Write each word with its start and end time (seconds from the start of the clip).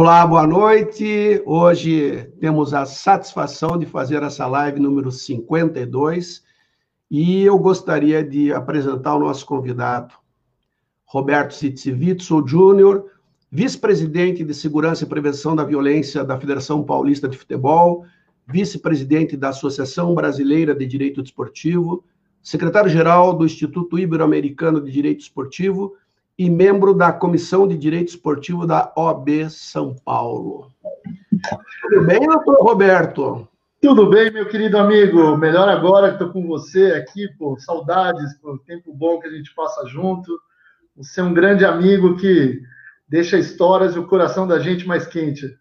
Olá, 0.00 0.24
boa 0.24 0.46
noite. 0.46 1.42
Hoje 1.44 2.30
temos 2.38 2.72
a 2.72 2.86
satisfação 2.86 3.76
de 3.76 3.84
fazer 3.84 4.22
essa 4.22 4.46
live 4.46 4.78
número 4.78 5.10
52 5.10 6.44
e 7.10 7.42
eu 7.42 7.58
gostaria 7.58 8.22
de 8.22 8.52
apresentar 8.52 9.16
o 9.16 9.18
nosso 9.18 9.44
convidado, 9.44 10.14
Roberto 11.04 11.52
Sitzivitso 11.52 12.46
Júnior, 12.46 13.06
vice-presidente 13.50 14.44
de 14.44 14.54
Segurança 14.54 15.02
e 15.02 15.08
Prevenção 15.08 15.56
da 15.56 15.64
Violência 15.64 16.22
da 16.22 16.38
Federação 16.38 16.84
Paulista 16.84 17.28
de 17.28 17.36
Futebol, 17.36 18.06
vice-presidente 18.46 19.36
da 19.36 19.48
Associação 19.48 20.14
Brasileira 20.14 20.76
de 20.76 20.86
Direito 20.86 21.24
Desportivo, 21.24 22.04
secretário-geral 22.40 23.36
do 23.36 23.44
Instituto 23.44 23.98
Ibero-Americano 23.98 24.80
de 24.80 24.92
Direito 24.92 25.22
Esportivo 25.22 25.96
e 26.38 26.48
membro 26.48 26.94
da 26.94 27.12
Comissão 27.12 27.66
de 27.66 27.76
Direito 27.76 28.10
Esportivo 28.10 28.64
da 28.64 28.92
OB 28.96 29.50
São 29.50 29.96
Paulo. 30.04 30.70
Tudo 31.82 32.06
bem, 32.06 32.20
doutor 32.20 32.62
Roberto? 32.62 33.48
Tudo 33.80 34.08
bem, 34.08 34.30
meu 34.32 34.48
querido 34.48 34.78
amigo. 34.78 35.36
Melhor 35.36 35.68
agora 35.68 36.08
que 36.08 36.14
estou 36.14 36.30
com 36.30 36.46
você 36.46 36.92
aqui, 36.92 37.28
por 37.36 37.58
saudades, 37.60 38.34
por 38.40 38.60
tempo 38.60 38.94
bom 38.94 39.18
que 39.18 39.26
a 39.26 39.30
gente 39.30 39.52
passa 39.54 39.86
junto. 39.86 40.38
Você 40.96 41.20
é 41.20 41.24
um 41.24 41.34
grande 41.34 41.64
amigo 41.64 42.16
que 42.16 42.60
deixa 43.08 43.36
histórias 43.36 43.96
e 43.96 43.98
o 43.98 44.06
coração 44.06 44.46
da 44.46 44.58
gente 44.60 44.86
mais 44.86 45.06
quente. 45.06 45.56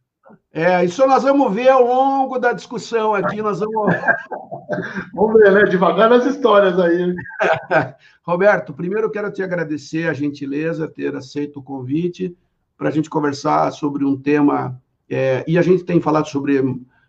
É, 0.51 0.83
isso 0.83 1.05
nós 1.05 1.23
vamos 1.23 1.53
ver 1.53 1.69
ao 1.69 1.85
longo 1.85 2.39
da 2.39 2.53
discussão 2.53 3.13
aqui, 3.13 3.41
nós 3.41 3.59
vamos... 3.59 3.93
vamos 5.13 5.39
ver, 5.39 5.51
né? 5.51 5.63
Devagar 5.65 6.09
nas 6.09 6.25
histórias 6.25 6.79
aí. 6.79 7.15
Roberto, 8.23 8.73
primeiro 8.73 9.07
eu 9.07 9.11
quero 9.11 9.31
te 9.31 9.41
agradecer 9.41 10.09
a 10.09 10.13
gentileza, 10.13 10.87
ter 10.87 11.15
aceito 11.15 11.59
o 11.59 11.63
convite 11.63 12.35
para 12.77 12.89
a 12.89 12.91
gente 12.91 13.09
conversar 13.09 13.71
sobre 13.71 14.05
um 14.05 14.15
tema, 14.15 14.79
é, 15.09 15.43
e 15.47 15.57
a 15.57 15.61
gente 15.61 15.83
tem 15.83 15.99
falado 15.99 16.27
sobre 16.27 16.61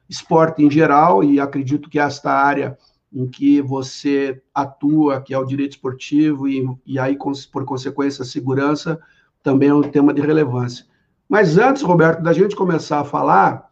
esporte 0.09 0.63
em 0.63 0.71
geral, 0.71 1.23
e 1.23 1.39
acredito 1.39 1.91
que 1.91 1.99
esta 1.99 2.33
área 2.33 2.79
em 3.13 3.27
que 3.27 3.61
você 3.61 4.41
atua, 4.55 5.21
que 5.21 5.35
é 5.35 5.39
o 5.39 5.45
direito 5.45 5.73
esportivo, 5.73 6.49
e, 6.49 6.67
e 6.87 6.99
aí, 6.99 7.17
por 7.53 7.65
consequência, 7.65 8.23
a 8.23 8.27
segurança, 8.27 8.99
também 9.43 9.69
é 9.69 9.75
um 9.75 9.83
tema 9.83 10.13
de 10.13 10.21
relevância. 10.21 10.87
Mas 11.29 11.59
antes, 11.59 11.83
Roberto, 11.83 12.23
da 12.23 12.33
gente 12.33 12.57
começar 12.57 13.01
a 13.01 13.05
falar 13.05 13.71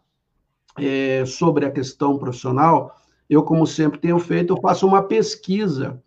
é, 0.77 1.25
sobre 1.25 1.65
a 1.65 1.71
questão 1.71 2.17
profissional, 2.17 2.95
eu, 3.29 3.43
como 3.43 3.65
sempre 3.65 3.99
tenho 3.99 4.19
feito, 4.19 4.53
eu 4.53 4.61
faço 4.61 4.85
uma 4.85 5.03
pesquisa 5.03 6.01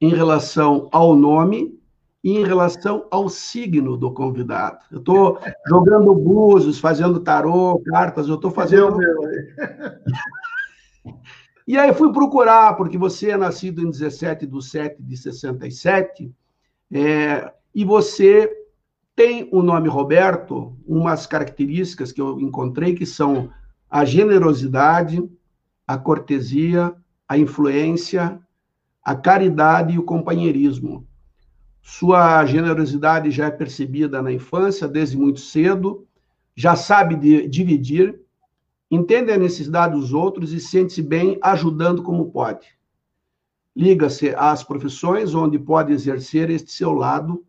em 0.00 0.10
relação 0.10 0.88
ao 0.92 1.16
nome 1.16 1.78
e 2.22 2.36
em 2.36 2.44
relação 2.44 3.06
ao 3.10 3.30
signo 3.30 3.96
do 3.96 4.12
convidado. 4.12 4.78
Eu 4.92 4.98
estou 4.98 5.40
jogando 5.66 6.14
búzios, 6.14 6.78
fazendo 6.78 7.20
tarô, 7.20 7.80
cartas, 7.86 8.28
eu 8.28 8.34
estou 8.34 8.50
fazendo. 8.50 8.98
e 11.66 11.78
aí 11.78 11.94
fui 11.94 12.12
procurar, 12.12 12.76
porque 12.76 12.98
você 12.98 13.30
é 13.30 13.36
nascido 13.38 13.80
em 13.80 13.90
17 13.90 14.46
de 14.46 14.64
7 14.64 15.02
de 15.02 15.16
67, 15.16 16.30
é, 16.92 17.52
e 17.74 17.84
você 17.84 18.59
tem 19.14 19.48
o 19.52 19.62
nome 19.62 19.88
Roberto, 19.88 20.76
umas 20.86 21.26
características 21.26 22.12
que 22.12 22.20
eu 22.20 22.40
encontrei 22.40 22.94
que 22.94 23.04
são 23.04 23.50
a 23.88 24.04
generosidade, 24.04 25.22
a 25.86 25.98
cortesia, 25.98 26.94
a 27.28 27.36
influência, 27.36 28.40
a 29.04 29.14
caridade 29.14 29.94
e 29.94 29.98
o 29.98 30.04
companheirismo. 30.04 31.06
Sua 31.82 32.44
generosidade 32.44 33.30
já 33.30 33.46
é 33.46 33.50
percebida 33.50 34.22
na 34.22 34.32
infância, 34.32 34.86
desde 34.86 35.16
muito 35.16 35.40
cedo, 35.40 36.06
já 36.54 36.76
sabe 36.76 37.16
de, 37.16 37.48
dividir, 37.48 38.20
entende 38.90 39.32
a 39.32 39.38
necessidade 39.38 39.94
dos 39.94 40.12
outros 40.12 40.52
e 40.52 40.60
sente-se 40.60 41.02
bem 41.02 41.38
ajudando 41.42 42.02
como 42.02 42.30
pode. 42.30 42.66
Liga-se 43.74 44.34
às 44.36 44.62
profissões 44.62 45.34
onde 45.34 45.58
pode 45.58 45.92
exercer 45.92 46.50
este 46.50 46.70
seu 46.72 46.92
lado 46.92 47.44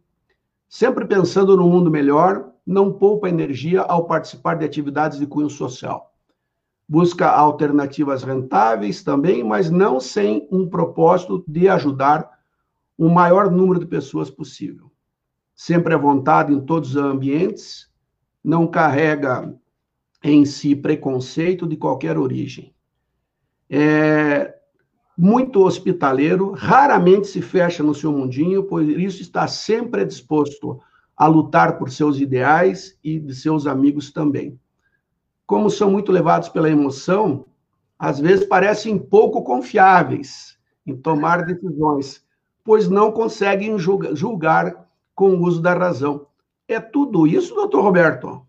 Sempre 0.74 1.06
pensando 1.06 1.58
no 1.58 1.68
mundo 1.68 1.92
melhor, 1.92 2.50
não 2.66 2.94
poupa 2.94 3.28
energia 3.28 3.82
ao 3.82 4.06
participar 4.06 4.56
de 4.56 4.64
atividades 4.64 5.20
de 5.20 5.28
cunho 5.28 5.50
social. 5.50 6.16
Busca 6.88 7.28
alternativas 7.28 8.24
rentáveis 8.24 9.04
também, 9.04 9.44
mas 9.44 9.70
não 9.70 10.00
sem 10.00 10.48
um 10.50 10.70
propósito 10.70 11.44
de 11.46 11.68
ajudar 11.68 12.32
o 12.98 13.10
maior 13.10 13.52
número 13.52 13.82
de 13.82 13.86
pessoas 13.86 14.32
possível. 14.32 14.90
Sempre 15.54 15.94
à 15.94 15.98
vontade 15.98 16.54
em 16.54 16.62
todos 16.62 16.92
os 16.92 17.04
ambientes, 17.04 17.92
não 18.42 18.66
carrega 18.66 19.54
em 20.24 20.46
si 20.46 20.74
preconceito 20.74 21.68
de 21.68 21.76
qualquer 21.76 22.18
origem. 22.18 22.74
É, 23.70 24.58
muito 25.18 25.64
hospitaleiro, 25.64 26.52
raramente 26.52 27.28
se 27.28 27.42
fecha 27.42 27.84
no 27.84 27.94
seu 27.94 28.12
mundinho, 28.12 28.64
por 28.64 28.84
isso 28.84 29.22
está 29.22 29.48
sempre 29.48 30.06
disposto 30.06 30.80
a 31.16 31.28
lutar 31.28 31.78
por 31.78 31.92
seus 31.92 32.20
ideais 32.20 32.98
e 33.04 33.20
de 33.20 33.36
seus 33.36 33.68
amigos 33.68 34.12
também. 34.12 34.60
Como 35.46 35.70
são 35.70 35.92
muito 35.92 36.12
levados 36.12 36.50
pela 36.50 36.70
emoção, 36.70 37.46
às 38.00 38.20
vezes 38.20 38.46
parecem 38.46 38.98
pouco 38.98 39.44
confiáveis 39.44 40.58
em 40.88 40.96
tomar 40.96 41.46
decisões, 41.46 42.26
pois 42.64 42.90
não 42.90 43.12
conseguem 43.12 43.78
julgar 43.78 44.88
com 45.14 45.36
o 45.36 45.44
uso 45.44 45.62
da 45.62 45.74
razão. 45.74 46.26
É 46.68 46.80
tudo 46.80 47.28
isso, 47.28 47.54
doutor 47.54 47.84
Roberto? 47.84 48.42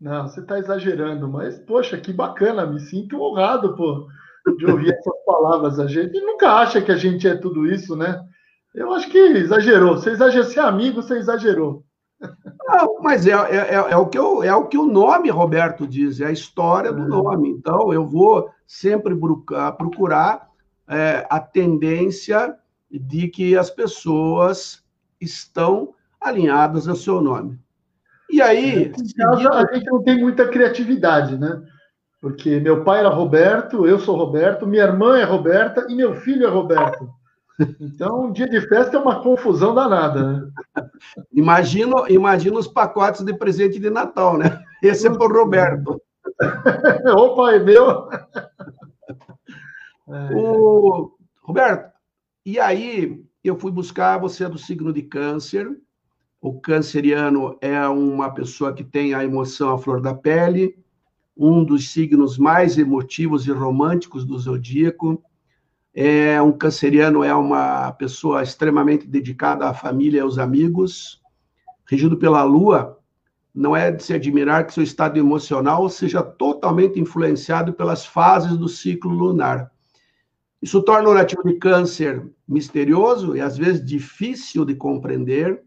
Não, 0.00 0.28
você 0.28 0.40
está 0.40 0.58
exagerando, 0.58 1.28
mas, 1.28 1.58
poxa, 1.58 1.98
que 1.98 2.12
bacana, 2.12 2.66
me 2.66 2.80
sinto 2.80 3.20
honrado, 3.20 3.74
pô 3.74 4.06
de 4.52 4.66
ouvir 4.66 4.92
essas 4.92 5.24
palavras. 5.24 5.78
A 5.78 5.86
gente 5.86 6.20
nunca 6.20 6.52
acha 6.52 6.80
que 6.80 6.92
a 6.92 6.96
gente 6.96 7.26
é 7.26 7.34
tudo 7.34 7.66
isso, 7.66 7.96
né? 7.96 8.22
Eu 8.74 8.92
acho 8.92 9.08
que 9.08 9.18
exagerou. 9.18 9.96
Você 9.96 10.10
exagerou, 10.10 10.44
ser 10.44 10.60
amigo, 10.60 11.02
você 11.02 11.14
exagerou. 11.14 11.84
Não, 12.66 13.00
mas 13.02 13.26
é, 13.26 13.32
é, 13.32 13.56
é, 13.56 13.74
é, 13.74 13.96
o 13.96 14.06
que 14.06 14.18
eu, 14.18 14.42
é 14.42 14.54
o 14.54 14.66
que 14.66 14.78
o 14.78 14.86
nome, 14.86 15.30
Roberto, 15.30 15.86
diz, 15.86 16.20
é 16.20 16.26
a 16.26 16.32
história 16.32 16.92
do 16.92 17.02
é. 17.02 17.06
nome. 17.06 17.50
Então, 17.50 17.92
eu 17.92 18.06
vou 18.06 18.50
sempre 18.66 19.14
procurar 19.76 20.48
é, 20.88 21.26
a 21.30 21.38
tendência 21.38 22.56
de 22.90 23.28
que 23.28 23.56
as 23.56 23.70
pessoas 23.70 24.82
estão 25.20 25.94
alinhadas 26.20 26.88
ao 26.88 26.96
seu 26.96 27.20
nome. 27.20 27.58
E 28.30 28.40
aí. 28.40 28.92
Seguindo... 28.94 29.52
A 29.52 29.72
gente 29.72 29.86
não 29.86 30.02
tem 30.02 30.20
muita 30.20 30.48
criatividade, 30.48 31.38
né? 31.38 31.62
Porque 32.24 32.58
meu 32.58 32.82
pai 32.82 33.00
era 33.00 33.10
Roberto, 33.10 33.86
eu 33.86 33.98
sou 33.98 34.16
Roberto, 34.16 34.66
minha 34.66 34.84
irmã 34.84 35.18
é 35.18 35.24
Roberta 35.24 35.86
e 35.90 35.94
meu 35.94 36.14
filho 36.14 36.46
é 36.46 36.48
Roberto. 36.48 37.06
Então, 37.78 38.24
um 38.24 38.32
dia 38.32 38.48
de 38.48 38.62
festa 38.62 38.96
é 38.96 38.98
uma 38.98 39.22
confusão 39.22 39.74
danada, 39.74 40.32
né? 40.32 40.48
Imagino, 41.30 42.08
imagino 42.08 42.58
os 42.58 42.66
pacotes 42.66 43.20
de 43.20 43.34
presente 43.36 43.78
de 43.78 43.90
Natal, 43.90 44.38
né? 44.38 44.58
Esse 44.82 45.06
é 45.06 45.10
para 45.10 45.22
o 45.22 45.38
Roberto. 45.38 46.00
Opa, 47.14 47.52
é 47.52 47.58
meu. 47.58 48.08
O... 50.34 51.12
Roberto, 51.42 51.92
e 52.44 52.58
aí 52.58 53.22
eu 53.42 53.58
fui 53.58 53.70
buscar 53.70 54.18
você 54.18 54.44
é 54.44 54.48
do 54.48 54.56
signo 54.56 54.94
de 54.94 55.02
câncer. 55.02 55.68
O 56.40 56.58
canceriano 56.58 57.58
é 57.60 57.86
uma 57.86 58.32
pessoa 58.32 58.72
que 58.72 58.82
tem 58.82 59.12
a 59.12 59.22
emoção 59.22 59.74
à 59.74 59.78
flor 59.78 60.00
da 60.00 60.14
pele, 60.14 60.82
um 61.36 61.64
dos 61.64 61.90
signos 61.90 62.38
mais 62.38 62.78
emotivos 62.78 63.46
e 63.46 63.50
românticos 63.50 64.24
do 64.24 64.38
zodíaco. 64.38 65.22
É 65.92 66.40
um 66.40 66.52
canceriano 66.52 67.22
é 67.22 67.34
uma 67.34 67.92
pessoa 67.92 68.42
extremamente 68.42 69.06
dedicada 69.06 69.68
à 69.68 69.74
família 69.74 70.18
e 70.18 70.20
aos 70.20 70.38
amigos. 70.38 71.20
Regido 71.86 72.16
pela 72.16 72.42
Lua, 72.42 72.98
não 73.54 73.76
é 73.76 73.92
de 73.92 74.02
se 74.02 74.12
admirar 74.12 74.66
que 74.66 74.74
seu 74.74 74.82
estado 74.82 75.18
emocional 75.18 75.88
seja 75.88 76.22
totalmente 76.22 76.98
influenciado 76.98 77.72
pelas 77.72 78.04
fases 78.04 78.56
do 78.56 78.68
ciclo 78.68 79.12
lunar. 79.12 79.70
Isso 80.60 80.82
torna 80.82 81.10
o 81.10 81.14
nativo 81.14 81.42
de 81.44 81.54
câncer 81.54 82.26
misterioso 82.48 83.36
e 83.36 83.40
às 83.40 83.56
vezes 83.56 83.84
difícil 83.84 84.64
de 84.64 84.74
compreender. 84.74 85.62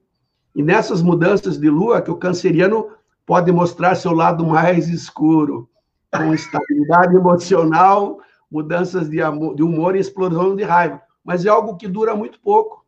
E 0.55 0.63
nessas 0.63 1.01
mudanças 1.03 1.57
de 1.59 1.69
lua 1.69 2.01
que 2.01 2.09
o 2.09 2.15
canceriano 2.15 2.89
pode 3.27 3.51
mostrar 3.51 3.95
seu 3.95 4.13
lado 4.13 4.45
mais 4.45 4.87
escuro, 4.87 5.69
com 6.15 6.33
estabilidade 6.33 7.13
emocional, 7.13 8.19
mudanças 8.49 9.09
de, 9.09 9.21
amor, 9.21 9.53
de 9.53 9.61
humor 9.61 9.97
e 9.97 9.99
explosão 9.99 10.55
de 10.55 10.63
raiva. 10.63 11.01
Mas 11.25 11.45
é 11.45 11.49
algo 11.49 11.75
que 11.75 11.89
dura 11.89 12.15
muito 12.15 12.39
pouco, 12.39 12.85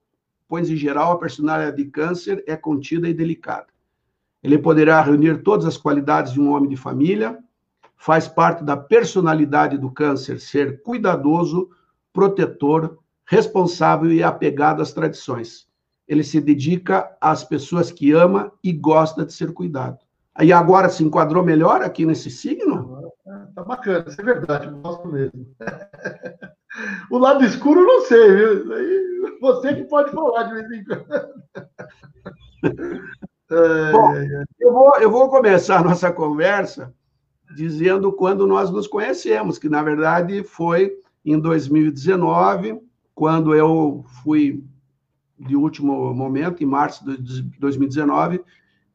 pois, 0.47 0.69
em 0.69 0.77
geral, 0.77 1.11
a 1.11 1.17
personalidade 1.17 1.75
de 1.75 1.89
câncer 1.89 2.41
é 2.47 2.55
contida 2.55 3.09
e 3.09 3.13
delicada. 3.13 3.67
Ele 4.41 4.57
poderá 4.57 5.01
reunir 5.01 5.43
todas 5.43 5.65
as 5.65 5.75
qualidades 5.75 6.31
de 6.31 6.39
um 6.39 6.53
homem 6.53 6.69
de 6.69 6.77
família, 6.77 7.37
faz 7.97 8.25
parte 8.25 8.63
da 8.63 8.77
personalidade 8.77 9.77
do 9.77 9.91
câncer 9.91 10.39
ser 10.39 10.81
cuidadoso, 10.83 11.69
protetor, 12.13 12.97
responsável 13.25 14.09
e 14.09 14.23
apegado 14.23 14.81
às 14.81 14.93
tradições. 14.93 15.67
Ele 16.07 16.23
se 16.23 16.39
dedica 16.39 17.13
às 17.19 17.43
pessoas 17.43 17.91
que 17.91 18.13
ama 18.13 18.53
e 18.63 18.71
gosta 18.71 19.25
de 19.25 19.33
ser 19.33 19.51
cuidado. 19.51 20.08
E 20.41 20.53
agora 20.53 20.89
se 20.89 21.03
enquadrou 21.03 21.43
melhor 21.43 21.81
aqui 21.81 22.05
nesse 22.05 22.29
signo? 22.29 23.11
Tá 23.53 23.63
bacana, 23.63 24.05
isso 24.07 24.21
é 24.21 24.23
verdade, 24.23 24.67
eu 24.67 24.77
gosto 24.77 25.07
mesmo. 25.07 25.47
o 27.11 27.17
lado 27.17 27.43
escuro 27.43 27.85
não 27.85 28.01
sei, 28.01 28.35
viu? 28.35 29.39
Você 29.41 29.75
que 29.75 29.83
pode 29.83 30.11
falar 30.11 30.43
de 30.43 30.53
vez 30.53 30.71
em 30.71 30.83
quando. 30.85 31.05
Bom, 33.91 34.13
eu 34.59 34.71
vou, 34.71 34.95
eu 34.99 35.09
vou 35.09 35.29
começar 35.29 35.79
a 35.79 35.83
nossa 35.83 36.11
conversa 36.11 36.93
dizendo 37.55 38.13
quando 38.13 38.45
nós 38.45 38.69
nos 38.69 38.87
conhecemos, 38.87 39.57
que 39.57 39.67
na 39.67 39.81
verdade 39.81 40.43
foi 40.43 40.95
em 41.25 41.39
2019, 41.39 42.79
quando 43.15 43.55
eu 43.55 44.05
fui 44.23 44.63
de 45.39 45.55
último 45.55 46.13
momento, 46.13 46.61
em 46.61 46.67
março 46.67 47.03
de 47.17 47.41
2019, 47.59 48.43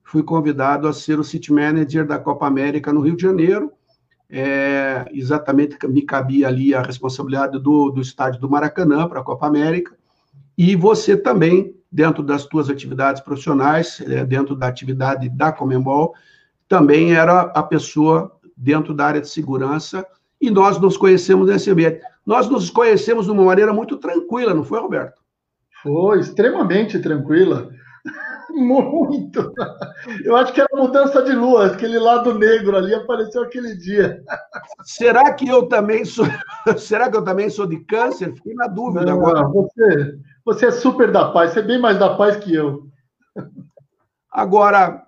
fui 0.05 0.23
convidado 0.23 0.87
a 0.87 0.93
ser 0.93 1.19
o 1.19 1.25
City 1.25 1.53
Manager 1.53 2.07
da 2.07 2.19
Copa 2.19 2.47
América 2.47 2.93
no 2.93 3.01
Rio 3.01 3.17
de 3.17 3.23
Janeiro. 3.23 3.73
É, 4.31 5.07
exatamente 5.13 5.77
me 5.89 6.03
cabia 6.03 6.49
ali 6.49 6.75
a 6.75 6.83
responsabilidade 6.83 7.59
do, 7.59 7.91
do 7.91 8.01
estádio 8.01 8.41
do 8.41 8.49
Maracanã 8.49 9.09
para 9.09 9.21
a 9.21 9.25
Copa 9.25 9.47
América. 9.47 9.95
E 10.57 10.77
você 10.77 11.17
também, 11.17 11.75
dentro 11.91 12.23
das 12.23 12.43
suas 12.43 12.71
atividades 12.71 13.23
profissionais, 13.23 14.01
é, 14.07 14.25
dentro 14.25 14.55
da 14.55 14.69
atividade 14.69 15.29
da 15.29 15.51
Comembol, 15.51 16.15
também 16.69 17.15
era 17.15 17.41
a 17.41 17.63
pessoa 17.63 18.31
dentro 18.57 18.95
da 18.95 19.07
área 19.07 19.21
de 19.21 19.29
segurança 19.29 20.07
e 20.41 20.51
nós 20.51 20.79
nos 20.79 20.97
conhecemos 20.97 21.49
nesse 21.49 21.71
ambiente. 21.71 22.01
Nós 22.25 22.49
nos 22.49 22.71
conhecemos 22.71 23.27
de 23.27 23.33
uma 23.33 23.45
maneira 23.45 23.73
muito 23.73 23.97
tranquila, 23.97 24.55
não 24.55 24.65
foi, 24.65 24.81
Roberto? 24.81 25.21
Foi, 25.83 26.21
extremamente 26.21 26.99
tranquila. 26.99 27.71
Muito. 28.57 29.53
Eu 30.25 30.37
acho 30.37 30.53
que 30.53 30.61
era 30.61 30.69
mudança 30.73 31.23
de 31.23 31.33
lua, 31.33 31.67
aquele 31.67 31.99
lado 31.99 32.39
negro 32.39 32.77
ali 32.77 32.95
apareceu 32.95 33.43
aquele 33.43 33.77
dia. 33.77 34.23
Será 34.85 35.33
que 35.35 35.49
eu 35.49 35.67
também 35.67 36.05
sou? 36.05 36.25
Será 36.79 37.11
que 37.11 37.17
eu 37.17 37.25
também 37.25 37.51
sou 37.51 37.67
de 37.67 37.81
câncer? 37.81 38.33
Fiquei 38.35 38.55
na 38.55 38.69
dúvida 38.69 39.07
Não, 39.07 39.15
agora. 39.15 39.49
Você, 39.49 40.19
você 40.45 40.67
é 40.67 40.71
super 40.71 41.11
da 41.11 41.33
paz, 41.33 41.53
você 41.53 41.59
é 41.59 41.63
bem 41.63 41.81
mais 41.81 41.99
da 41.99 42.17
paz 42.17 42.37
que 42.37 42.55
eu. 42.55 42.87
Agora, 44.31 45.05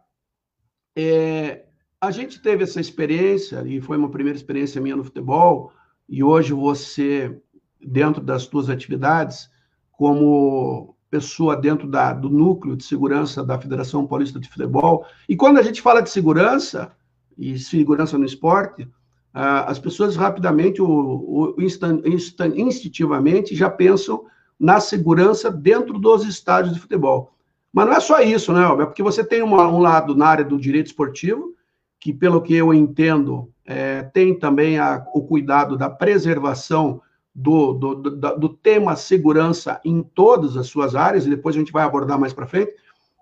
é, 0.97 1.67
a 2.01 2.11
gente 2.11 2.41
teve 2.41 2.65
essa 2.65 2.81
experiência, 2.81 3.63
e 3.65 3.81
foi 3.81 3.97
uma 3.97 4.11
primeira 4.11 4.37
experiência 4.37 4.81
minha 4.81 4.97
no 4.97 5.05
futebol, 5.05 5.73
e 6.09 6.23
hoje 6.23 6.53
você, 6.53 7.41
dentro 7.81 8.23
das 8.23 8.43
suas 8.43 8.69
atividades, 8.69 9.51
como 9.93 10.96
pessoa 11.11 11.57
dentro 11.57 11.89
da, 11.89 12.13
do 12.13 12.29
núcleo 12.29 12.77
de 12.77 12.85
segurança 12.85 13.45
da 13.45 13.59
Federação 13.59 14.07
Paulista 14.07 14.41
de 14.41 14.49
Futebol, 14.49 15.07
e 15.29 15.37
quando 15.37 15.59
a 15.59 15.63
gente 15.63 15.81
fala 15.81 16.03
de 16.03 16.11
segurança, 16.11 16.93
e 17.39 17.59
segurança 17.59 18.17
no 18.17 18.25
esporte, 18.25 18.89
as 19.33 19.79
pessoas 19.79 20.17
rapidamente, 20.17 20.81
o, 20.81 21.55
instant, 21.59 22.01
instant, 22.07 22.55
instintivamente, 22.57 23.55
já 23.55 23.69
pensam 23.69 24.25
na 24.59 24.81
segurança 24.81 25.51
dentro 25.51 25.99
dos 25.99 26.25
estádios 26.25 26.73
de 26.73 26.81
futebol. 26.81 27.35
Mas 27.71 27.87
não 27.87 27.93
é 27.93 28.01
só 28.01 28.21
isso, 28.21 28.51
né, 28.55 28.65
Albert? 28.65 28.87
Porque 28.87 29.03
você 29.03 29.23
tem 29.23 29.43
uma, 29.43 29.69
um 29.69 29.79
lado 29.79 30.15
na 30.15 30.27
área 30.27 30.45
do 30.45 30.59
direito 30.59 30.87
esportivo, 30.87 31.55
que, 32.01 32.15
pelo 32.15 32.41
que 32.41 32.55
eu 32.55 32.73
entendo, 32.73 33.51
é, 33.67 34.05
tem 34.05 34.39
também 34.39 34.79
a, 34.79 35.05
o 35.13 35.23
cuidado 35.27 35.77
da 35.77 35.91
preservação 35.91 37.03
do, 37.37 37.75
do, 37.75 37.95
do, 37.95 38.39
do, 38.39 38.49
tema 38.49 38.97
segurança 38.97 39.79
em 39.85 40.03
todas 40.03 40.57
as 40.57 40.69
suas 40.69 40.95
áreas, 40.95 41.27
e 41.27 41.31
depois 41.31 41.55
a 41.55 41.59
gente 41.59 41.71
vai 41.71 41.85
abordar 41.85 42.19
mais 42.19 42.33
para 42.33 42.47
frente. 42.47 42.73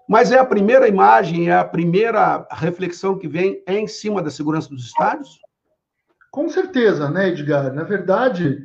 Mas 0.08 0.30
é 0.30 0.38
a 0.38 0.44
primeira 0.44 0.86
imagem, 0.86 1.48
é 1.48 1.58
a 1.58 1.64
primeira 1.64 2.46
reflexão 2.52 3.18
que 3.18 3.26
vem 3.26 3.60
é 3.66 3.76
em 3.76 3.88
cima 3.88 4.22
da 4.22 4.30
segurança 4.30 4.68
dos 4.68 4.84
estádios? 4.84 5.40
Com 6.30 6.48
certeza, 6.48 7.10
né, 7.10 7.30
Edgar? 7.30 7.74
Na 7.74 7.82
verdade, 7.82 8.62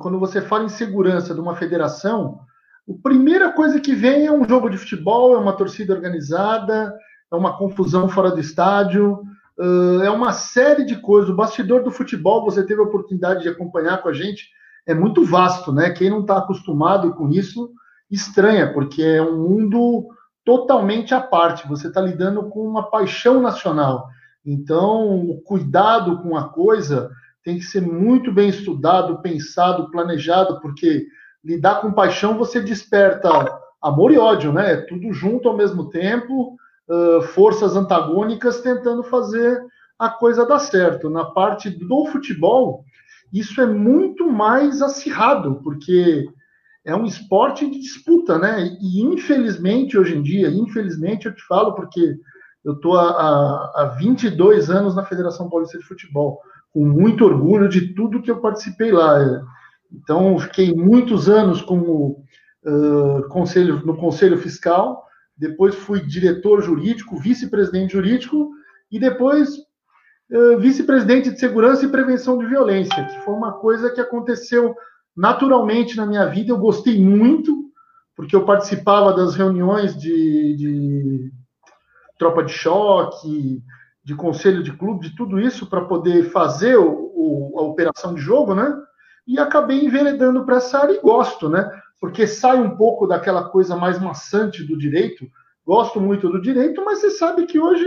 quando 0.00 0.18
você 0.18 0.40
fala 0.40 0.64
em 0.64 0.70
segurança 0.70 1.34
de 1.34 1.40
uma 1.40 1.56
federação, 1.56 2.40
a 2.88 3.02
primeira 3.02 3.52
coisa 3.52 3.78
que 3.78 3.94
vem 3.94 4.24
é 4.24 4.32
um 4.32 4.48
jogo 4.48 4.70
de 4.70 4.78
futebol, 4.78 5.34
é 5.34 5.38
uma 5.38 5.52
torcida 5.52 5.92
organizada, 5.92 6.94
é 7.30 7.36
uma 7.36 7.58
confusão 7.58 8.08
fora 8.08 8.30
do 8.30 8.40
estádio, 8.40 9.22
é 10.02 10.10
uma 10.10 10.32
série 10.32 10.84
de 10.84 10.96
coisas. 10.96 11.30
O 11.30 11.36
bastidor 11.36 11.82
do 11.82 11.90
futebol, 11.90 12.44
você 12.44 12.64
teve 12.64 12.80
a 12.80 12.84
oportunidade 12.84 13.42
de 13.42 13.48
acompanhar 13.48 14.02
com 14.02 14.08
a 14.08 14.12
gente, 14.12 14.48
é 14.86 14.94
muito 14.94 15.24
vasto, 15.24 15.72
né? 15.72 15.90
Quem 15.90 16.10
não 16.10 16.20
está 16.20 16.38
acostumado 16.38 17.14
com 17.14 17.28
isso 17.30 17.70
estranha, 18.10 18.72
porque 18.72 19.02
é 19.02 19.22
um 19.22 19.48
mundo 19.48 20.08
totalmente 20.44 21.14
à 21.14 21.20
parte. 21.20 21.68
Você 21.68 21.88
está 21.88 22.00
lidando 22.00 22.48
com 22.50 22.66
uma 22.66 22.90
paixão 22.90 23.40
nacional. 23.40 24.08
Então, 24.44 25.20
o 25.30 25.40
cuidado 25.40 26.22
com 26.22 26.36
a 26.36 26.48
coisa 26.48 27.10
tem 27.42 27.56
que 27.56 27.64
ser 27.64 27.80
muito 27.80 28.32
bem 28.32 28.48
estudado, 28.48 29.22
pensado, 29.22 29.90
planejado, 29.90 30.60
porque 30.60 31.06
lidar 31.42 31.80
com 31.80 31.92
paixão 31.92 32.36
você 32.36 32.60
desperta 32.60 33.30
amor 33.82 34.12
e 34.12 34.18
ódio, 34.18 34.52
né? 34.52 34.72
É 34.72 34.76
tudo 34.76 35.12
junto 35.12 35.48
ao 35.48 35.56
mesmo 35.56 35.88
tempo 35.90 36.56
uh, 36.88 37.22
forças 37.22 37.76
antagônicas 37.76 38.60
tentando 38.60 39.02
fazer 39.02 39.62
a 39.98 40.08
coisa 40.08 40.46
dar 40.46 40.58
certo. 40.58 41.08
Na 41.08 41.24
parte 41.24 41.70
do 41.70 42.06
futebol, 42.06 42.84
isso 43.32 43.60
é 43.60 43.66
muito 43.66 44.30
mais 44.30 44.82
acirrado, 44.82 45.60
porque 45.62 46.26
é 46.84 46.94
um 46.94 47.06
esporte 47.06 47.68
de 47.68 47.78
disputa, 47.78 48.38
né? 48.38 48.76
E 48.80 49.02
infelizmente, 49.02 49.96
hoje 49.96 50.16
em 50.16 50.22
dia, 50.22 50.48
infelizmente 50.50 51.26
eu 51.26 51.34
te 51.34 51.42
falo, 51.46 51.74
porque 51.74 52.16
eu 52.64 52.74
estou 52.74 52.98
há, 52.98 53.72
há 53.74 53.96
22 53.98 54.70
anos 54.70 54.94
na 54.94 55.04
Federação 55.04 55.48
Paulista 55.48 55.78
de 55.78 55.84
Futebol, 55.84 56.40
com 56.72 56.84
muito 56.84 57.24
orgulho 57.24 57.68
de 57.68 57.94
tudo 57.94 58.22
que 58.22 58.30
eu 58.30 58.40
participei 58.40 58.90
lá. 58.90 59.18
Então, 59.92 60.38
fiquei 60.38 60.74
muitos 60.74 61.28
anos 61.28 61.62
como 61.62 62.24
uh, 62.64 63.28
conselho, 63.28 63.84
no 63.84 63.96
Conselho 63.96 64.38
Fiscal, 64.38 65.04
depois 65.36 65.74
fui 65.74 66.00
diretor 66.00 66.62
jurídico, 66.62 67.16
vice-presidente 67.16 67.92
jurídico 67.92 68.50
e 68.90 68.98
depois 68.98 69.56
uh, 70.30 70.58
vice-presidente 70.58 71.30
de 71.30 71.38
segurança 71.38 71.84
e 71.84 71.90
prevenção 71.90 72.38
de 72.38 72.46
violência, 72.46 73.04
que 73.04 73.20
foi 73.20 73.34
uma 73.34 73.52
coisa 73.52 73.90
que 73.90 74.00
aconteceu 74.00 74.74
naturalmente 75.16 75.96
na 75.96 76.06
minha 76.06 76.26
vida. 76.26 76.50
Eu 76.50 76.58
gostei 76.58 77.00
muito, 77.00 77.70
porque 78.16 78.34
eu 78.34 78.44
participava 78.44 79.12
das 79.12 79.34
reuniões 79.34 79.96
de, 79.96 80.56
de 80.56 81.32
tropa 82.18 82.44
de 82.44 82.52
choque, 82.52 83.62
de 84.04 84.14
conselho 84.14 84.62
de 84.62 84.72
clube, 84.72 85.08
de 85.08 85.16
tudo 85.16 85.40
isso 85.40 85.66
para 85.68 85.84
poder 85.84 86.30
fazer 86.30 86.76
o, 86.76 87.10
o, 87.14 87.58
a 87.58 87.62
operação 87.62 88.14
de 88.14 88.20
jogo, 88.20 88.54
né? 88.54 88.72
E 89.26 89.38
acabei 89.38 89.82
enveredando 89.84 90.44
para 90.44 90.56
essa 90.56 90.78
área 90.78 90.92
e 90.92 91.00
gosto, 91.00 91.48
né? 91.48 91.68
Porque 92.00 92.26
sai 92.26 92.58
um 92.60 92.76
pouco 92.76 93.06
daquela 93.06 93.48
coisa 93.48 93.76
mais 93.76 93.98
maçante 93.98 94.62
do 94.64 94.76
direito. 94.76 95.26
Gosto 95.66 96.00
muito 96.00 96.28
do 96.28 96.40
direito, 96.40 96.84
mas 96.84 97.00
você 97.00 97.10
sabe 97.10 97.46
que 97.46 97.58
hoje 97.58 97.86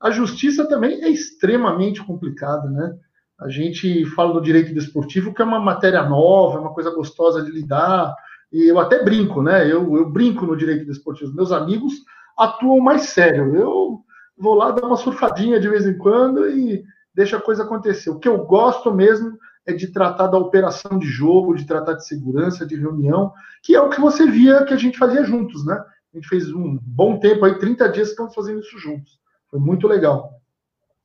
a 0.00 0.10
justiça 0.10 0.68
também 0.68 1.02
é 1.02 1.08
extremamente 1.08 2.04
complicada, 2.04 2.68
né? 2.68 2.94
A 3.40 3.48
gente 3.48 4.04
fala 4.06 4.34
do 4.34 4.40
direito 4.40 4.74
desportivo, 4.74 5.34
que 5.34 5.42
é 5.42 5.44
uma 5.44 5.58
matéria 5.58 6.02
nova, 6.02 6.58
é 6.58 6.60
uma 6.60 6.74
coisa 6.74 6.90
gostosa 6.90 7.42
de 7.42 7.50
lidar, 7.50 8.14
e 8.52 8.70
eu 8.70 8.78
até 8.78 9.02
brinco, 9.02 9.42
né? 9.42 9.64
Eu, 9.64 9.96
eu 9.96 10.08
brinco 10.08 10.46
no 10.46 10.56
direito 10.56 10.84
desportivo. 10.86 11.34
Meus 11.34 11.50
amigos 11.50 11.94
atuam 12.38 12.80
mais 12.80 13.02
sério. 13.02 13.56
Eu 13.56 14.00
vou 14.38 14.54
lá 14.54 14.70
dar 14.70 14.86
uma 14.86 14.96
surfadinha 14.96 15.58
de 15.58 15.68
vez 15.68 15.86
em 15.86 15.98
quando 15.98 16.48
e 16.48 16.84
deixa 17.14 17.36
a 17.36 17.42
coisa 17.42 17.64
acontecer. 17.64 18.10
O 18.10 18.18
que 18.18 18.28
eu 18.28 18.38
gosto 18.44 18.92
mesmo 18.94 19.36
é 19.66 19.72
de 19.72 19.88
tratar 19.88 20.26
da 20.26 20.38
operação 20.38 20.98
de 20.98 21.06
jogo, 21.06 21.54
de 21.54 21.66
tratar 21.66 21.94
de 21.94 22.06
segurança, 22.06 22.66
de 22.66 22.76
reunião, 22.76 23.32
que 23.62 23.74
é 23.74 23.80
o 23.80 23.88
que 23.88 24.00
você 24.00 24.26
via 24.26 24.64
que 24.64 24.74
a 24.74 24.76
gente 24.76 24.98
fazia 24.98 25.24
juntos, 25.24 25.64
né? 25.64 25.82
A 26.12 26.16
gente 26.16 26.28
fez 26.28 26.52
um 26.52 26.78
bom 26.80 27.18
tempo 27.18 27.44
aí, 27.44 27.58
30 27.58 27.88
dias 27.88 28.10
estamos 28.10 28.34
fazendo 28.34 28.60
isso 28.60 28.78
juntos. 28.78 29.18
Foi 29.50 29.58
muito 29.58 29.88
legal. 29.88 30.40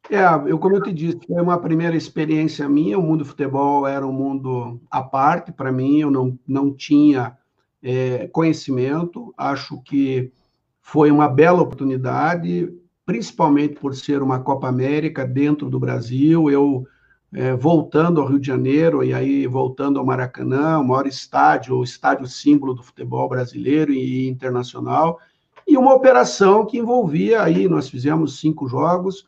É, 0.10 0.24
eu 0.48 0.58
como 0.58 0.76
eu 0.76 0.84
te 0.84 0.94
disse, 0.94 1.20
foi 1.26 1.42
uma 1.42 1.60
primeira 1.60 1.96
experiência 1.96 2.68
minha. 2.70 2.98
O 2.98 3.02
mundo 3.02 3.20
do 3.20 3.26
futebol 3.26 3.88
era 3.88 4.06
um 4.06 4.12
mundo 4.12 4.80
à 4.90 5.02
parte 5.02 5.52
para 5.52 5.72
mim. 5.72 6.00
Eu 6.00 6.12
não, 6.12 6.38
não 6.48 6.74
tinha 6.74 7.38
é, 7.82 8.28
conhecimento. 8.28 9.34
Acho 9.38 9.82
que 9.82 10.32
foi 10.82 11.12
uma 11.12 11.28
bela 11.28 11.62
oportunidade, 11.62 12.72
principalmente 13.06 13.80
por 13.80 13.96
ser 13.96 14.22
uma 14.22 14.40
Copa 14.40 14.68
América 14.68 15.26
dentro 15.26 15.70
do 15.70 15.80
Brasil. 15.80 16.50
Eu 16.50 16.86
é, 17.34 17.54
voltando 17.54 18.20
ao 18.20 18.28
Rio 18.28 18.40
de 18.40 18.48
Janeiro 18.48 19.04
e 19.04 19.14
aí 19.14 19.46
voltando 19.46 20.00
ao 20.00 20.06
Maracanã, 20.06 20.80
o 20.80 20.88
maior 20.88 21.06
estádio, 21.06 21.78
o 21.78 21.84
estádio 21.84 22.28
símbolo 22.28 22.74
do 22.74 22.84
futebol 22.84 23.30
brasileiro 23.30 23.94
e 23.94 24.28
internacional, 24.28 25.20
e 25.68 25.78
uma 25.78 25.94
operação 25.94 26.66
que 26.66 26.80
envolvia 26.80 27.44
aí, 27.44 27.68
nós 27.68 27.90
fizemos 27.90 28.40
cinco 28.40 28.68
jogos, 28.68 29.26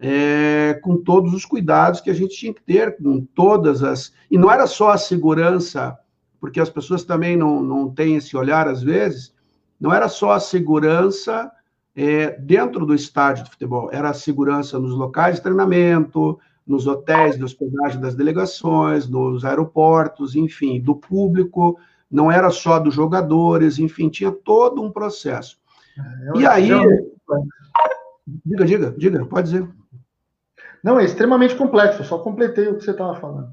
é, 0.00 0.74
com 0.82 0.96
todos 0.96 1.32
os 1.32 1.44
cuidados 1.44 2.00
que 2.00 2.10
a 2.10 2.14
gente 2.14 2.36
tinha 2.36 2.52
que 2.52 2.62
ter, 2.62 2.96
com 2.96 3.24
todas 3.34 3.82
as. 3.82 4.12
E 4.28 4.36
não 4.36 4.50
era 4.50 4.66
só 4.66 4.90
a 4.90 4.98
segurança, 4.98 5.96
porque 6.40 6.60
as 6.60 6.68
pessoas 6.68 7.04
também 7.04 7.36
não, 7.36 7.62
não 7.62 7.88
têm 7.88 8.16
esse 8.16 8.36
olhar 8.36 8.66
às 8.66 8.82
vezes, 8.82 9.32
não 9.80 9.94
era 9.94 10.08
só 10.08 10.32
a 10.32 10.40
segurança 10.40 11.50
é, 11.94 12.32
dentro 12.40 12.84
do 12.84 12.94
estádio 12.94 13.44
de 13.44 13.50
futebol. 13.50 13.88
Era 13.92 14.10
a 14.10 14.14
segurança 14.14 14.80
nos 14.80 14.92
locais 14.92 15.36
de 15.36 15.42
treinamento, 15.42 16.40
nos 16.66 16.86
hotéis 16.86 17.36
de 17.36 17.44
hospedagem 17.44 18.00
das 18.00 18.14
delegações, 18.14 19.08
nos 19.08 19.44
aeroportos, 19.44 20.34
enfim, 20.34 20.80
do 20.80 20.94
público, 20.94 21.78
não 22.10 22.30
era 22.30 22.50
só 22.50 22.78
dos 22.78 22.94
jogadores, 22.94 23.78
enfim, 23.78 24.08
tinha 24.08 24.32
todo 24.32 24.82
um 24.82 24.90
processo. 24.90 25.58
É, 25.98 26.38
e 26.38 26.46
aí. 26.46 26.68
Diga, 28.44 28.64
diga, 28.64 28.94
diga, 28.96 29.26
pode 29.26 29.50
dizer. 29.50 29.68
Não, 30.82 30.98
é 30.98 31.04
extremamente 31.04 31.56
complexo, 31.56 32.04
só 32.04 32.18
completei 32.18 32.68
o 32.68 32.76
que 32.76 32.84
você 32.84 32.90
estava 32.90 33.14
falando. 33.16 33.52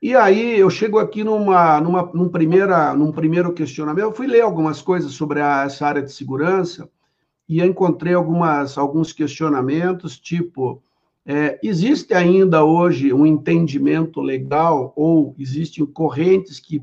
E 0.00 0.16
aí 0.16 0.58
eu 0.58 0.68
chego 0.68 0.98
aqui 0.98 1.22
numa, 1.22 1.80
numa, 1.80 2.10
num, 2.12 2.28
primeira, 2.28 2.92
num 2.94 3.12
primeiro 3.12 3.52
questionamento. 3.52 4.04
Eu 4.04 4.12
fui 4.12 4.26
ler 4.26 4.40
algumas 4.40 4.82
coisas 4.82 5.12
sobre 5.12 5.40
a, 5.40 5.62
essa 5.62 5.86
área 5.86 6.02
de 6.02 6.12
segurança 6.12 6.88
e 7.48 7.62
encontrei 7.62 8.12
algumas, 8.12 8.76
alguns 8.76 9.12
questionamentos, 9.12 10.18
tipo, 10.18 10.82
é, 11.24 11.58
existe 11.62 12.14
ainda 12.14 12.64
hoje 12.64 13.12
um 13.12 13.24
entendimento 13.24 14.20
legal 14.20 14.92
ou 14.96 15.34
existem 15.38 15.86
correntes 15.86 16.58
que, 16.58 16.82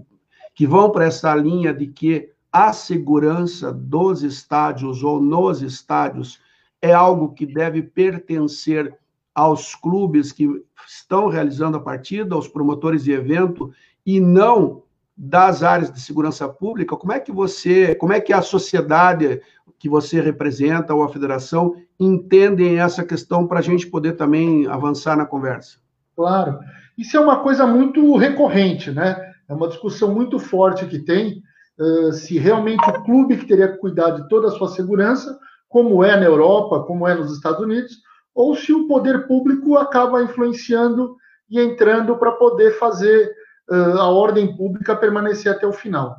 que 0.55 0.65
vão 0.65 0.91
para 0.91 1.05
essa 1.05 1.36
linha 1.36 1.74
de 1.74 1.88
que 1.88 2.29
a 2.51 2.72
segurança 2.72 3.72
dos 3.72 4.24
estádios 4.24 5.03
ou 5.03 5.22
nos 5.22 5.62
estádios 5.62 6.39
é 6.81 6.93
algo 6.93 7.34
que 7.34 7.46
deve 7.46 7.84
pertencer 7.84 8.98
aos 9.36 9.75
clubes 9.75 10.31
que 10.31 10.48
estão 10.88 11.27
realizando 11.27 11.77
a 11.77 11.81
partida, 11.81 12.34
aos 12.34 12.48
promotores 12.48 13.03
de 13.03 13.12
evento, 13.12 13.72
e 14.05 14.19
não 14.19 14.84
das 15.22 15.64
áreas 15.64 15.92
de 15.92 16.00
segurança 16.00 16.48
pública, 16.48 16.96
como 16.96 17.12
é 17.12 17.20
que 17.20 17.30
você, 17.30 17.94
como 17.94 18.14
é 18.14 18.22
que 18.22 18.32
a 18.32 18.42
sociedade 18.42 19.42
que 19.78 19.90
você 19.90 20.22
representa 20.22 20.94
ou 20.94 21.04
a 21.04 21.10
federação 21.10 21.76
entendem 22.00 22.80
essa 22.80 23.04
questão 23.04 23.46
para 23.46 23.60
a 23.60 23.62
gente 23.62 23.86
poder 23.88 24.14
também 24.14 24.66
avançar 24.68 25.18
na 25.18 25.26
conversa? 25.26 25.78
Claro. 26.16 26.60
Isso 26.98 27.18
é 27.18 27.20
uma 27.20 27.40
coisa 27.40 27.68
muito 27.68 28.16
recorrente, 28.16 28.92
né? 28.92 29.34
É 29.50 29.54
uma 29.54 29.68
discussão 29.68 30.14
muito 30.14 30.40
forte 30.40 30.86
que 30.86 31.00
tem 31.00 31.44
uh, 31.78 32.14
se 32.14 32.38
realmente 32.38 32.90
o 32.90 33.04
clube 33.04 33.36
que 33.36 33.46
teria 33.46 33.68
que 33.74 33.78
cuidar 33.78 34.12
de 34.12 34.30
toda 34.30 34.48
a 34.48 34.52
sua 34.52 34.70
segurança, 34.70 35.38
como 35.68 36.02
é 36.02 36.16
na 36.18 36.26
Europa, 36.26 36.84
como 36.84 37.06
é 37.06 37.14
nos 37.14 37.34
Estados 37.34 37.60
Unidos, 37.60 37.98
ou 38.34 38.56
se 38.56 38.72
o 38.72 38.88
poder 38.88 39.28
público 39.28 39.76
acaba 39.76 40.24
influenciando 40.24 41.18
e 41.50 41.60
entrando 41.60 42.18
para 42.18 42.32
poder 42.34 42.80
fazer 42.80 43.34
a 43.72 44.08
ordem 44.10 44.56
pública 44.56 44.96
permanecer 44.96 45.52
até 45.52 45.66
o 45.66 45.74
final. 45.74 46.18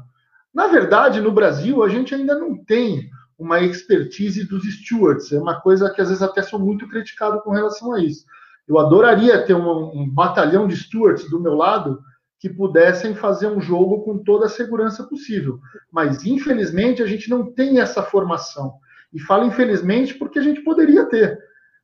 Na 0.53 0.67
verdade, 0.67 1.21
no 1.21 1.33
Brasil, 1.33 1.83
a 1.83 1.89
gente 1.89 2.15
ainda 2.15 2.39
não 2.39 2.57
tem 2.57 3.09
uma 3.39 3.61
expertise 3.61 4.45
dos 4.45 4.65
stewards. 4.65 5.33
É 5.33 5.39
uma 5.39 5.61
coisa 5.61 5.91
que 5.91 6.01
às 6.01 6.09
vezes 6.09 6.23
até 6.23 6.43
sou 6.43 6.59
muito 6.59 6.89
criticado 6.89 7.41
com 7.41 7.51
relação 7.51 7.93
a 7.95 8.01
isso. 8.01 8.25
Eu 8.69 8.79
adoraria 8.79 9.43
ter 9.45 9.55
um, 9.55 9.91
um 9.95 10.09
batalhão 10.09 10.69
de 10.69 10.77
stewards 10.77 11.29
do 11.31 11.41
meu 11.41 11.55
lado 11.55 12.01
que 12.39 12.49
pudessem 12.49 13.15
fazer 13.15 13.47
um 13.47 13.61
jogo 13.61 14.03
com 14.03 14.19
toda 14.19 14.47
a 14.47 14.51
segurança 14.51 15.05
possível. 15.05 15.59
Mas, 15.93 16.25
infelizmente, 16.25 17.03
a 17.03 17.07
gente 17.07 17.29
não 17.29 17.53
tem 17.53 17.81
essa 17.81 18.03
formação. 18.03 18.75
E 19.13 19.21
falo 19.21 19.45
infelizmente 19.45 20.15
porque 20.15 20.39
a 20.39 20.43
gente 20.43 20.63
poderia 20.63 21.05
ter. 21.07 21.39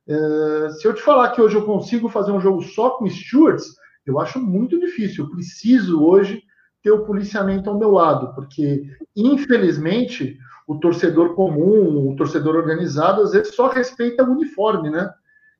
É, 0.07 0.69
se 0.69 0.87
eu 0.87 0.93
te 0.93 1.01
falar 1.01 1.31
que 1.31 1.41
hoje 1.41 1.55
eu 1.55 1.65
consigo 1.65 2.07
fazer 2.09 2.31
um 2.31 2.39
jogo 2.39 2.61
só 2.61 2.91
com 2.91 3.09
stewards, 3.09 3.75
eu 4.07 4.19
acho 4.19 4.39
muito 4.39 4.79
difícil. 4.79 5.25
Eu 5.25 5.31
preciso 5.31 6.03
hoje 6.03 6.41
ter 6.81 6.91
o 6.91 7.05
policiamento 7.05 7.69
ao 7.69 7.77
meu 7.77 7.91
lado, 7.91 8.33
porque, 8.33 8.83
infelizmente, 9.15 10.37
o 10.67 10.75
torcedor 10.75 11.33
comum, 11.33 12.09
o 12.09 12.15
torcedor 12.15 12.55
organizado, 12.55 13.21
às 13.21 13.31
vezes 13.31 13.55
só 13.55 13.67
respeita 13.67 14.23
o 14.23 14.31
uniforme, 14.31 14.89
né? 14.89 15.09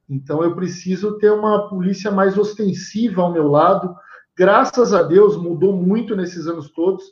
Então 0.10 0.44
eu 0.44 0.56
preciso 0.56 1.18
ter 1.18 1.32
uma 1.32 1.68
polícia 1.70 2.12
mais 2.12 2.38
ostensiva 2.38 3.22
ao 3.22 3.32
meu 3.32 3.48
lado. 3.48 3.94
Graças 4.38 4.94
a 4.94 5.04
Deus 5.04 5.36
mudou 5.36 5.74
muito 5.76 6.16
nesses 6.16 6.48
anos 6.48 6.70
todos. 6.72 7.04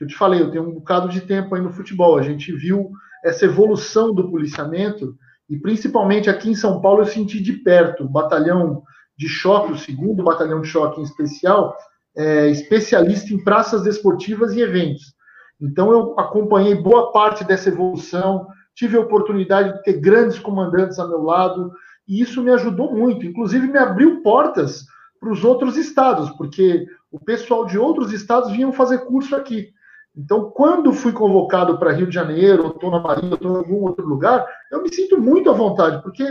Eu 0.00 0.06
te 0.06 0.16
falei, 0.16 0.40
eu 0.40 0.50
tenho 0.50 0.68
um 0.68 0.74
bocado 0.74 1.08
de 1.08 1.20
tempo 1.20 1.54
aí 1.54 1.62
no 1.62 1.72
futebol. 1.72 2.18
A 2.18 2.22
gente 2.22 2.52
viu 2.52 2.90
essa 3.24 3.44
evolução 3.44 4.12
do 4.12 4.28
policiamento 4.28 5.16
e 5.48 5.56
principalmente 5.56 6.28
aqui 6.28 6.50
em 6.50 6.56
São 6.56 6.80
Paulo 6.80 7.02
eu 7.02 7.06
senti 7.06 7.40
de 7.40 7.52
perto 7.52 8.04
o 8.04 8.08
batalhão 8.08 8.82
de 9.22 9.28
choque, 9.28 9.72
o 9.72 9.78
segundo 9.78 10.24
batalhão 10.24 10.60
de 10.60 10.66
choque 10.66 11.00
em 11.00 11.04
especial, 11.04 11.76
é, 12.16 12.48
especialista 12.48 13.32
em 13.32 13.42
praças 13.42 13.84
desportivas 13.84 14.52
e 14.52 14.60
eventos. 14.60 15.14
Então, 15.60 15.92
eu 15.92 16.18
acompanhei 16.18 16.74
boa 16.74 17.12
parte 17.12 17.44
dessa 17.44 17.68
evolução, 17.68 18.48
tive 18.74 18.96
a 18.96 19.00
oportunidade 19.00 19.74
de 19.74 19.82
ter 19.84 20.00
grandes 20.00 20.40
comandantes 20.40 20.98
a 20.98 21.06
meu 21.06 21.22
lado, 21.22 21.70
e 22.08 22.20
isso 22.20 22.42
me 22.42 22.50
ajudou 22.50 22.92
muito. 22.92 23.24
Inclusive, 23.24 23.68
me 23.68 23.78
abriu 23.78 24.22
portas 24.22 24.84
para 25.20 25.30
os 25.30 25.44
outros 25.44 25.76
estados, 25.76 26.30
porque 26.30 26.84
o 27.12 27.20
pessoal 27.20 27.64
de 27.64 27.78
outros 27.78 28.12
estados 28.12 28.50
vinham 28.50 28.72
fazer 28.72 29.04
curso 29.04 29.36
aqui. 29.36 29.68
Então, 30.16 30.50
quando 30.50 30.92
fui 30.92 31.12
convocado 31.12 31.78
para 31.78 31.92
Rio 31.92 32.08
de 32.08 32.14
Janeiro, 32.14 32.64
ou 32.64 32.70
estou 32.70 32.90
na 32.90 32.98
Bahia, 32.98 33.28
ou 33.28 33.34
estou 33.34 33.52
em 33.52 33.56
algum 33.56 33.84
outro 33.84 34.04
lugar, 34.04 34.44
eu 34.70 34.82
me 34.82 34.92
sinto 34.92 35.20
muito 35.20 35.48
à 35.48 35.52
vontade, 35.52 36.02
porque 36.02 36.24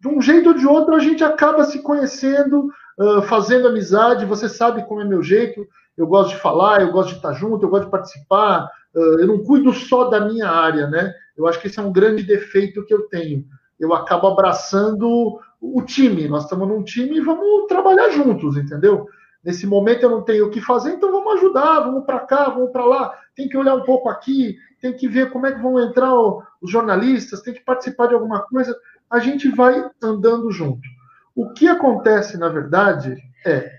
de 0.00 0.08
um 0.08 0.20
jeito 0.20 0.50
ou 0.50 0.54
de 0.54 0.66
outro 0.66 0.94
a 0.94 0.98
gente 0.98 1.24
acaba 1.24 1.64
se 1.64 1.82
conhecendo, 1.82 2.68
uh, 2.98 3.22
fazendo 3.22 3.68
amizade. 3.68 4.24
Você 4.24 4.48
sabe 4.48 4.86
como 4.86 5.00
é 5.00 5.04
meu 5.04 5.22
jeito. 5.22 5.66
Eu 5.96 6.06
gosto 6.06 6.30
de 6.30 6.40
falar, 6.40 6.80
eu 6.80 6.92
gosto 6.92 7.10
de 7.10 7.16
estar 7.16 7.32
junto, 7.32 7.64
eu 7.64 7.70
gosto 7.70 7.86
de 7.86 7.90
participar. 7.90 8.70
Uh, 8.94 9.20
eu 9.20 9.26
não 9.26 9.42
cuido 9.42 9.72
só 9.72 10.04
da 10.04 10.20
minha 10.20 10.48
área, 10.48 10.86
né? 10.86 11.12
Eu 11.36 11.46
acho 11.46 11.60
que 11.60 11.66
esse 11.66 11.78
é 11.78 11.82
um 11.82 11.92
grande 11.92 12.22
defeito 12.22 12.84
que 12.84 12.94
eu 12.94 13.08
tenho. 13.08 13.44
Eu 13.78 13.92
acabo 13.94 14.28
abraçando 14.28 15.38
o 15.60 15.82
time. 15.82 16.28
Nós 16.28 16.44
estamos 16.44 16.68
num 16.68 16.82
time 16.82 17.16
e 17.16 17.20
vamos 17.20 17.66
trabalhar 17.66 18.10
juntos, 18.10 18.56
entendeu? 18.56 19.06
Nesse 19.44 19.66
momento 19.66 20.02
eu 20.02 20.10
não 20.10 20.22
tenho 20.22 20.46
o 20.46 20.50
que 20.50 20.60
fazer, 20.60 20.90
então 20.90 21.12
vamos 21.12 21.34
ajudar, 21.34 21.80
vamos 21.80 22.04
para 22.04 22.20
cá, 22.20 22.48
vamos 22.48 22.70
para 22.70 22.84
lá. 22.84 23.14
Tem 23.36 23.48
que 23.48 23.56
olhar 23.56 23.74
um 23.74 23.84
pouco 23.84 24.08
aqui, 24.08 24.56
tem 24.80 24.92
que 24.92 25.08
ver 25.08 25.30
como 25.30 25.46
é 25.46 25.52
que 25.52 25.62
vão 25.62 25.80
entrar 25.80 26.12
os 26.14 26.70
jornalistas, 26.70 27.40
tem 27.40 27.54
que 27.54 27.64
participar 27.64 28.08
de 28.08 28.14
alguma 28.14 28.40
coisa 28.42 28.76
a 29.10 29.18
gente 29.18 29.48
vai 29.48 29.88
andando 30.02 30.50
junto. 30.50 30.82
O 31.34 31.52
que 31.52 31.68
acontece, 31.68 32.36
na 32.36 32.48
verdade, 32.48 33.16
é 33.46 33.70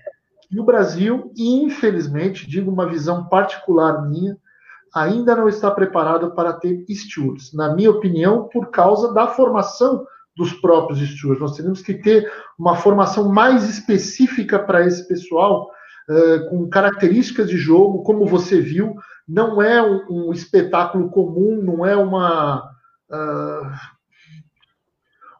que 0.48 0.58
o 0.58 0.64
Brasil, 0.64 1.32
infelizmente, 1.36 2.48
digo 2.48 2.70
uma 2.70 2.88
visão 2.88 3.28
particular 3.28 4.08
minha, 4.08 4.36
ainda 4.94 5.36
não 5.36 5.48
está 5.48 5.70
preparado 5.70 6.32
para 6.32 6.52
ter 6.52 6.84
stewards. 6.88 7.52
Na 7.52 7.74
minha 7.74 7.90
opinião, 7.90 8.48
por 8.52 8.70
causa 8.70 9.12
da 9.12 9.28
formação 9.28 10.04
dos 10.36 10.52
próprios 10.54 11.00
stewards. 11.00 11.40
Nós 11.40 11.56
temos 11.56 11.82
que 11.82 11.94
ter 11.94 12.30
uma 12.58 12.76
formação 12.76 13.28
mais 13.28 13.68
específica 13.68 14.58
para 14.58 14.86
esse 14.86 15.06
pessoal, 15.06 15.70
uh, 16.08 16.48
com 16.48 16.68
características 16.68 17.48
de 17.48 17.56
jogo, 17.56 18.02
como 18.02 18.26
você 18.26 18.60
viu, 18.60 18.96
não 19.28 19.60
é 19.60 19.82
um, 19.82 20.32
espetáculo 20.32 21.10
comum, 21.10 21.60
não 21.62 21.84
é 21.86 21.96
uma. 21.96 22.64
Uh, 23.10 23.99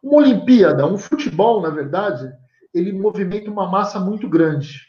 uma 0.02 0.16
Olimpíada, 0.16 0.87
um 0.87 0.97
futebol, 0.97 1.61
na 1.61 1.69
verdade, 1.69 2.33
ele 2.73 2.92
movimenta 2.92 3.50
uma 3.50 3.69
massa 3.69 4.00
muito 4.00 4.28
grande. 4.28 4.80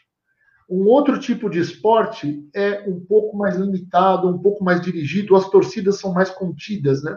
Um 0.68 0.86
outro 0.86 1.18
tipo 1.18 1.50
de 1.50 1.58
esporte 1.58 2.48
é 2.54 2.84
um 2.88 2.98
pouco 2.98 3.36
mais 3.36 3.56
limitado, 3.56 4.28
um 4.28 4.38
pouco 4.38 4.64
mais 4.64 4.80
dirigido, 4.80 5.36
as 5.36 5.48
torcidas 5.50 5.98
são 5.98 6.14
mais 6.14 6.30
contidas, 6.30 7.02
né? 7.02 7.16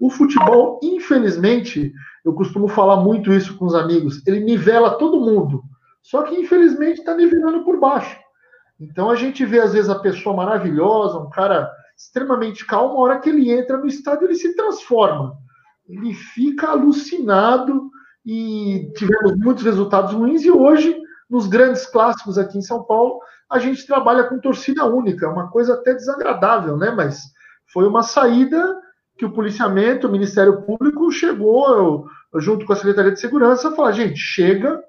O 0.00 0.10
futebol, 0.10 0.80
infelizmente, 0.82 1.92
eu 2.24 2.32
costumo 2.32 2.66
falar 2.66 2.96
muito 2.96 3.32
isso 3.32 3.56
com 3.56 3.66
os 3.66 3.74
amigos, 3.74 4.24
ele 4.26 4.40
nivela 4.40 4.98
todo 4.98 5.20
mundo. 5.20 5.62
Só 6.02 6.22
que, 6.22 6.34
infelizmente, 6.34 7.00
está 7.00 7.14
nivelando 7.14 7.64
por 7.64 7.78
baixo. 7.78 8.18
Então 8.80 9.10
a 9.10 9.16
gente 9.16 9.44
vê, 9.44 9.60
às 9.60 9.72
vezes, 9.72 9.90
a 9.90 9.98
pessoa 9.98 10.34
maravilhosa, 10.34 11.18
um 11.18 11.30
cara 11.30 11.70
extremamente 11.96 12.64
calmo, 12.64 12.96
a 12.96 13.00
hora 13.00 13.20
que 13.20 13.28
ele 13.28 13.50
entra 13.50 13.76
no 13.76 13.86
estádio, 13.86 14.26
ele 14.26 14.34
se 14.34 14.54
transforma 14.54 15.36
ele 15.88 16.12
fica 16.14 16.68
alucinado 16.68 17.90
e 18.24 18.92
tivemos 18.96 19.36
muitos 19.36 19.64
resultados 19.64 20.12
ruins 20.12 20.44
e 20.44 20.50
hoje 20.50 21.00
nos 21.30 21.46
grandes 21.46 21.86
clássicos 21.86 22.36
aqui 22.36 22.58
em 22.58 22.62
São 22.62 22.82
Paulo 22.84 23.20
a 23.50 23.58
gente 23.58 23.86
trabalha 23.86 24.24
com 24.24 24.38
torcida 24.38 24.84
única, 24.84 25.24
é 25.24 25.28
uma 25.28 25.48
coisa 25.48 25.74
até 25.74 25.94
desagradável, 25.94 26.76
né? 26.76 26.90
Mas 26.90 27.22
foi 27.72 27.86
uma 27.86 28.02
saída 28.02 28.78
que 29.16 29.24
o 29.24 29.32
policiamento, 29.32 30.06
o 30.06 30.12
Ministério 30.12 30.62
Público 30.62 31.10
chegou 31.10 32.06
junto 32.36 32.66
com 32.66 32.72
a 32.72 32.76
Secretaria 32.76 33.12
de 33.12 33.20
Segurança 33.20 33.68
a 33.68 33.72
falar, 33.72 33.92
gente, 33.92 34.18
chega 34.18 34.82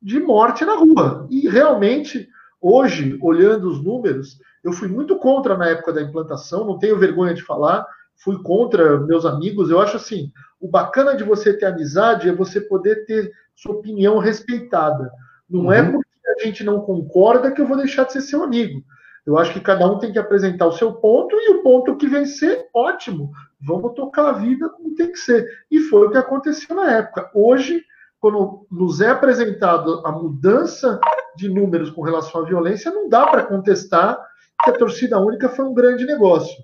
de 0.00 0.20
morte 0.20 0.64
na 0.64 0.76
rua. 0.76 1.26
E 1.28 1.48
realmente 1.48 2.28
hoje, 2.60 3.18
olhando 3.20 3.68
os 3.68 3.82
números, 3.82 4.38
eu 4.62 4.72
fui 4.72 4.88
muito 4.88 5.16
contra 5.18 5.56
na 5.56 5.68
época 5.68 5.92
da 5.92 6.02
implantação, 6.02 6.64
não 6.64 6.78
tenho 6.78 6.98
vergonha 6.98 7.34
de 7.34 7.42
falar 7.42 7.84
fui 8.16 8.42
contra 8.42 8.98
meus 9.00 9.24
amigos. 9.24 9.70
Eu 9.70 9.80
acho 9.80 9.96
assim, 9.96 10.30
o 10.60 10.68
bacana 10.68 11.16
de 11.16 11.24
você 11.24 11.52
ter 11.52 11.66
amizade 11.66 12.28
é 12.28 12.32
você 12.32 12.60
poder 12.60 13.04
ter 13.04 13.30
sua 13.54 13.74
opinião 13.74 14.18
respeitada. 14.18 15.10
Não 15.48 15.72
é 15.72 15.80
uhum. 15.80 15.88
é 15.88 15.92
porque 15.92 16.06
a 16.28 16.44
gente 16.44 16.64
não 16.64 16.80
concorda 16.80 17.50
que 17.50 17.60
eu 17.60 17.66
vou 17.66 17.76
deixar 17.76 18.04
de 18.04 18.12
ser 18.12 18.22
seu 18.22 18.42
amigo. 18.42 18.82
Eu 19.24 19.36
acho 19.38 19.52
que 19.52 19.60
cada 19.60 19.86
um 19.86 19.98
tem 19.98 20.12
que 20.12 20.18
apresentar 20.18 20.66
o 20.66 20.72
seu 20.72 20.92
ponto 20.94 21.34
e 21.34 21.50
o 21.50 21.62
ponto 21.62 21.96
que 21.96 22.06
vencer, 22.06 22.68
ótimo. 22.72 23.30
vamos 23.60 23.94
tocar 23.94 24.28
a 24.28 24.32
vida 24.32 24.68
como 24.68 24.94
tem 24.94 25.10
que 25.10 25.18
ser. 25.18 25.48
E 25.70 25.80
foi 25.80 26.06
o 26.06 26.10
que 26.10 26.18
aconteceu 26.18 26.76
na 26.76 26.92
época. 26.92 27.28
Hoje, 27.34 27.82
quando 28.20 28.66
nos 28.70 29.00
é 29.00 29.10
apresentado 29.10 30.06
a 30.06 30.12
mudança 30.12 31.00
de 31.36 31.48
números 31.48 31.90
com 31.90 32.02
relação 32.02 32.42
à 32.42 32.44
violência, 32.44 32.90
não 32.90 33.08
dá 33.08 33.26
para 33.26 33.44
contestar 33.44 34.16
que 34.62 34.70
a 34.70 34.78
torcida 34.78 35.18
única 35.18 35.48
foi 35.48 35.64
um 35.64 35.74
grande 35.74 36.04
negócio 36.04 36.56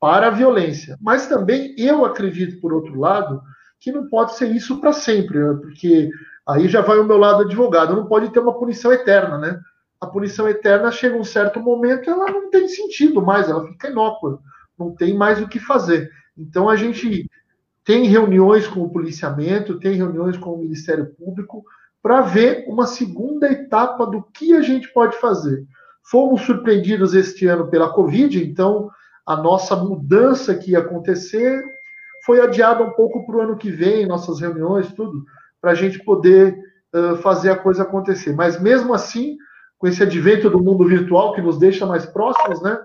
para 0.00 0.28
a 0.28 0.30
violência. 0.30 0.96
Mas 1.00 1.26
também 1.26 1.74
eu 1.78 2.04
acredito, 2.04 2.60
por 2.60 2.72
outro 2.72 2.98
lado, 2.98 3.40
que 3.80 3.92
não 3.92 4.08
pode 4.08 4.36
ser 4.36 4.50
isso 4.50 4.80
para 4.80 4.92
sempre, 4.92 5.38
né? 5.38 5.58
porque 5.60 6.10
aí 6.46 6.68
já 6.68 6.80
vai 6.80 6.98
o 6.98 7.04
meu 7.04 7.16
lado 7.16 7.42
advogado, 7.42 7.96
não 7.96 8.06
pode 8.06 8.30
ter 8.32 8.40
uma 8.40 8.58
punição 8.58 8.92
eterna, 8.92 9.38
né? 9.38 9.60
A 10.00 10.06
punição 10.06 10.48
eterna 10.48 10.90
chega 10.90 11.16
um 11.16 11.24
certo 11.24 11.58
momento, 11.58 12.10
ela 12.10 12.30
não 12.30 12.50
tem 12.50 12.68
sentido 12.68 13.22
mais, 13.22 13.48
ela 13.48 13.66
fica 13.66 13.88
inócua, 13.88 14.40
não 14.78 14.94
tem 14.94 15.14
mais 15.14 15.40
o 15.40 15.48
que 15.48 15.58
fazer. 15.58 16.10
Então 16.36 16.68
a 16.68 16.76
gente 16.76 17.28
tem 17.82 18.06
reuniões 18.06 18.66
com 18.66 18.80
o 18.80 18.90
policiamento, 18.90 19.78
tem 19.78 19.94
reuniões 19.94 20.36
com 20.36 20.52
o 20.52 20.58
Ministério 20.58 21.14
Público 21.14 21.64
para 22.02 22.20
ver 22.20 22.64
uma 22.68 22.86
segunda 22.86 23.50
etapa 23.50 24.06
do 24.06 24.22
que 24.22 24.52
a 24.52 24.60
gente 24.60 24.92
pode 24.92 25.16
fazer. 25.18 25.64
Fomos 26.02 26.42
surpreendidos 26.42 27.14
este 27.14 27.46
ano 27.46 27.68
pela 27.68 27.92
Covid, 27.92 28.44
então 28.44 28.90
a 29.26 29.36
nossa 29.36 29.74
mudança 29.74 30.54
que 30.54 30.72
ia 30.72 30.78
acontecer 30.78 31.62
foi 32.24 32.40
adiada 32.40 32.82
um 32.82 32.90
pouco 32.90 33.26
para 33.26 33.36
o 33.36 33.40
ano 33.40 33.56
que 33.56 33.70
vem, 33.70 34.06
nossas 34.06 34.40
reuniões, 34.40 34.92
tudo, 34.92 35.24
para 35.60 35.72
a 35.72 35.74
gente 35.74 36.02
poder 36.04 36.56
uh, 36.94 37.16
fazer 37.16 37.50
a 37.50 37.56
coisa 37.56 37.82
acontecer. 37.82 38.34
Mas 38.34 38.60
mesmo 38.60 38.94
assim, 38.94 39.36
com 39.78 39.86
esse 39.86 40.02
advento 40.02 40.48
do 40.48 40.62
mundo 40.62 40.84
virtual 40.86 41.34
que 41.34 41.42
nos 41.42 41.58
deixa 41.58 41.84
mais 41.84 42.06
próximos, 42.06 42.62
né? 42.62 42.78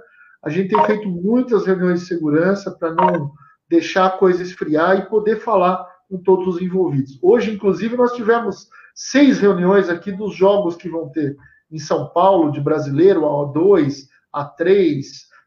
A 0.44 0.50
gente 0.50 0.70
tem 0.70 0.86
feito 0.86 1.08
muitas 1.08 1.66
reuniões 1.66 2.02
de 2.02 2.08
segurança 2.08 2.72
para 2.72 2.92
não 2.92 3.32
deixar 3.70 4.08
a 4.08 4.18
coisa 4.18 4.42
esfriar 4.42 4.98
e 4.98 5.06
poder 5.06 5.40
falar 5.40 5.86
com 6.10 6.18
todos 6.18 6.56
os 6.56 6.62
envolvidos. 6.62 7.18
Hoje, 7.22 7.52
inclusive, 7.52 7.96
nós 7.96 8.14
tivemos 8.14 8.68
seis 8.94 9.40
reuniões 9.40 9.90
aqui 9.90 10.12
dos 10.12 10.36
jogos 10.36 10.76
que 10.76 10.90
vão 10.90 11.10
ter 11.10 11.38
em 11.72 11.78
São 11.78 12.10
Paulo, 12.10 12.52
de 12.52 12.60
brasileiro, 12.60 13.22
A2, 13.22 14.08
A3, 14.36 15.04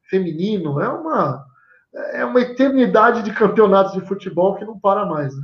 feminino. 0.08 0.80
É 0.80 0.88
uma, 0.88 1.44
é 2.12 2.24
uma 2.24 2.40
eternidade 2.40 3.22
de 3.22 3.32
campeonatos 3.32 3.92
de 3.92 4.00
futebol 4.00 4.56
que 4.56 4.64
não 4.64 4.78
para 4.78 5.04
mais. 5.06 5.34
Né? 5.34 5.42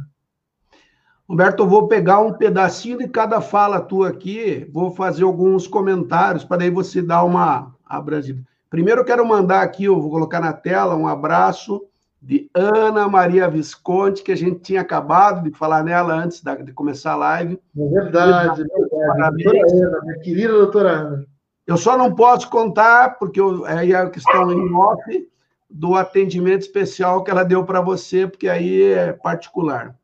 Humberto, 1.29 1.63
eu 1.63 1.69
vou 1.69 1.87
pegar 1.87 2.19
um 2.19 2.33
pedacinho 2.33 2.99
de 2.99 3.07
cada 3.07 3.41
fala 3.41 3.81
tua 3.81 4.09
aqui, 4.09 4.69
vou 4.73 4.91
fazer 4.91 5.23
alguns 5.23 5.67
comentários 5.67 6.45
para 6.45 6.57
daí 6.57 6.71
você 6.71 7.01
dar 7.01 7.23
uma 7.23 7.73
abrangida. 7.87 8.43
Primeiro, 8.69 9.01
eu 9.01 9.05
quero 9.05 9.25
mandar 9.27 9.63
aqui, 9.63 9.85
eu 9.85 10.01
vou 10.01 10.11
colocar 10.11 10.41
na 10.41 10.53
tela, 10.53 10.97
um 10.97 11.07
abraço 11.07 11.83
de 12.21 12.51
Ana 12.55 13.09
Maria 13.09 13.49
Visconti, 13.49 14.23
que 14.23 14.33
a 14.33 14.37
gente 14.37 14.61
tinha 14.61 14.81
acabado 14.81 15.49
de 15.49 15.57
falar 15.57 15.83
nela 15.83 16.15
antes 16.15 16.43
de 16.43 16.73
começar 16.73 17.13
a 17.13 17.17
live. 17.17 17.61
É 17.79 17.89
verdade, 17.89 18.63
é 18.63 18.65
verdade. 18.65 19.07
Parabéns. 19.07 19.73
Ana, 19.73 20.01
minha 20.03 20.19
querida 20.19 20.53
doutora 20.53 20.91
Ana. 20.91 21.27
Eu 21.71 21.77
só 21.77 21.97
não 21.97 22.13
posso 22.13 22.51
contar, 22.51 23.17
porque 23.17 23.41
eu, 23.41 23.65
aí 23.65 23.93
é 23.93 23.97
a 23.97 24.11
questão 24.11 24.51
em 24.51 24.75
off 24.75 25.29
do 25.71 25.95
atendimento 25.95 26.63
especial 26.63 27.23
que 27.23 27.31
ela 27.31 27.45
deu 27.45 27.65
para 27.65 27.81
você, 27.81 28.27
porque 28.27 28.49
aí 28.49 28.91
é 28.91 29.13
particular. 29.13 29.95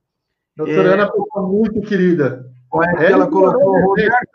Doutora 0.57 0.91
é, 0.91 0.93
Ana, 0.93 1.11
pessoa 1.11 1.49
muito 1.49 1.81
querida. 1.81 2.49
É 3.01 3.11
ela, 3.11 3.27
colocou, 3.27 3.81
Roberto, 3.81 4.29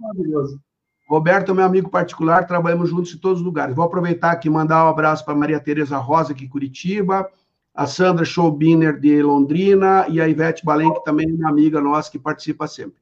maravilhoso. 0.00 0.60
Roberto 1.08 1.52
é 1.52 1.54
meu 1.54 1.64
amigo 1.64 1.88
particular, 1.88 2.48
trabalhamos 2.48 2.90
juntos 2.90 3.14
em 3.14 3.18
todos 3.18 3.38
os 3.38 3.46
lugares. 3.46 3.76
Vou 3.76 3.84
aproveitar 3.84 4.32
aqui 4.32 4.48
e 4.48 4.50
mandar 4.50 4.86
um 4.86 4.88
abraço 4.88 5.24
para 5.24 5.36
Maria 5.36 5.60
Tereza 5.60 5.96
Rosa, 5.98 6.32
aqui 6.32 6.46
em 6.46 6.48
Curitiba, 6.48 7.30
a 7.72 7.86
Sandra 7.86 8.24
Schobiner, 8.24 8.98
de 8.98 9.22
Londrina, 9.22 10.04
e 10.08 10.20
a 10.20 10.26
Ivete 10.26 10.64
Balém, 10.64 10.92
que 10.92 11.04
também 11.04 11.30
é 11.30 11.32
uma 11.32 11.48
amiga 11.48 11.80
nossa, 11.80 12.10
que 12.10 12.18
participa 12.18 12.66
sempre. 12.66 12.96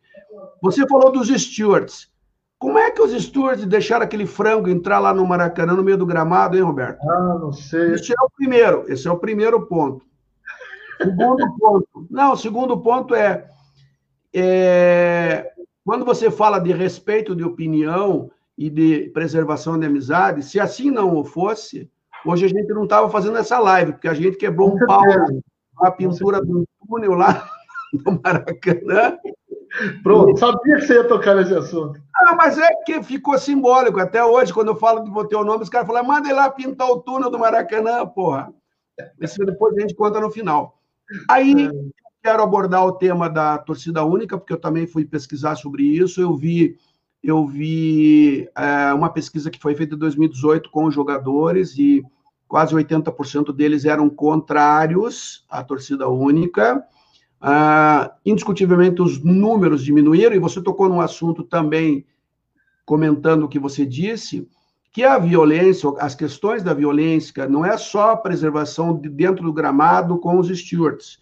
Você 0.60 0.86
falou 0.86 1.10
dos 1.10 1.28
stewards. 1.28 2.12
Como 2.58 2.78
é 2.78 2.90
que 2.90 3.02
os 3.02 3.12
stewards 3.12 3.66
deixaram 3.66 4.04
aquele 4.04 4.26
frango 4.26 4.68
entrar 4.68 4.98
lá 4.98 5.12
no 5.12 5.26
Maracanã, 5.26 5.74
no 5.74 5.84
meio 5.84 5.98
do 5.98 6.06
gramado, 6.06 6.56
hein, 6.56 6.62
Roberto? 6.62 6.98
Ah, 7.08 7.38
não 7.40 7.52
sei. 7.52 7.94
Esse 7.94 8.12
é 8.12 8.22
o 8.22 8.30
primeiro, 8.30 8.84
esse 8.88 9.06
é 9.06 9.10
o 9.10 9.18
primeiro 9.18 9.66
ponto. 9.66 10.04
Segundo 11.02 11.56
ponto. 11.58 12.06
Não, 12.10 12.32
o 12.32 12.36
segundo 12.36 12.78
ponto 12.80 13.14
é, 13.14 13.48
é 14.32 15.52
quando 15.84 16.04
você 16.04 16.30
fala 16.30 16.58
de 16.58 16.72
respeito 16.72 17.36
de 17.36 17.44
opinião 17.44 18.30
e 18.56 18.70
de 18.70 19.10
preservação 19.10 19.78
de 19.78 19.86
amizade, 19.86 20.42
se 20.42 20.58
assim 20.58 20.90
não 20.90 21.22
fosse, 21.24 21.90
hoje 22.24 22.46
a 22.46 22.48
gente 22.48 22.72
não 22.72 22.84
estava 22.84 23.10
fazendo 23.10 23.36
essa 23.36 23.58
live, 23.58 23.92
porque 23.92 24.08
a 24.08 24.14
gente 24.14 24.36
quebrou 24.36 24.74
um 24.74 24.86
pau 24.86 25.02
na 25.80 25.90
pintura 25.90 26.40
do 26.40 26.66
túnel 26.88 27.14
lá 27.14 27.46
no 27.92 28.20
Maracanã. 28.22 29.18
Pronto, 30.02 30.38
sabia 30.38 30.76
que 30.76 30.82
você 30.82 30.94
ia 30.94 31.08
tocar 31.08 31.34
nesse 31.34 31.54
assunto. 31.54 32.00
Ah, 32.14 32.34
mas 32.36 32.58
é 32.58 32.74
que 32.86 33.02
ficou 33.02 33.36
simbólico. 33.38 33.98
Até 33.98 34.24
hoje, 34.24 34.52
quando 34.52 34.68
eu 34.68 34.76
falo 34.76 35.02
de 35.02 35.10
botar 35.10 35.38
o 35.38 35.44
nome, 35.44 35.64
os 35.64 35.68
caras 35.68 35.86
falam, 35.86 36.04
manda 36.04 36.28
ele 36.28 36.36
lá 36.36 36.48
pintar 36.48 36.88
o 36.88 37.00
túnel 37.00 37.30
do 37.30 37.38
Maracanã, 37.38 38.06
porra. 38.06 38.52
Isso 39.20 39.44
depois 39.44 39.76
a 39.76 39.80
gente 39.80 39.94
conta 39.94 40.20
no 40.20 40.30
final. 40.30 40.78
Aí, 41.28 41.66
é 41.66 42.04
quero 42.24 42.42
abordar 42.42 42.86
o 42.86 42.92
tema 42.92 43.28
da 43.28 43.58
torcida 43.58 44.02
única, 44.02 44.38
porque 44.38 44.54
eu 44.54 44.60
também 44.60 44.86
fui 44.86 45.04
pesquisar 45.04 45.56
sobre 45.56 45.82
isso. 45.82 46.22
Eu 46.22 46.34
vi, 46.34 46.78
eu 47.22 47.46
vi 47.46 48.48
é, 48.56 48.94
uma 48.94 49.10
pesquisa 49.10 49.50
que 49.50 49.60
foi 49.60 49.74
feita 49.74 49.94
em 49.94 49.98
2018 49.98 50.70
com 50.70 50.86
os 50.86 50.94
jogadores 50.94 51.76
e 51.76 52.02
quase 52.48 52.74
80% 52.74 53.52
deles 53.52 53.84
eram 53.84 54.08
contrários 54.08 55.44
à 55.50 55.62
torcida 55.62 56.08
única. 56.08 56.82
Uh, 57.44 58.10
indiscutivelmente, 58.24 59.02
os 59.02 59.22
números 59.22 59.84
diminuíram, 59.84 60.34
e 60.34 60.38
você 60.38 60.62
tocou 60.62 60.88
num 60.88 61.02
assunto 61.02 61.42
também, 61.42 62.06
comentando 62.86 63.42
o 63.42 63.48
que 63.48 63.58
você 63.58 63.84
disse, 63.84 64.48
que 64.90 65.04
a 65.04 65.18
violência, 65.18 65.92
as 65.98 66.14
questões 66.14 66.62
da 66.62 66.72
violência, 66.72 67.46
não 67.46 67.62
é 67.62 67.76
só 67.76 68.12
a 68.12 68.16
preservação 68.16 68.98
de 68.98 69.10
dentro 69.10 69.44
do 69.44 69.52
gramado 69.52 70.16
com 70.18 70.38
os 70.38 70.48
stewards. 70.48 71.18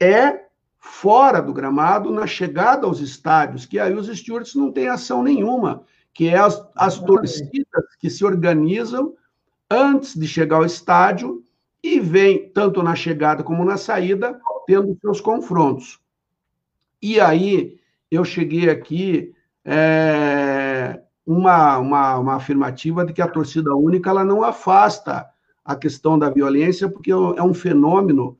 É 0.00 0.46
fora 0.80 1.40
do 1.40 1.52
gramado, 1.52 2.10
na 2.10 2.26
chegada 2.26 2.84
aos 2.84 2.98
estádios, 2.98 3.64
que 3.64 3.78
aí 3.78 3.94
os 3.94 4.08
stewards 4.08 4.56
não 4.56 4.72
têm 4.72 4.88
ação 4.88 5.22
nenhuma, 5.22 5.84
que 6.12 6.26
é 6.26 6.38
as, 6.38 6.60
as 6.74 6.98
torcidas 6.98 7.84
que 8.00 8.10
se 8.10 8.24
organizam 8.24 9.14
antes 9.70 10.18
de 10.18 10.26
chegar 10.26 10.56
ao 10.56 10.64
estádio 10.64 11.44
e 11.82 12.00
vem, 12.00 12.48
tanto 12.48 12.82
na 12.82 12.96
chegada 12.96 13.44
como 13.44 13.64
na 13.64 13.76
saída, 13.76 14.40
tendo 14.66 14.96
seus 15.00 15.20
confrontos. 15.20 16.00
E 17.00 17.20
aí, 17.20 17.78
eu 18.10 18.24
cheguei 18.24 18.68
aqui 18.70 19.34
é, 19.64 21.00
uma, 21.26 21.78
uma, 21.78 22.18
uma 22.18 22.34
afirmativa 22.34 23.04
de 23.04 23.12
que 23.12 23.22
a 23.22 23.28
torcida 23.28 23.74
única 23.74 24.10
ela 24.10 24.24
não 24.24 24.42
afasta 24.42 25.28
a 25.64 25.76
questão 25.76 26.18
da 26.18 26.28
violência, 26.28 26.88
porque 26.88 27.10
é 27.10 27.42
um 27.42 27.54
fenômeno 27.54 28.38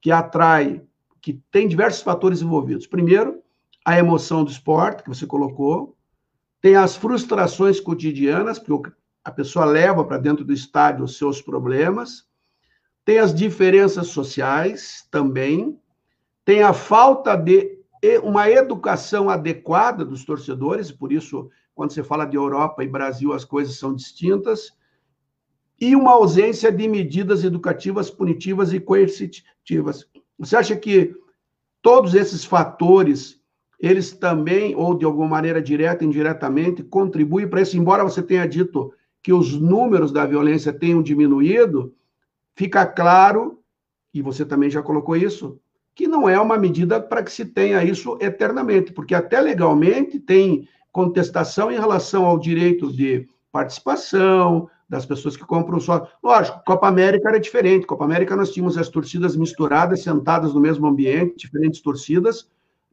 que 0.00 0.10
atrai 0.10 0.82
que 1.20 1.40
tem 1.52 1.68
diversos 1.68 2.02
fatores 2.02 2.42
envolvidos. 2.42 2.86
Primeiro, 2.86 3.40
a 3.84 3.96
emoção 3.96 4.42
do 4.42 4.50
esporte, 4.50 5.04
que 5.04 5.08
você 5.08 5.26
colocou, 5.26 5.96
tem 6.60 6.74
as 6.74 6.96
frustrações 6.96 7.78
cotidianas, 7.78 8.58
porque 8.58 8.92
a 9.24 9.30
pessoa 9.30 9.64
leva 9.64 10.04
para 10.04 10.18
dentro 10.18 10.44
do 10.44 10.52
estádio 10.52 11.04
os 11.04 11.16
seus 11.16 11.40
problemas, 11.40 12.26
tem 13.04 13.18
as 13.18 13.34
diferenças 13.34 14.08
sociais 14.08 15.06
também, 15.10 15.78
tem 16.44 16.62
a 16.62 16.72
falta 16.72 17.36
de 17.36 17.78
uma 18.22 18.50
educação 18.50 19.30
adequada 19.30 20.04
dos 20.04 20.24
torcedores, 20.24 20.90
por 20.90 21.12
isso, 21.12 21.48
quando 21.74 21.92
você 21.92 22.02
fala 22.02 22.24
de 22.24 22.36
Europa 22.36 22.82
e 22.82 22.88
Brasil, 22.88 23.32
as 23.32 23.44
coisas 23.44 23.76
são 23.76 23.94
distintas, 23.94 24.72
e 25.80 25.96
uma 25.96 26.12
ausência 26.12 26.70
de 26.70 26.86
medidas 26.88 27.42
educativas 27.44 28.10
punitivas 28.10 28.72
e 28.72 28.80
coercitivas. 28.80 30.06
Você 30.38 30.56
acha 30.56 30.76
que 30.76 31.14
todos 31.80 32.14
esses 32.14 32.44
fatores, 32.44 33.40
eles 33.80 34.12
também, 34.12 34.76
ou 34.76 34.96
de 34.96 35.04
alguma 35.04 35.28
maneira 35.28 35.60
direta, 35.60 36.04
indiretamente, 36.04 36.84
contribuem 36.84 37.48
para 37.48 37.62
isso, 37.62 37.76
embora 37.76 38.04
você 38.04 38.22
tenha 38.22 38.46
dito 38.46 38.92
que 39.22 39.32
os 39.32 39.60
números 39.60 40.12
da 40.12 40.24
violência 40.26 40.72
tenham 40.72 41.02
diminuído, 41.02 41.94
fica 42.54 42.84
claro, 42.86 43.60
e 44.12 44.22
você 44.22 44.44
também 44.44 44.70
já 44.70 44.82
colocou 44.82 45.16
isso, 45.16 45.58
que 45.94 46.06
não 46.06 46.28
é 46.28 46.40
uma 46.40 46.56
medida 46.56 47.00
para 47.00 47.22
que 47.22 47.32
se 47.32 47.44
tenha 47.44 47.84
isso 47.84 48.16
eternamente, 48.20 48.92
porque 48.92 49.14
até 49.14 49.40
legalmente 49.40 50.18
tem 50.18 50.68
contestação 50.90 51.70
em 51.70 51.78
relação 51.78 52.24
ao 52.24 52.38
direito 52.38 52.92
de 52.92 53.26
participação, 53.50 54.68
das 54.92 55.06
pessoas 55.06 55.38
que 55.38 55.44
compram 55.44 55.80
só. 55.80 56.06
Lógico, 56.22 56.62
Copa 56.66 56.86
América 56.86 57.30
era 57.30 57.40
diferente. 57.40 57.86
Copa 57.86 58.04
América 58.04 58.36
nós 58.36 58.50
tínhamos 58.50 58.76
as 58.76 58.90
torcidas 58.90 59.34
misturadas, 59.34 60.02
sentadas 60.02 60.52
no 60.52 60.60
mesmo 60.60 60.86
ambiente, 60.86 61.46
diferentes 61.46 61.80
torcidas, 61.80 62.46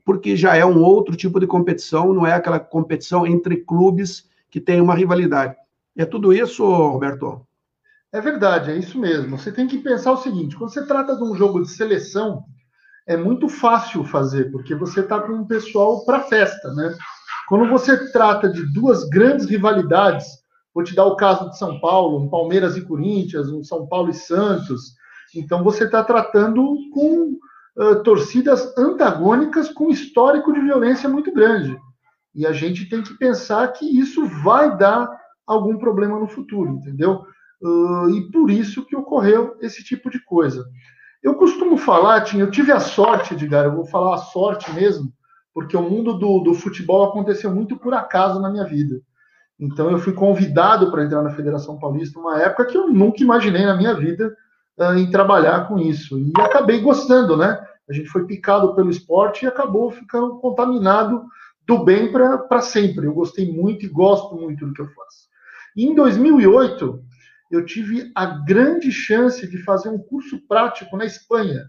porque 0.05 0.33
já 0.33 0.55
é 0.55 0.65
um 0.65 0.81
outro 0.81 1.17
tipo 1.17 1.41
de 1.41 1.45
competição, 1.45 2.13
não 2.13 2.25
é 2.25 2.31
aquela 2.31 2.57
competição 2.57 3.27
entre 3.27 3.57
clubes 3.57 4.29
que 4.49 4.61
tem 4.61 4.79
uma 4.79 4.95
rivalidade. 4.95 5.57
É 5.97 6.05
tudo 6.05 6.31
isso, 6.31 6.63
Roberto? 6.63 7.45
É 8.11 8.19
verdade, 8.19 8.71
é 8.71 8.77
isso 8.77 8.97
mesmo. 8.97 9.37
Você 9.37 9.51
tem 9.51 9.67
que 9.67 9.77
pensar 9.77 10.11
o 10.11 10.17
seguinte: 10.17 10.55
quando 10.55 10.71
você 10.71 10.85
trata 10.85 11.15
de 11.15 11.23
um 11.23 11.35
jogo 11.35 11.61
de 11.61 11.69
seleção, 11.69 12.43
é 13.07 13.15
muito 13.15 13.47
fácil 13.47 14.03
fazer, 14.03 14.51
porque 14.51 14.73
você 14.75 15.01
está 15.01 15.19
com 15.19 15.33
um 15.33 15.47
pessoal 15.47 16.03
para 16.05 16.21
festa, 16.21 16.73
né? 16.73 16.95
Quando 17.47 17.69
você 17.69 18.11
trata 18.11 18.49
de 18.49 18.71
duas 18.73 19.07
grandes 19.09 19.47
rivalidades, 19.47 20.27
vou 20.73 20.83
te 20.83 20.95
dar 20.95 21.05
o 21.05 21.15
caso 21.15 21.49
de 21.49 21.57
São 21.57 21.79
Paulo, 21.79 22.23
um 22.23 22.29
Palmeiras 22.29 22.77
e 22.77 22.85
Corinthians, 22.85 23.49
um 23.49 23.63
São 23.63 23.87
Paulo 23.87 24.11
e 24.11 24.13
Santos, 24.13 24.93
então 25.35 25.63
você 25.63 25.85
está 25.85 26.03
tratando 26.03 26.63
com 26.93 27.37
uh, 27.77 28.03
torcidas 28.03 28.75
antagônicas 28.77 29.69
com 29.69 29.89
histórico 29.89 30.53
de 30.53 30.61
violência 30.61 31.09
muito 31.09 31.33
grande. 31.33 31.77
E 32.35 32.45
a 32.45 32.53
gente 32.53 32.87
tem 32.87 33.01
que 33.01 33.15
pensar 33.15 33.67
que 33.69 33.85
isso 33.85 34.25
vai 34.43 34.77
dar 34.77 35.09
algum 35.45 35.77
problema 35.77 36.19
no 36.19 36.27
futuro, 36.27 36.69
entendeu? 36.73 37.23
Uh, 37.61 38.09
e 38.11 38.31
por 38.31 38.49
isso 38.49 38.85
que 38.85 38.95
ocorreu 38.95 39.57
esse 39.61 39.83
tipo 39.83 40.09
de 40.09 40.23
coisa. 40.23 40.65
Eu 41.21 41.35
costumo 41.35 41.77
falar, 41.77 42.21
Tim, 42.21 42.39
eu 42.39 42.49
tive 42.49 42.71
a 42.71 42.79
sorte, 42.79 43.33
Edgar, 43.33 43.65
eu 43.65 43.75
vou 43.75 43.85
falar 43.85 44.15
a 44.15 44.19
sorte 44.19 44.71
mesmo, 44.71 45.11
porque 45.53 45.75
o 45.75 45.81
mundo 45.81 46.13
do, 46.13 46.39
do 46.39 46.53
futebol 46.53 47.03
aconteceu 47.03 47.53
muito 47.53 47.77
por 47.77 47.93
acaso 47.93 48.39
na 48.39 48.49
minha 48.49 48.63
vida. 48.63 49.01
Então 49.59 49.91
eu 49.91 49.99
fui 49.99 50.13
convidado 50.13 50.89
para 50.89 51.03
entrar 51.03 51.21
na 51.21 51.31
Federação 51.31 51.77
Paulista 51.77 52.17
uma 52.17 52.41
época 52.41 52.65
que 52.65 52.77
eu 52.77 52.87
nunca 52.87 53.21
imaginei 53.21 53.65
na 53.65 53.75
minha 53.75 53.93
vida 53.93 54.33
uh, 54.79 54.93
em 54.93 55.11
trabalhar 55.11 55.67
com 55.67 55.77
isso. 55.77 56.17
E 56.17 56.31
acabei 56.37 56.79
gostando, 56.79 57.35
né? 57.35 57.61
A 57.89 57.93
gente 57.93 58.07
foi 58.07 58.25
picado 58.25 58.73
pelo 58.73 58.89
esporte 58.89 59.43
e 59.43 59.47
acabou 59.47 59.91
ficando 59.91 60.39
contaminado 60.39 61.23
do 61.67 61.83
bem 61.83 62.11
para 62.11 62.61
sempre. 62.61 63.05
Eu 63.05 63.13
gostei 63.13 63.51
muito 63.51 63.85
e 63.85 63.89
gosto 63.89 64.35
muito 64.35 64.65
do 64.65 64.73
que 64.73 64.81
eu 64.81 64.87
faço. 64.87 65.27
E 65.75 65.85
em 65.85 65.93
2008, 65.93 67.03
eu 67.49 67.65
tive 67.65 68.11
a 68.15 68.25
grande 68.25 68.91
chance 68.91 69.47
de 69.47 69.57
fazer 69.63 69.89
um 69.89 69.97
curso 69.97 70.39
prático 70.47 70.95
na 70.95 71.05
Espanha. 71.05 71.67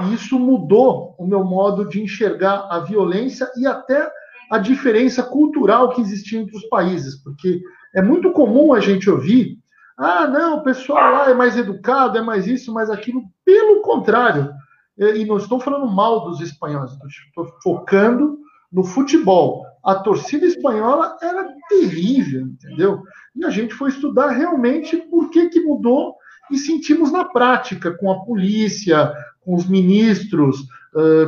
E 0.00 0.14
isso 0.14 0.38
mudou 0.38 1.14
o 1.18 1.26
meu 1.26 1.44
modo 1.44 1.88
de 1.88 2.02
enxergar 2.02 2.66
a 2.70 2.80
violência 2.80 3.50
e 3.56 3.66
até 3.66 4.10
a 4.50 4.58
diferença 4.58 5.22
cultural 5.22 5.90
que 5.90 6.00
existia 6.00 6.40
entre 6.40 6.56
os 6.56 6.64
países, 6.64 7.22
porque 7.22 7.62
é 7.94 8.02
muito 8.02 8.32
comum 8.32 8.72
a 8.72 8.80
gente 8.80 9.08
ouvir: 9.08 9.58
ah, 9.98 10.26
não, 10.26 10.58
o 10.58 10.62
pessoal 10.62 11.12
lá 11.12 11.30
é 11.30 11.34
mais 11.34 11.56
educado, 11.56 12.18
é 12.18 12.22
mais 12.22 12.46
isso, 12.46 12.72
mais 12.72 12.90
aquilo. 12.90 13.22
Pelo 13.44 13.82
contrário, 13.82 14.52
e 14.98 15.24
não 15.24 15.36
estou 15.36 15.60
falando 15.60 15.90
mal 15.90 16.24
dos 16.24 16.40
espanhóis, 16.40 16.92
estou 16.92 17.46
focando 17.62 18.38
no 18.70 18.84
futebol. 18.84 19.64
A 19.82 19.96
torcida 19.96 20.46
espanhola 20.46 21.16
era 21.20 21.52
terrível, 21.68 22.42
entendeu? 22.42 23.02
E 23.34 23.44
a 23.44 23.50
gente 23.50 23.74
foi 23.74 23.90
estudar 23.90 24.28
realmente 24.28 24.96
por 24.96 25.30
que, 25.30 25.48
que 25.48 25.60
mudou 25.60 26.14
e 26.50 26.58
sentimos 26.58 27.10
na 27.10 27.24
prática, 27.24 27.90
com 27.90 28.10
a 28.10 28.24
polícia, 28.24 29.12
com 29.40 29.54
os 29.54 29.66
ministros, 29.66 30.64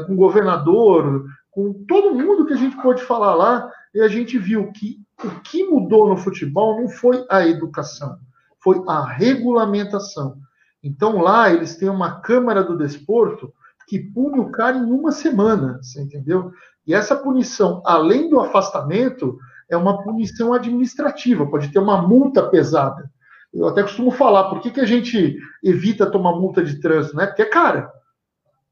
com 0.06 0.12
o 0.12 0.16
governador, 0.16 1.24
com 1.50 1.72
todo 1.88 2.14
mundo 2.14 2.46
que 2.46 2.52
a 2.52 2.56
gente 2.56 2.76
pôde 2.82 3.02
falar 3.02 3.34
lá, 3.34 3.70
e 3.94 4.00
a 4.00 4.08
gente 4.08 4.38
viu 4.38 4.70
que 4.72 4.98
o 5.24 5.40
que 5.40 5.64
mudou 5.64 6.08
no 6.08 6.16
futebol 6.16 6.80
não 6.80 6.88
foi 6.88 7.24
a 7.30 7.46
educação, 7.46 8.18
foi 8.62 8.82
a 8.88 9.04
regulamentação. 9.06 10.36
Então 10.82 11.20
lá 11.20 11.52
eles 11.52 11.76
têm 11.76 11.88
uma 11.88 12.20
Câmara 12.20 12.62
do 12.62 12.76
Desporto 12.76 13.52
que 13.86 13.98
pune 13.98 14.40
o 14.40 14.50
cara 14.50 14.76
em 14.76 14.90
uma 14.90 15.12
semana, 15.12 15.78
você 15.80 16.02
entendeu? 16.02 16.52
E 16.87 16.94
essa 16.94 17.16
punição, 17.16 17.83
além 17.85 18.29
do 18.29 18.40
afastamento, 18.40 19.38
é 19.70 19.77
uma 19.77 20.03
punição 20.03 20.53
administrativa, 20.53 21.47
pode 21.47 21.73
ter 21.73 21.79
uma 21.79 22.01
multa 22.01 22.42
pesada. 22.42 23.11
Eu 23.53 23.68
até 23.68 23.83
costumo 23.83 24.11
falar, 24.11 24.51
por 24.51 24.61
que, 24.61 24.70
que 24.70 24.81
a 24.81 24.87
gente 24.87 25.38
evita 25.62 26.11
tomar 26.11 26.33
multa 26.33 26.62
de 26.62 26.81
trânsito? 26.81 27.16
Né? 27.16 27.27
Porque 27.27 27.42
é 27.42 27.47
cara. 27.47 27.90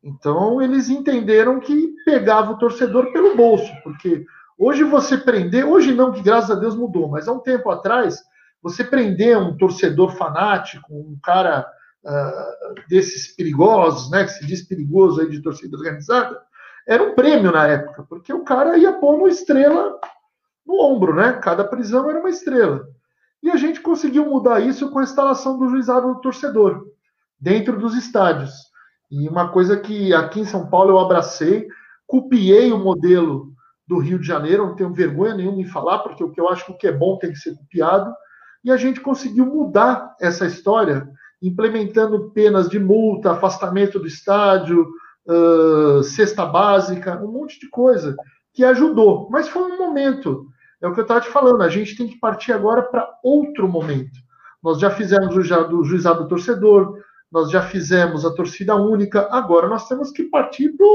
Então, 0.02 0.60
eles 0.60 0.88
entenderam 0.88 1.60
que 1.60 1.94
pegava 2.04 2.52
o 2.52 2.58
torcedor 2.58 3.12
pelo 3.12 3.36
bolso, 3.36 3.72
porque 3.84 4.26
hoje 4.58 4.82
você 4.82 5.16
prender, 5.16 5.64
hoje 5.64 5.94
não, 5.94 6.10
que 6.10 6.20
graças 6.20 6.50
a 6.50 6.58
Deus 6.58 6.74
mudou, 6.74 7.08
mas 7.08 7.28
há 7.28 7.32
um 7.32 7.38
tempo 7.38 7.70
atrás, 7.70 8.18
você 8.60 8.82
prender 8.82 9.38
um 9.38 9.56
torcedor 9.56 10.10
fanático, 10.16 10.92
um 10.92 11.16
cara 11.22 11.64
uh, 12.04 12.88
desses 12.88 13.34
perigosos, 13.36 14.10
né, 14.10 14.24
que 14.24 14.32
se 14.32 14.44
diz 14.44 14.66
perigoso 14.66 15.20
aí 15.20 15.30
de 15.30 15.40
torcida 15.40 15.76
organizada, 15.76 16.40
era 16.86 17.02
um 17.02 17.14
prêmio 17.14 17.52
na 17.52 17.66
época, 17.66 18.04
porque 18.08 18.32
o 18.32 18.44
cara 18.44 18.76
ia 18.76 18.92
pôr 18.92 19.14
uma 19.14 19.28
estrela 19.28 19.98
no 20.66 20.80
ombro, 20.80 21.14
né? 21.14 21.34
Cada 21.34 21.64
prisão 21.64 22.08
era 22.08 22.18
uma 22.18 22.30
estrela. 22.30 22.86
E 23.42 23.50
a 23.50 23.56
gente 23.56 23.80
conseguiu 23.80 24.26
mudar 24.26 24.60
isso 24.60 24.90
com 24.90 24.98
a 24.98 25.02
instalação 25.02 25.58
do 25.58 25.68
juizado 25.68 26.08
do 26.08 26.20
torcedor 26.20 26.86
dentro 27.40 27.78
dos 27.78 27.96
estádios. 27.96 28.52
E 29.10 29.28
uma 29.28 29.48
coisa 29.48 29.76
que 29.76 30.14
aqui 30.14 30.40
em 30.40 30.44
São 30.44 30.68
Paulo 30.68 30.92
eu 30.92 30.98
abracei, 30.98 31.66
copiei 32.06 32.72
o 32.72 32.78
modelo 32.78 33.52
do 33.86 33.98
Rio 33.98 34.18
de 34.18 34.26
Janeiro, 34.26 34.66
não 34.66 34.76
tenho 34.76 34.94
vergonha 34.94 35.34
nenhuma 35.34 35.60
em 35.60 35.66
falar, 35.66 35.98
porque 35.98 36.22
o 36.22 36.30
que 36.30 36.40
eu 36.40 36.48
acho 36.48 36.64
que 36.66 36.72
o 36.72 36.76
que 36.76 36.86
é 36.86 36.92
bom 36.92 37.18
tem 37.18 37.32
que 37.32 37.38
ser 37.38 37.54
copiado. 37.56 38.14
E 38.64 38.70
a 38.70 38.76
gente 38.76 39.00
conseguiu 39.00 39.44
mudar 39.44 40.14
essa 40.20 40.46
história, 40.46 41.08
implementando 41.42 42.30
penas 42.30 42.68
de 42.68 42.78
multa, 42.78 43.32
afastamento 43.32 43.98
do 43.98 44.06
estádio, 44.06 44.86
uh, 45.26 46.02
cesta 46.02 46.44
básica, 46.46 47.22
um 47.22 47.30
monte 47.30 47.58
de 47.60 47.68
coisa 47.68 48.16
que 48.52 48.64
ajudou. 48.64 49.28
Mas 49.30 49.48
foi 49.48 49.62
um 49.62 49.78
momento. 49.78 50.46
É 50.80 50.88
o 50.88 50.92
que 50.92 51.00
eu 51.00 51.02
estava 51.02 51.20
te 51.20 51.28
falando. 51.28 51.62
A 51.62 51.68
gente 51.68 51.96
tem 51.96 52.08
que 52.08 52.18
partir 52.18 52.52
agora 52.52 52.82
para 52.82 53.08
outro 53.22 53.68
momento. 53.68 54.18
Nós 54.62 54.78
já 54.78 54.90
fizemos 54.90 55.36
o 55.36 55.42
juizado 55.84 56.22
do 56.22 56.28
torcedor, 56.28 56.96
nós 57.30 57.50
já 57.50 57.62
fizemos 57.62 58.24
a 58.24 58.34
torcida 58.34 58.74
única. 58.76 59.28
Agora 59.30 59.68
nós 59.68 59.88
temos 59.88 60.10
que 60.10 60.24
partir 60.24 60.70
para 60.76 60.86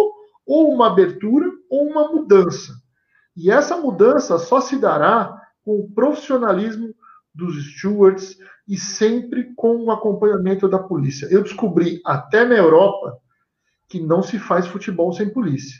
ou 0.46 0.74
uma 0.74 0.88
abertura 0.88 1.52
ou 1.70 1.88
uma 1.88 2.08
mudança. 2.08 2.74
E 3.36 3.52
essa 3.52 3.76
mudança 3.78 4.40
só 4.40 4.62
se 4.62 4.78
dará 4.78 5.40
com 5.64 5.80
o 5.80 5.92
profissionalismo 5.92 6.96
dos 7.36 7.74
stewards 7.74 8.38
e 8.68 8.78
sempre 8.78 9.54
com 9.56 9.84
o 9.84 9.92
acompanhamento 9.92 10.68
da 10.68 10.80
polícia. 10.80 11.28
Eu 11.30 11.44
descobri 11.44 12.02
até 12.06 12.46
na 12.46 12.56
Europa 12.56 13.18
que 13.88 14.00
não 14.00 14.22
se 14.22 14.38
faz 14.38 14.68
futebol 14.68 15.12
sem 15.14 15.30
polícia. 15.30 15.80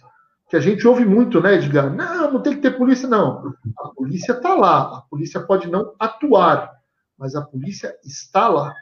Que 0.50 0.56
a 0.56 0.60
gente 0.60 0.88
ouve 0.88 1.06
muito, 1.06 1.42
né, 1.42 1.56
Edgar? 1.56 1.94
Não, 1.94 2.34
não 2.34 2.42
tem 2.42 2.56
que 2.56 2.62
ter 2.62 2.78
polícia, 2.78 3.08
não. 3.08 3.54
A 3.80 3.90
polícia 3.90 4.32
está 4.32 4.56
lá. 4.56 4.98
A 4.98 5.02
polícia 5.10 5.42
pode 5.42 5.70
não 5.70 5.94
atuar, 6.00 6.72
mas 7.18 7.36
a 7.36 7.42
polícia 7.42 7.94
está 8.04 8.48
lá. 8.48 8.74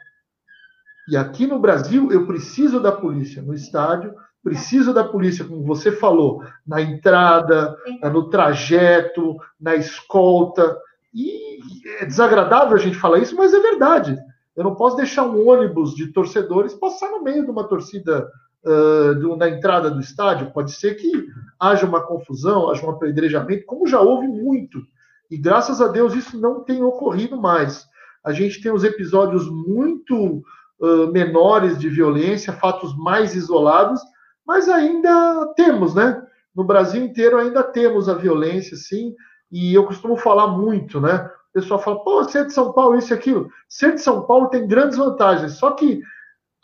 E 1.08 1.16
aqui 1.16 1.46
no 1.46 1.58
Brasil, 1.58 2.10
eu 2.12 2.26
preciso 2.26 2.80
da 2.80 2.92
polícia 2.92 3.42
no 3.42 3.54
estádio, 3.54 4.14
preciso 4.42 4.94
da 4.94 5.02
polícia, 5.02 5.44
como 5.44 5.64
você 5.64 5.90
falou, 5.90 6.44
na 6.64 6.80
entrada, 6.80 7.76
no 8.12 8.30
trajeto, 8.30 9.36
na 9.60 9.74
escolta. 9.74 10.78
E 11.12 11.58
é 12.00 12.06
desagradável 12.06 12.76
a 12.76 12.80
gente 12.80 12.96
falar 12.96 13.18
isso, 13.18 13.36
mas 13.36 13.52
é 13.52 13.58
verdade. 13.58 14.16
Eu 14.54 14.62
não 14.62 14.76
posso 14.76 14.96
deixar 14.96 15.24
um 15.24 15.48
ônibus 15.48 15.94
de 15.94 16.12
torcedores 16.12 16.74
passar 16.74 17.10
no 17.10 17.22
meio 17.22 17.44
de 17.44 17.50
uma 17.50 17.64
torcida 17.64 18.30
uh, 18.64 19.14
do, 19.14 19.36
na 19.36 19.48
entrada 19.48 19.90
do 19.90 20.00
estádio, 20.00 20.52
pode 20.52 20.72
ser 20.72 20.94
que 20.94 21.26
haja 21.58 21.86
uma 21.86 22.00
confusão, 22.00 22.70
haja 22.70 22.84
um 22.86 22.90
apedrejamento, 22.90 23.66
como 23.66 23.86
já 23.86 24.00
houve 24.00 24.26
muito. 24.26 24.80
E 25.30 25.36
graças 25.36 25.80
a 25.80 25.88
Deus 25.88 26.14
isso 26.14 26.40
não 26.40 26.62
tem 26.62 26.82
ocorrido 26.82 27.40
mais. 27.40 27.86
A 28.24 28.32
gente 28.32 28.60
tem 28.60 28.72
os 28.72 28.84
episódios 28.84 29.48
muito 29.48 30.42
uh, 30.80 31.12
menores 31.12 31.78
de 31.78 31.88
violência, 31.88 32.52
fatos 32.52 32.96
mais 32.96 33.34
isolados, 33.34 34.00
mas 34.46 34.68
ainda 34.68 35.52
temos, 35.56 35.94
né? 35.94 36.22
No 36.54 36.64
Brasil 36.64 37.04
inteiro 37.04 37.38
ainda 37.38 37.62
temos 37.62 38.08
a 38.08 38.14
violência, 38.14 38.76
sim, 38.76 39.14
e 39.50 39.74
eu 39.74 39.84
costumo 39.84 40.16
falar 40.16 40.48
muito, 40.48 41.00
né? 41.00 41.30
O 41.50 41.52
pessoal 41.60 41.80
fala, 41.80 42.02
pô, 42.02 42.24
ser 42.24 42.46
de 42.46 42.52
São 42.52 42.72
Paulo, 42.72 42.96
isso 42.96 43.12
e 43.12 43.14
aquilo. 43.14 43.50
Ser 43.68 43.94
de 43.94 44.00
São 44.00 44.26
Paulo 44.26 44.48
tem 44.48 44.66
grandes 44.66 44.96
vantagens, 44.96 45.52
só 45.52 45.72
que 45.72 46.00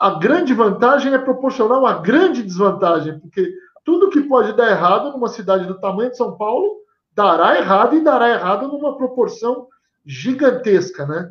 a 0.03 0.19
grande 0.19 0.53
vantagem 0.53 1.15
é 1.15 1.19
proporcional 1.19 1.87
à 1.87 1.95
grande 2.01 2.43
desvantagem, 2.43 3.21
porque 3.21 3.55
tudo 3.85 4.11
que 4.11 4.21
pode 4.23 4.53
dar 4.57 4.69
errado 4.69 5.13
numa 5.13 5.29
cidade 5.29 5.65
do 5.65 5.79
tamanho 5.79 6.11
de 6.11 6.17
São 6.17 6.37
Paulo 6.37 6.79
dará 7.15 7.57
errado 7.57 7.95
e 7.95 8.03
dará 8.03 8.29
errado 8.31 8.67
numa 8.67 8.97
proporção 8.97 9.69
gigantesca, 10.05 11.07
né? 11.07 11.31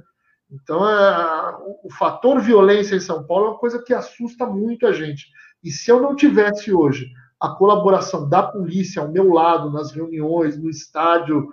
Então, 0.49 0.88
é, 0.88 1.57
o, 1.60 1.88
o 1.88 1.91
fator 1.91 2.39
violência 2.39 2.95
em 2.95 3.01
São 3.01 3.27
Paulo 3.27 3.47
é 3.47 3.49
uma 3.49 3.57
coisa 3.57 3.84
que 3.84 3.93
assusta 3.93 4.45
muito 4.45 4.88
a 4.88 4.93
gente. 4.93 5.25
E 5.62 5.69
se 5.69 5.91
eu 5.91 6.01
não 6.01 6.15
tivesse 6.15 6.71
hoje 6.73 7.12
a 7.41 7.49
colaboração 7.49 8.29
da 8.29 8.41
polícia 8.41 9.01
ao 9.01 9.12
meu 9.12 9.34
lado, 9.34 9.69
nas 9.69 9.91
reuniões, 9.91 10.57
no 10.57 10.69
estádio, 10.69 11.49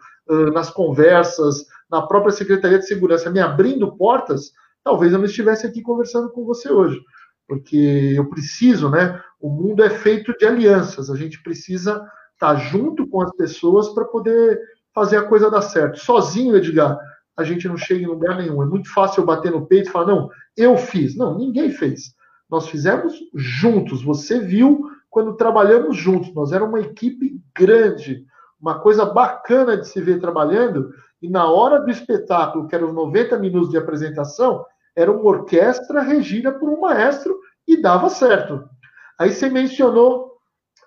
nas 0.53 0.71
conversas, 0.71 1.67
na 1.91 2.03
própria 2.03 2.31
Secretaria 2.31 2.79
de 2.79 2.87
Segurança, 2.87 3.29
me 3.29 3.41
abrindo 3.41 3.97
portas, 3.97 4.53
talvez 4.89 5.13
eu 5.13 5.19
não 5.19 5.27
estivesse 5.27 5.67
aqui 5.67 5.83
conversando 5.83 6.31
com 6.31 6.47
você 6.47 6.73
hoje, 6.73 6.99
porque 7.47 8.15
eu 8.17 8.27
preciso, 8.31 8.89
né? 8.89 9.21
O 9.39 9.51
mundo 9.51 9.85
é 9.85 9.91
feito 9.91 10.35
de 10.39 10.47
alianças, 10.47 11.11
a 11.11 11.15
gente 11.15 11.43
precisa 11.43 12.03
estar 12.33 12.57
junto 12.57 13.07
com 13.07 13.21
as 13.21 13.31
pessoas 13.37 13.91
para 13.91 14.07
poder 14.07 14.59
fazer 14.95 15.19
a 15.19 15.25
coisa 15.25 15.51
dar 15.51 15.61
certo. 15.61 15.99
Sozinho, 15.99 16.57
Edgar, 16.57 16.99
a 17.37 17.45
gente 17.45 17.69
não 17.69 17.77
chega 17.77 18.03
em 18.03 18.07
lugar 18.07 18.39
nenhum. 18.39 18.63
É 18.63 18.67
muito 18.67 18.91
fácil 18.91 19.21
eu 19.21 19.27
bater 19.27 19.53
no 19.53 19.67
peito 19.67 19.91
e 19.91 19.93
falar, 19.93 20.07
não, 20.07 20.31
eu 20.57 20.79
fiz. 20.79 21.15
Não, 21.15 21.37
ninguém 21.37 21.71
fez. 21.71 22.15
Nós 22.51 22.67
fizemos 22.67 23.13
juntos. 23.35 24.03
Você 24.03 24.41
viu 24.41 24.89
quando 25.11 25.37
trabalhamos 25.37 25.99
juntos. 25.99 26.33
Nós 26.33 26.51
éramos 26.51 26.75
uma 26.75 26.81
equipe 26.81 27.39
grande, 27.55 28.25
uma 28.59 28.79
coisa 28.79 29.05
bacana 29.05 29.77
de 29.77 29.87
se 29.87 30.01
ver 30.01 30.19
trabalhando. 30.19 30.91
E 31.21 31.29
na 31.29 31.47
hora 31.51 31.79
do 31.79 31.91
espetáculo, 31.91 32.67
que 32.67 32.75
eram 32.75 32.91
90 32.93 33.39
minutos 33.39 33.71
de 33.71 33.77
apresentação, 33.77 34.65
era 34.99 35.13
uma 35.13 35.23
orquestra 35.23 36.03
regida 36.03 36.51
por 36.51 36.69
um 36.69 36.81
maestro 36.81 37.39
e 37.69 37.81
dava 37.81 38.09
certo. 38.09 38.69
Aí 39.17 39.31
você 39.31 39.49
mencionou 39.49 40.33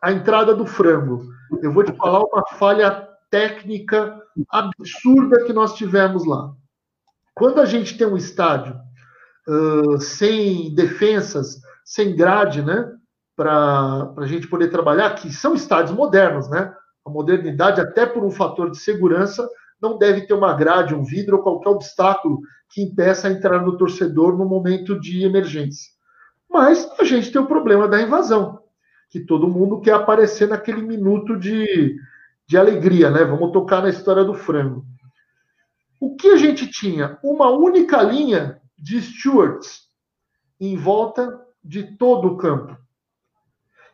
a 0.01 0.11
entrada 0.11 0.53
do 0.53 0.65
frango. 0.65 1.23
Eu 1.61 1.71
vou 1.71 1.81
te 1.81 1.93
falar 1.93 2.19
uma 2.19 2.43
falha 2.57 3.07
técnica 3.29 4.21
absurda 4.49 5.45
que 5.45 5.53
nós 5.53 5.75
tivemos 5.75 6.27
lá. 6.27 6.51
Quando 7.33 7.61
a 7.61 7.65
gente 7.65 7.97
tem 7.97 8.05
um 8.05 8.17
estádio 8.17 8.75
uh, 9.47 9.97
sem 10.01 10.75
defensas, 10.75 11.61
sem 11.85 12.13
grade, 12.13 12.61
né, 12.61 12.91
para 13.33 14.13
a 14.17 14.25
gente 14.25 14.45
poder 14.45 14.67
trabalhar, 14.67 15.15
que 15.15 15.31
são 15.31 15.53
estádios 15.53 15.95
modernos, 15.95 16.49
né? 16.49 16.75
A 17.05 17.09
modernidade, 17.09 17.79
até 17.79 18.05
por 18.05 18.25
um 18.25 18.29
fator 18.29 18.69
de 18.69 18.77
segurança, 18.77 19.49
não 19.81 19.97
deve 19.97 20.21
ter 20.21 20.33
uma 20.33 20.53
grade, 20.53 20.93
um 20.93 21.03
vidro 21.03 21.37
ou 21.37 21.43
qualquer 21.43 21.69
obstáculo 21.69 22.41
que 22.69 22.81
impeça 22.81 23.27
a 23.27 23.31
entrada 23.31 23.65
do 23.65 23.77
torcedor 23.77 24.37
no 24.37 24.45
momento 24.45 24.99
de 24.99 25.23
emergência. 25.23 25.89
Mas 26.49 26.89
a 26.99 27.03
gente 27.03 27.31
tem 27.31 27.41
o 27.41 27.47
problema 27.47 27.87
da 27.87 28.01
invasão, 28.01 28.59
que 29.09 29.19
todo 29.19 29.49
mundo 29.49 29.81
quer 29.81 29.93
aparecer 29.93 30.47
naquele 30.47 30.81
minuto 30.81 31.37
de, 31.37 31.95
de 32.47 32.57
alegria, 32.57 33.09
né? 33.09 33.23
Vamos 33.23 33.51
tocar 33.51 33.81
na 33.81 33.89
história 33.89 34.23
do 34.23 34.33
frango. 34.33 34.85
O 35.99 36.15
que 36.15 36.29
a 36.29 36.37
gente 36.37 36.67
tinha? 36.67 37.17
Uma 37.23 37.49
única 37.49 38.01
linha 38.01 38.61
de 38.77 39.01
stewards 39.01 39.81
em 40.59 40.75
volta 40.75 41.39
de 41.63 41.95
todo 41.97 42.27
o 42.27 42.37
campo. 42.37 42.77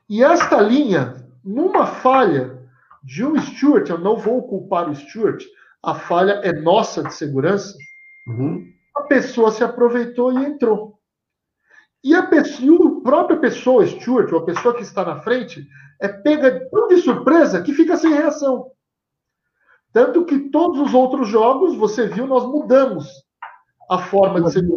E 0.10 0.24
esta 0.24 0.62
linha, 0.62 1.16
numa 1.44 1.86
falha 1.86 2.58
de 3.04 3.26
um 3.26 3.40
steward, 3.40 3.90
eu 3.90 3.98
não 3.98 4.18
vou 4.18 4.48
culpar 4.48 4.90
o 4.90 4.96
steward, 4.96 5.46
a 5.88 5.96
falha 5.96 6.42
é 6.44 6.52
nossa 6.52 7.02
de 7.02 7.14
segurança, 7.14 7.74
uhum. 8.28 8.70
a 8.94 9.04
pessoa 9.04 9.52
se 9.52 9.64
aproveitou 9.64 10.34
e 10.34 10.46
entrou. 10.46 11.00
E 12.04 12.14
a, 12.14 12.24
pessoa, 12.24 12.98
a 12.98 13.02
própria 13.02 13.38
pessoa, 13.40 13.88
steward, 13.88 14.34
ou 14.34 14.42
a 14.42 14.46
pessoa 14.46 14.76
que 14.76 14.82
está 14.82 15.06
na 15.06 15.22
frente, 15.22 15.66
é 16.02 16.10
pega 16.10 16.70
tão 16.70 16.90
de 16.90 16.98
surpresa 16.98 17.62
que 17.62 17.74
fica 17.74 17.96
sem 17.96 18.12
reação. 18.12 18.70
Tanto 19.94 20.26
que 20.26 20.50
todos 20.50 20.78
os 20.82 20.94
outros 20.94 21.30
jogos, 21.30 21.78
você 21.78 22.06
viu, 22.06 22.28
nós 22.28 22.44
mudamos 22.44 23.08
a 23.90 23.98
forma 23.98 24.42
de 24.42 24.52
ser. 24.52 24.68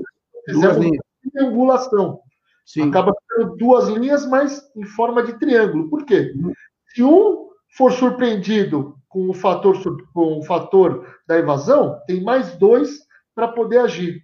Fizemos 0.44 0.96
triangulação. 1.32 2.20
Sim. 2.64 2.88
Acaba 2.88 3.12
tendo 3.28 3.56
duas 3.56 3.88
linhas, 3.88 4.24
mas 4.28 4.62
em 4.76 4.84
forma 4.84 5.24
de 5.24 5.36
triângulo. 5.40 5.90
Por 5.90 6.04
quê? 6.04 6.32
Uhum. 6.36 6.52
Se 6.94 7.02
um 7.02 7.48
for 7.76 7.90
surpreendido 7.90 8.99
com 9.10 9.28
o 9.28 9.34
fator, 9.34 9.76
com 10.14 10.38
o 10.38 10.42
fator 10.42 11.04
da 11.26 11.36
evasão, 11.36 12.00
tem 12.06 12.22
mais 12.22 12.56
dois 12.56 13.00
para 13.34 13.48
poder 13.48 13.78
agir. 13.78 14.22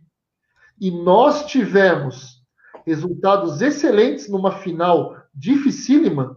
E 0.80 0.90
nós 0.90 1.44
tivemos 1.46 2.40
resultados 2.86 3.60
excelentes 3.60 4.28
numa 4.28 4.52
final 4.52 5.16
dificílima 5.34 6.36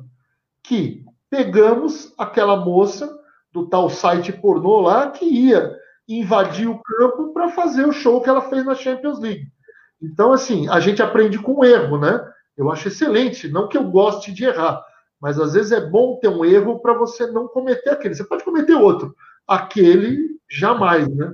que 0.63 1.05
pegamos 1.29 2.11
aquela 2.17 2.57
moça 2.57 3.15
do 3.53 3.67
tal 3.67 3.87
site 3.87 4.33
pornô 4.33 4.81
lá 4.81 5.11
que 5.11 5.25
ia 5.25 5.71
invadir 6.07 6.67
o 6.67 6.81
campo 6.81 7.31
para 7.31 7.49
fazer 7.49 7.85
o 7.85 7.91
show 7.91 8.19
que 8.19 8.29
ela 8.29 8.41
fez 8.41 8.65
na 8.65 8.73
Champions 8.73 9.19
League. 9.19 9.47
Então, 10.01 10.33
assim, 10.33 10.67
a 10.69 10.79
gente 10.79 11.03
aprende 11.03 11.37
com 11.37 11.63
erro, 11.63 11.99
né? 11.99 12.19
Eu 12.57 12.71
acho 12.71 12.87
excelente, 12.87 13.47
não 13.47 13.67
que 13.67 13.77
eu 13.77 13.83
goste 13.83 14.33
de 14.33 14.45
errar, 14.45 14.83
mas 15.19 15.39
às 15.39 15.53
vezes 15.53 15.71
é 15.71 15.85
bom 15.85 16.17
ter 16.17 16.29
um 16.29 16.45
erro 16.45 16.79
para 16.79 16.93
você 16.93 17.27
não 17.27 17.47
cometer 17.47 17.89
aquele. 17.89 18.15
Você 18.15 18.23
pode 18.23 18.43
cometer 18.43 18.75
outro, 18.75 19.15
aquele 19.47 20.39
jamais, 20.49 21.07
né? 21.07 21.33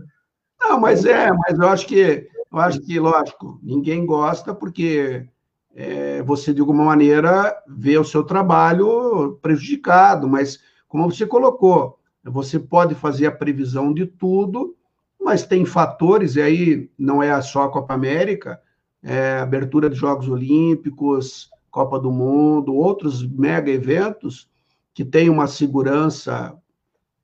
Não, 0.60 0.80
mas 0.80 1.06
é, 1.06 1.32
mas 1.32 1.60
eu 1.60 1.68
acho 1.68 1.86
que 1.86 2.28
eu 2.52 2.60
acho 2.60 2.80
que, 2.82 2.98
lógico, 3.00 3.60
ninguém 3.62 4.06
gosta 4.06 4.56
porque 4.56 5.28
é, 5.76 6.22
você, 6.24 6.54
de 6.54 6.62
alguma 6.62 6.86
maneira, 6.86 7.54
vê 7.68 7.98
o 7.98 8.06
seu 8.06 8.24
trabalho 8.24 9.38
prejudicado, 9.42 10.28
mas 10.28 10.60
como 10.88 11.12
você 11.12 11.28
colocou, 11.28 12.00
você 12.24 12.58
pode 12.58 12.96
fazer 12.96 13.28
a 13.28 13.32
previsão 13.32 13.94
de 13.94 14.06
tudo, 14.06 14.76
mas 15.20 15.46
tem 15.46 15.66
fatores, 15.66 16.38
e 16.38 16.42
aí 16.42 16.90
não 16.98 17.22
é 17.22 17.40
só 17.42 17.64
a 17.64 17.72
Copa 17.72 17.94
América, 17.94 18.62
é 19.04 19.38
abertura 19.40 19.90
de 19.90 19.98
Jogos 19.98 20.30
Olímpicos, 20.30 21.50
Copa 21.76 22.00
do 22.00 22.10
Mundo, 22.10 22.74
outros 22.74 23.28
mega 23.28 23.70
eventos 23.70 24.50
que 24.94 25.04
têm 25.04 25.30
uma 25.30 25.46
segurança 25.46 26.56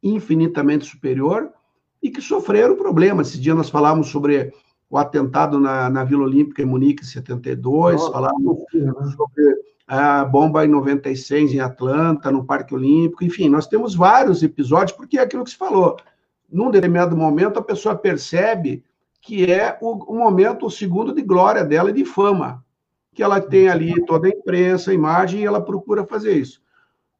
infinitamente 0.04 0.86
superior 0.86 1.50
e 2.04 2.10
que 2.10 2.22
sofreram 2.22 2.76
problemas. 2.76 3.30
Esse 3.30 3.40
dia 3.40 3.56
nós 3.56 3.70
falamos 3.70 4.10
sobre 4.10 4.52
o 4.90 4.98
atentado 4.98 5.58
na, 5.58 5.90
na 5.90 6.04
Vila 6.04 6.24
Olímpica 6.24 6.62
em 6.62 6.66
Munique, 6.66 7.02
em 7.02 7.06
72, 7.06 7.96
Nossa, 7.96 8.12
falamos 8.12 8.60
sobre 9.16 9.56
a 9.88 10.26
bomba 10.26 10.66
em 10.66 10.68
96 10.68 11.54
em 11.54 11.62
Atlanta, 11.62 12.30
no 12.30 12.44
Parque 12.44 12.76
Olímpico, 12.76 13.24
enfim, 13.24 13.48
nós 13.48 13.68
temos 13.68 13.96
vários 13.96 14.44
episódios, 14.44 14.92
porque 14.92 15.18
é 15.18 15.22
aquilo 15.22 15.46
que 15.46 15.52
se 15.52 15.58
falou. 15.58 15.96
Num 16.52 16.70
determinado 16.70 17.16
momento, 17.16 17.58
a 17.58 17.64
pessoa 17.64 17.96
percebe 17.96 18.84
que 19.22 19.50
é 19.50 19.78
o, 19.80 19.92
o 20.14 20.18
momento, 20.18 20.66
o 20.66 20.72
segundo 20.72 21.14
de 21.14 21.22
glória 21.22 21.64
dela 21.64 21.90
e 21.90 21.94
de 21.94 22.04
fama, 22.04 22.62
que 23.14 23.22
ela 23.22 23.42
tem 23.42 23.70
ali 23.70 24.04
toda 24.06 24.28
a 24.28 24.32
imprensa, 24.32 24.92
a 24.92 24.94
imagem, 24.94 25.42
e 25.42 25.46
ela 25.46 25.64
procura 25.64 26.06
fazer 26.06 26.34
isso. 26.34 26.62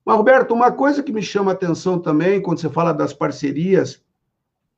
Mas, 0.06 0.18
Roberto, 0.18 0.54
uma 0.54 0.72
coisa 0.72 1.04
que 1.04 1.12
me 1.12 1.22
chama 1.22 1.52
a 1.52 1.54
atenção 1.54 2.00
também, 2.00 2.42
quando 2.42 2.60
você 2.60 2.70
fala 2.70 2.94
das 2.94 3.14
parcerias 3.14 4.02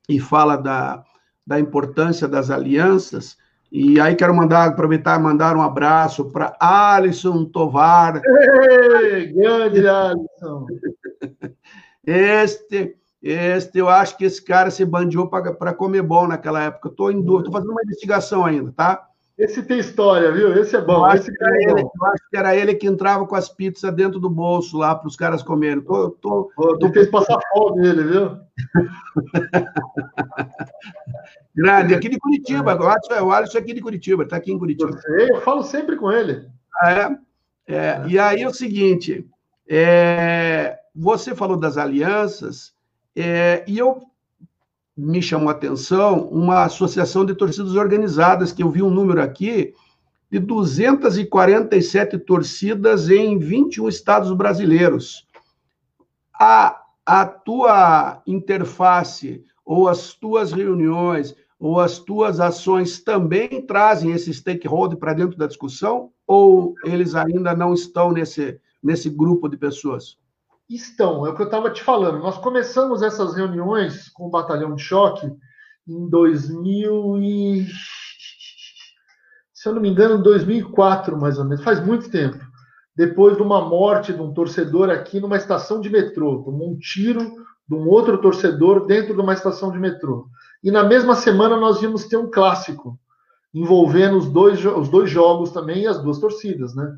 e 0.09 0.19
fala 0.19 0.57
da, 0.57 1.03
da 1.45 1.59
importância 1.59 2.27
das 2.27 2.49
alianças, 2.49 3.37
e 3.71 3.99
aí 3.99 4.15
quero 4.15 4.35
mandar, 4.35 4.67
aproveitar 4.67 5.19
e 5.19 5.23
mandar 5.23 5.55
um 5.55 5.61
abraço 5.61 6.25
para 6.25 6.55
Alisson 6.59 7.45
Tovar. 7.45 8.21
Ei, 8.23 9.33
grande 9.33 9.87
Alisson! 9.87 10.67
Este, 12.05 12.97
este, 13.21 13.79
eu 13.79 13.87
acho 13.87 14.17
que 14.17 14.25
esse 14.25 14.43
cara 14.43 14.69
se 14.69 14.83
bandiou 14.83 15.29
para 15.29 15.73
comer 15.73 16.01
bom 16.01 16.27
naquela 16.27 16.61
época. 16.61 16.89
Estou 16.89 17.09
em 17.09 17.21
dúvida, 17.21 17.47
estou 17.47 17.53
fazendo 17.53 17.71
uma 17.71 17.81
investigação 17.81 18.45
ainda, 18.45 18.73
tá? 18.73 19.07
Esse 19.37 19.61
tem 19.63 19.79
história, 19.79 20.31
viu? 20.31 20.53
Esse 20.53 20.75
é 20.75 20.81
bom. 20.81 20.93
Eu 20.93 21.05
acho, 21.05 21.23
esse 21.23 21.33
que, 21.33 21.43
é 21.43 21.63
ele, 21.63 21.81
bom. 21.81 21.91
eu 21.99 22.07
acho 22.07 22.29
que 22.29 22.37
era 22.37 22.55
ele 22.55 22.75
que 22.75 22.85
entrava 22.85 23.25
com 23.25 23.35
as 23.35 23.49
pizzas 23.49 23.91
dentro 23.93 24.19
do 24.19 24.29
bolso 24.29 24.77
lá 24.77 24.93
para 24.93 25.07
os 25.07 25.15
caras 25.15 25.41
comerem. 25.41 25.81
Tô, 25.81 26.11
tô, 26.11 26.51
Pô, 26.55 26.77
tô... 26.77 26.93
fez 26.93 27.09
passar 27.09 27.39
fome 27.51 27.87
ele, 27.87 28.03
viu? 28.03 28.37
Grande, 31.55 31.95
aqui 31.95 32.09
de 32.09 32.19
Curitiba. 32.19 32.75
O 32.75 32.87
Alisson, 32.87 33.23
o 33.23 33.31
Alisson 33.31 33.57
é 33.57 33.61
aqui 33.61 33.73
de 33.73 33.81
Curitiba, 33.81 34.21
está 34.23 34.37
aqui 34.37 34.51
em 34.51 34.59
Curitiba. 34.59 34.91
Eu, 34.91 34.99
sei, 34.99 35.31
eu 35.31 35.41
falo 35.41 35.63
sempre 35.63 35.95
com 35.95 36.11
ele. 36.11 36.47
É, 36.83 37.17
é, 37.67 37.75
é. 37.75 38.05
E 38.07 38.19
aí 38.19 38.43
é 38.43 38.47
o 38.47 38.53
seguinte: 38.53 39.27
é, 39.67 40.77
você 40.95 41.33
falou 41.33 41.57
das 41.57 41.75
alianças, 41.77 42.71
é, 43.15 43.63
e 43.67 43.79
eu 43.79 44.03
me 44.95 45.21
chamou 45.21 45.49
a 45.49 45.53
atenção 45.53 46.27
uma 46.29 46.63
associação 46.63 47.25
de 47.25 47.33
torcidas 47.33 47.75
organizadas, 47.75 48.51
que 48.51 48.63
eu 48.63 48.69
vi 48.69 48.83
um 48.83 48.91
número 48.91 49.21
aqui 49.21 49.73
de 50.31 50.39
247 50.39 52.17
torcidas 52.19 53.09
em 53.09 53.37
21 53.37 53.87
estados 53.87 54.31
brasileiros. 54.33 55.27
A, 56.39 56.81
a 57.05 57.25
tua 57.25 58.21
interface 58.25 59.43
ou 59.65 59.87
as 59.87 60.13
tuas 60.13 60.51
reuniões 60.51 61.35
ou 61.59 61.79
as 61.79 61.99
tuas 61.99 62.39
ações 62.39 62.99
também 63.01 63.65
trazem 63.65 64.11
esse 64.11 64.33
stakeholder 64.33 64.97
para 64.97 65.13
dentro 65.13 65.37
da 65.37 65.47
discussão 65.47 66.11
ou 66.27 66.75
eles 66.83 67.15
ainda 67.15 67.55
não 67.55 67.73
estão 67.73 68.11
nesse, 68.11 68.59
nesse 68.81 69.09
grupo 69.09 69.47
de 69.47 69.55
pessoas? 69.55 70.17
Estão, 70.69 71.25
é 71.25 71.29
o 71.29 71.35
que 71.35 71.41
eu 71.41 71.45
estava 71.45 71.69
te 71.69 71.83
falando. 71.83 72.19
Nós 72.19 72.37
começamos 72.37 73.01
essas 73.01 73.35
reuniões 73.35 74.09
com 74.09 74.27
o 74.27 74.29
Batalhão 74.29 74.75
de 74.75 74.81
Choque 74.81 75.31
em 75.87 76.09
2000 76.09 77.17
e... 77.21 77.67
Se 79.53 79.69
eu 79.69 79.73
não 79.73 79.81
me 79.81 79.89
engano, 79.89 80.19
em 80.19 80.23
2004, 80.23 81.17
mais 81.19 81.37
ou 81.37 81.45
menos. 81.45 81.63
Faz 81.63 81.85
muito 81.85 82.09
tempo. 82.09 82.39
Depois 82.95 83.37
de 83.37 83.41
uma 83.41 83.61
morte 83.61 84.13
de 84.13 84.21
um 84.21 84.33
torcedor 84.33 84.89
aqui 84.89 85.19
numa 85.19 85.37
estação 85.37 85.79
de 85.79 85.89
metrô. 85.89 86.43
Tomou 86.43 86.71
um 86.71 86.77
tiro 86.77 87.43
de 87.67 87.75
um 87.75 87.87
outro 87.87 88.17
torcedor 88.19 88.85
dentro 88.85 89.13
de 89.13 89.21
uma 89.21 89.33
estação 89.33 89.71
de 89.71 89.79
metrô. 89.79 90.27
E 90.63 90.71
na 90.71 90.83
mesma 90.83 91.15
semana 91.15 91.57
nós 91.57 91.81
íamos 91.81 92.05
ter 92.05 92.17
um 92.17 92.29
clássico 92.29 92.99
envolvendo 93.53 94.17
os 94.17 94.29
dois, 94.29 94.63
os 94.65 94.89
dois 94.89 95.09
jogos 95.09 95.51
também 95.51 95.83
e 95.83 95.87
as 95.87 96.01
duas 96.01 96.19
torcidas, 96.19 96.75
né? 96.75 96.97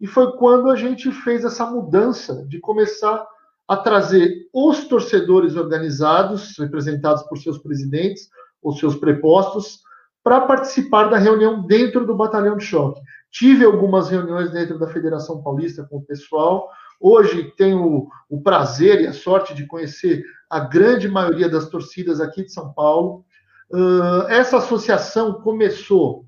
E 0.00 0.06
foi 0.06 0.32
quando 0.36 0.70
a 0.70 0.76
gente 0.76 1.10
fez 1.10 1.44
essa 1.44 1.66
mudança 1.66 2.44
de 2.46 2.60
começar 2.60 3.26
a 3.68 3.76
trazer 3.76 4.48
os 4.52 4.86
torcedores 4.86 5.56
organizados, 5.56 6.56
representados 6.58 7.22
por 7.24 7.38
seus 7.38 7.58
presidentes, 7.58 8.28
os 8.62 8.78
seus 8.78 8.94
prepostos, 8.94 9.80
para 10.22 10.40
participar 10.40 11.08
da 11.08 11.16
reunião 11.16 11.62
dentro 11.62 12.04
do 12.04 12.14
batalhão 12.14 12.56
de 12.56 12.64
choque. 12.64 13.00
Tive 13.30 13.64
algumas 13.64 14.08
reuniões 14.08 14.50
dentro 14.50 14.78
da 14.78 14.88
Federação 14.88 15.42
Paulista 15.42 15.84
com 15.84 15.98
o 15.98 16.04
pessoal. 16.04 16.68
Hoje 17.00 17.52
tenho 17.56 18.08
o 18.28 18.40
prazer 18.40 19.00
e 19.00 19.06
a 19.06 19.12
sorte 19.12 19.54
de 19.54 19.66
conhecer 19.66 20.24
a 20.48 20.60
grande 20.60 21.08
maioria 21.08 21.48
das 21.48 21.68
torcidas 21.68 22.20
aqui 22.20 22.44
de 22.44 22.52
São 22.52 22.72
Paulo. 22.72 23.24
Uh, 23.70 24.22
essa 24.28 24.58
associação 24.58 25.34
começou, 25.42 26.24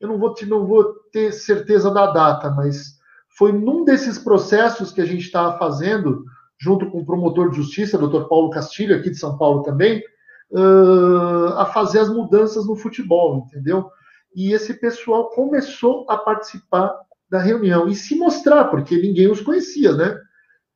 eu 0.00 0.08
não 0.08 0.18
vou, 0.18 0.34
te, 0.34 0.44
não 0.44 0.66
vou 0.66 0.92
ter 1.12 1.32
certeza 1.32 1.90
da 1.90 2.06
data, 2.12 2.50
mas 2.50 2.93
foi 3.36 3.52
num 3.52 3.84
desses 3.84 4.18
processos 4.18 4.92
que 4.92 5.00
a 5.00 5.04
gente 5.04 5.22
estava 5.22 5.58
fazendo, 5.58 6.24
junto 6.58 6.90
com 6.90 7.00
o 7.00 7.06
promotor 7.06 7.50
de 7.50 7.56
justiça, 7.56 7.98
Dr. 7.98 8.28
Paulo 8.28 8.50
Castilho, 8.50 8.96
aqui 8.96 9.10
de 9.10 9.18
São 9.18 9.36
Paulo 9.36 9.62
também, 9.62 10.02
uh, 10.50 11.54
a 11.56 11.66
fazer 11.66 11.98
as 11.98 12.08
mudanças 12.08 12.66
no 12.66 12.76
futebol, 12.76 13.46
entendeu? 13.46 13.88
E 14.34 14.52
esse 14.52 14.74
pessoal 14.74 15.30
começou 15.30 16.06
a 16.08 16.16
participar 16.16 16.94
da 17.30 17.38
reunião 17.38 17.88
e 17.88 17.94
se 17.94 18.16
mostrar, 18.16 18.64
porque 18.66 18.96
ninguém 18.96 19.30
os 19.30 19.40
conhecia, 19.40 19.92
né? 19.92 20.18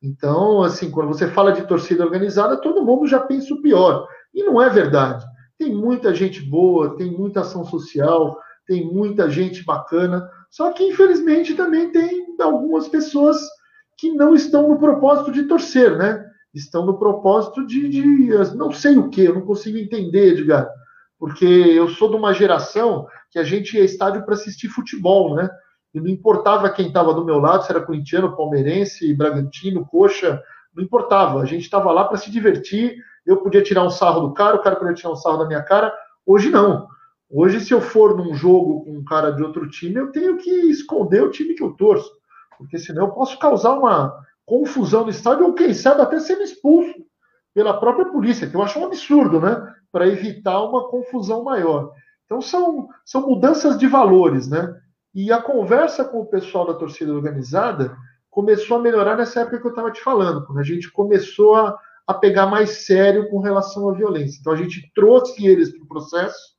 Então, 0.01 0.63
assim, 0.63 0.89
quando 0.89 1.09
você 1.09 1.27
fala 1.27 1.51
de 1.51 1.67
torcida 1.67 2.03
organizada, 2.03 2.57
todo 2.57 2.85
mundo 2.85 3.07
já 3.07 3.19
pensa 3.19 3.53
o 3.53 3.61
pior. 3.61 4.07
E 4.33 4.43
não 4.43 4.61
é 4.61 4.69
verdade. 4.69 5.25
Tem 5.57 5.73
muita 5.73 6.13
gente 6.13 6.41
boa, 6.41 6.95
tem 6.95 7.11
muita 7.11 7.41
ação 7.41 7.65
social, 7.65 8.37
tem 8.65 8.85
muita 8.85 9.29
gente 9.29 9.63
bacana. 9.65 10.29
Só 10.49 10.71
que, 10.71 10.83
infelizmente, 10.83 11.53
também 11.53 11.91
tem 11.91 12.25
algumas 12.39 12.87
pessoas 12.87 13.37
que 13.97 14.11
não 14.11 14.33
estão 14.33 14.67
no 14.69 14.79
propósito 14.79 15.31
de 15.31 15.43
torcer, 15.43 15.97
né? 15.97 16.25
Estão 16.53 16.85
no 16.85 16.97
propósito 16.97 17.65
de, 17.67 17.87
de 17.89 18.55
não 18.55 18.71
sei 18.71 18.97
o 18.97 19.09
que, 19.09 19.21
eu 19.21 19.35
não 19.35 19.41
consigo 19.41 19.77
entender, 19.77 20.33
Edgar. 20.33 20.67
Porque 21.19 21.45
eu 21.45 21.89
sou 21.89 22.09
de 22.09 22.15
uma 22.15 22.33
geração 22.33 23.05
que 23.29 23.37
a 23.37 23.43
gente 23.43 23.77
ia 23.77 23.83
estádio 23.83 24.23
para 24.23 24.33
assistir 24.33 24.69
futebol, 24.69 25.35
né? 25.35 25.49
E 25.93 25.99
não 25.99 26.07
importava 26.07 26.69
quem 26.69 26.87
estava 26.87 27.13
do 27.13 27.25
meu 27.25 27.39
lado, 27.39 27.65
se 27.65 27.71
era 27.71 27.81
corintiano, 27.81 28.35
palmeirense, 28.35 29.13
bragantino, 29.13 29.85
coxa, 29.85 30.41
não 30.75 30.83
importava. 30.83 31.41
A 31.41 31.45
gente 31.45 31.63
estava 31.63 31.91
lá 31.91 32.05
para 32.05 32.17
se 32.17 32.31
divertir. 32.31 32.95
Eu 33.25 33.37
podia 33.37 33.61
tirar 33.61 33.83
um 33.83 33.89
sarro 33.89 34.21
do 34.21 34.33
cara, 34.33 34.55
o 34.55 34.61
cara 34.61 34.75
podia 34.75 34.93
tirar 34.93 35.11
um 35.11 35.15
sarro 35.15 35.37
da 35.37 35.47
minha 35.47 35.61
cara. 35.61 35.93
Hoje 36.25 36.49
não. 36.49 36.87
Hoje, 37.29 37.59
se 37.59 37.73
eu 37.73 37.79
for 37.79 38.17
num 38.17 38.33
jogo 38.33 38.83
com 38.83 38.91
um 38.97 39.03
cara 39.03 39.31
de 39.31 39.43
outro 39.43 39.69
time, 39.69 39.95
eu 39.95 40.11
tenho 40.11 40.37
que 40.37 40.49
esconder 40.49 41.21
o 41.21 41.29
time 41.29 41.53
que 41.53 41.63
eu 41.63 41.73
torço. 41.73 42.11
Porque 42.57 42.77
senão 42.77 43.05
eu 43.05 43.11
posso 43.11 43.37
causar 43.37 43.73
uma 43.73 44.13
confusão 44.45 45.03
no 45.03 45.11
estádio 45.11 45.45
ou, 45.45 45.53
quem 45.53 45.73
sabe, 45.73 46.01
até 46.01 46.19
sendo 46.19 46.41
expulso 46.41 46.93
pela 47.53 47.79
própria 47.79 48.05
polícia, 48.05 48.49
que 48.49 48.55
eu 48.55 48.63
acho 48.63 48.79
um 48.79 48.85
absurdo, 48.85 49.39
né? 49.39 49.73
Para 49.91 50.07
evitar 50.07 50.61
uma 50.63 50.89
confusão 50.89 51.43
maior. 51.43 51.91
Então, 52.25 52.41
são, 52.41 52.87
são 53.05 53.27
mudanças 53.27 53.77
de 53.77 53.87
valores, 53.87 54.47
né? 54.47 54.75
E 55.13 55.31
a 55.31 55.41
conversa 55.41 56.03
com 56.03 56.21
o 56.21 56.25
pessoal 56.25 56.65
da 56.65 56.73
torcida 56.73 57.13
organizada 57.13 57.95
começou 58.29 58.77
a 58.77 58.81
melhorar 58.81 59.17
nessa 59.17 59.41
época 59.41 59.59
que 59.59 59.65
eu 59.67 59.71
estava 59.71 59.91
te 59.91 60.01
falando, 60.01 60.45
quando 60.45 60.59
a 60.59 60.63
gente 60.63 60.91
começou 60.91 61.55
a, 61.55 61.77
a 62.07 62.13
pegar 62.13 62.45
mais 62.45 62.85
sério 62.85 63.29
com 63.29 63.39
relação 63.39 63.89
à 63.89 63.93
violência. 63.93 64.39
Então 64.39 64.53
a 64.53 64.55
gente 64.55 64.91
trouxe 64.93 65.45
eles 65.45 65.71
para 65.71 65.83
o 65.83 65.87
processo. 65.87 66.58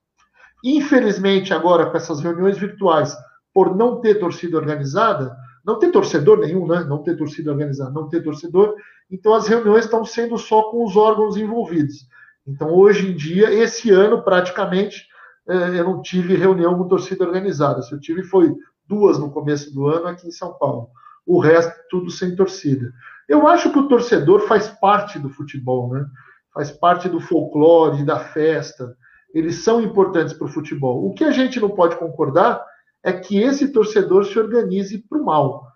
Infelizmente, 0.64 1.54
agora, 1.54 1.86
com 1.86 1.96
essas 1.96 2.20
reuniões 2.20 2.58
virtuais, 2.58 3.16
por 3.52 3.76
não 3.76 4.00
ter 4.00 4.16
torcida 4.16 4.56
organizada, 4.56 5.36
não 5.64 5.78
ter 5.78 5.90
torcedor 5.90 6.38
nenhum, 6.38 6.66
né? 6.66 6.84
Não 6.84 7.02
ter 7.02 7.16
torcida 7.16 7.50
organizada, 7.50 7.90
não 7.90 8.08
ter 8.08 8.22
torcedor, 8.22 8.74
então 9.10 9.34
as 9.34 9.46
reuniões 9.46 9.84
estão 9.84 10.04
sendo 10.04 10.38
só 10.38 10.70
com 10.70 10.84
os 10.84 10.96
órgãos 10.96 11.36
envolvidos. 11.36 12.06
Então, 12.46 12.72
hoje 12.72 13.10
em 13.10 13.16
dia, 13.16 13.52
esse 13.52 13.90
ano, 13.90 14.22
praticamente, 14.22 15.06
é, 15.48 15.80
eu 15.80 15.84
não 15.84 16.02
tive 16.02 16.36
reunião 16.36 16.76
com 16.76 16.88
torcida 16.88 17.24
organizada. 17.24 17.82
Se 17.82 17.92
eu 17.92 18.00
tive, 18.00 18.22
foi 18.22 18.54
duas 18.86 19.18
no 19.18 19.30
começo 19.30 19.72
do 19.72 19.86
ano 19.86 20.06
aqui 20.06 20.26
em 20.26 20.32
São 20.32 20.54
Paulo. 20.54 20.88
O 21.26 21.38
resto, 21.38 21.72
tudo 21.90 22.10
sem 22.10 22.34
torcida. 22.34 22.92
Eu 23.28 23.46
acho 23.46 23.70
que 23.72 23.78
o 23.78 23.88
torcedor 23.88 24.40
faz 24.46 24.68
parte 24.68 25.18
do 25.18 25.28
futebol, 25.28 25.92
né? 25.92 26.04
Faz 26.52 26.70
parte 26.70 27.08
do 27.08 27.20
folclore, 27.20 28.04
da 28.04 28.18
festa. 28.18 28.96
Eles 29.34 29.62
são 29.62 29.80
importantes 29.80 30.34
para 30.34 30.46
o 30.46 30.50
futebol. 30.50 31.06
O 31.06 31.14
que 31.14 31.24
a 31.24 31.30
gente 31.30 31.60
não 31.60 31.70
pode 31.70 31.96
concordar 31.96 32.64
é 33.02 33.12
que 33.12 33.38
esse 33.38 33.72
torcedor 33.72 34.24
se 34.24 34.38
organize 34.38 34.98
para 34.98 35.18
o 35.18 35.24
mal. 35.24 35.66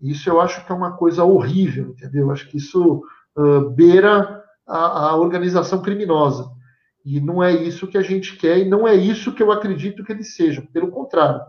Isso 0.00 0.30
eu 0.30 0.40
acho 0.40 0.64
que 0.64 0.72
é 0.72 0.74
uma 0.74 0.96
coisa 0.96 1.24
horrível, 1.24 1.90
entendeu? 1.90 2.26
Eu 2.26 2.30
acho 2.30 2.48
que 2.48 2.56
isso 2.56 3.02
uh, 3.36 3.70
beira 3.70 4.42
a, 4.66 5.10
a 5.10 5.16
organização 5.16 5.82
criminosa. 5.82 6.50
E 7.04 7.20
não 7.20 7.42
é 7.42 7.52
isso 7.52 7.86
que 7.86 7.98
a 7.98 8.02
gente 8.02 8.36
quer 8.36 8.58
e 8.58 8.68
não 8.68 8.86
é 8.86 8.94
isso 8.94 9.34
que 9.34 9.42
eu 9.42 9.50
acredito 9.50 10.04
que 10.04 10.12
eles 10.12 10.34
sejam. 10.34 10.64
Pelo 10.66 10.90
contrário, 10.90 11.40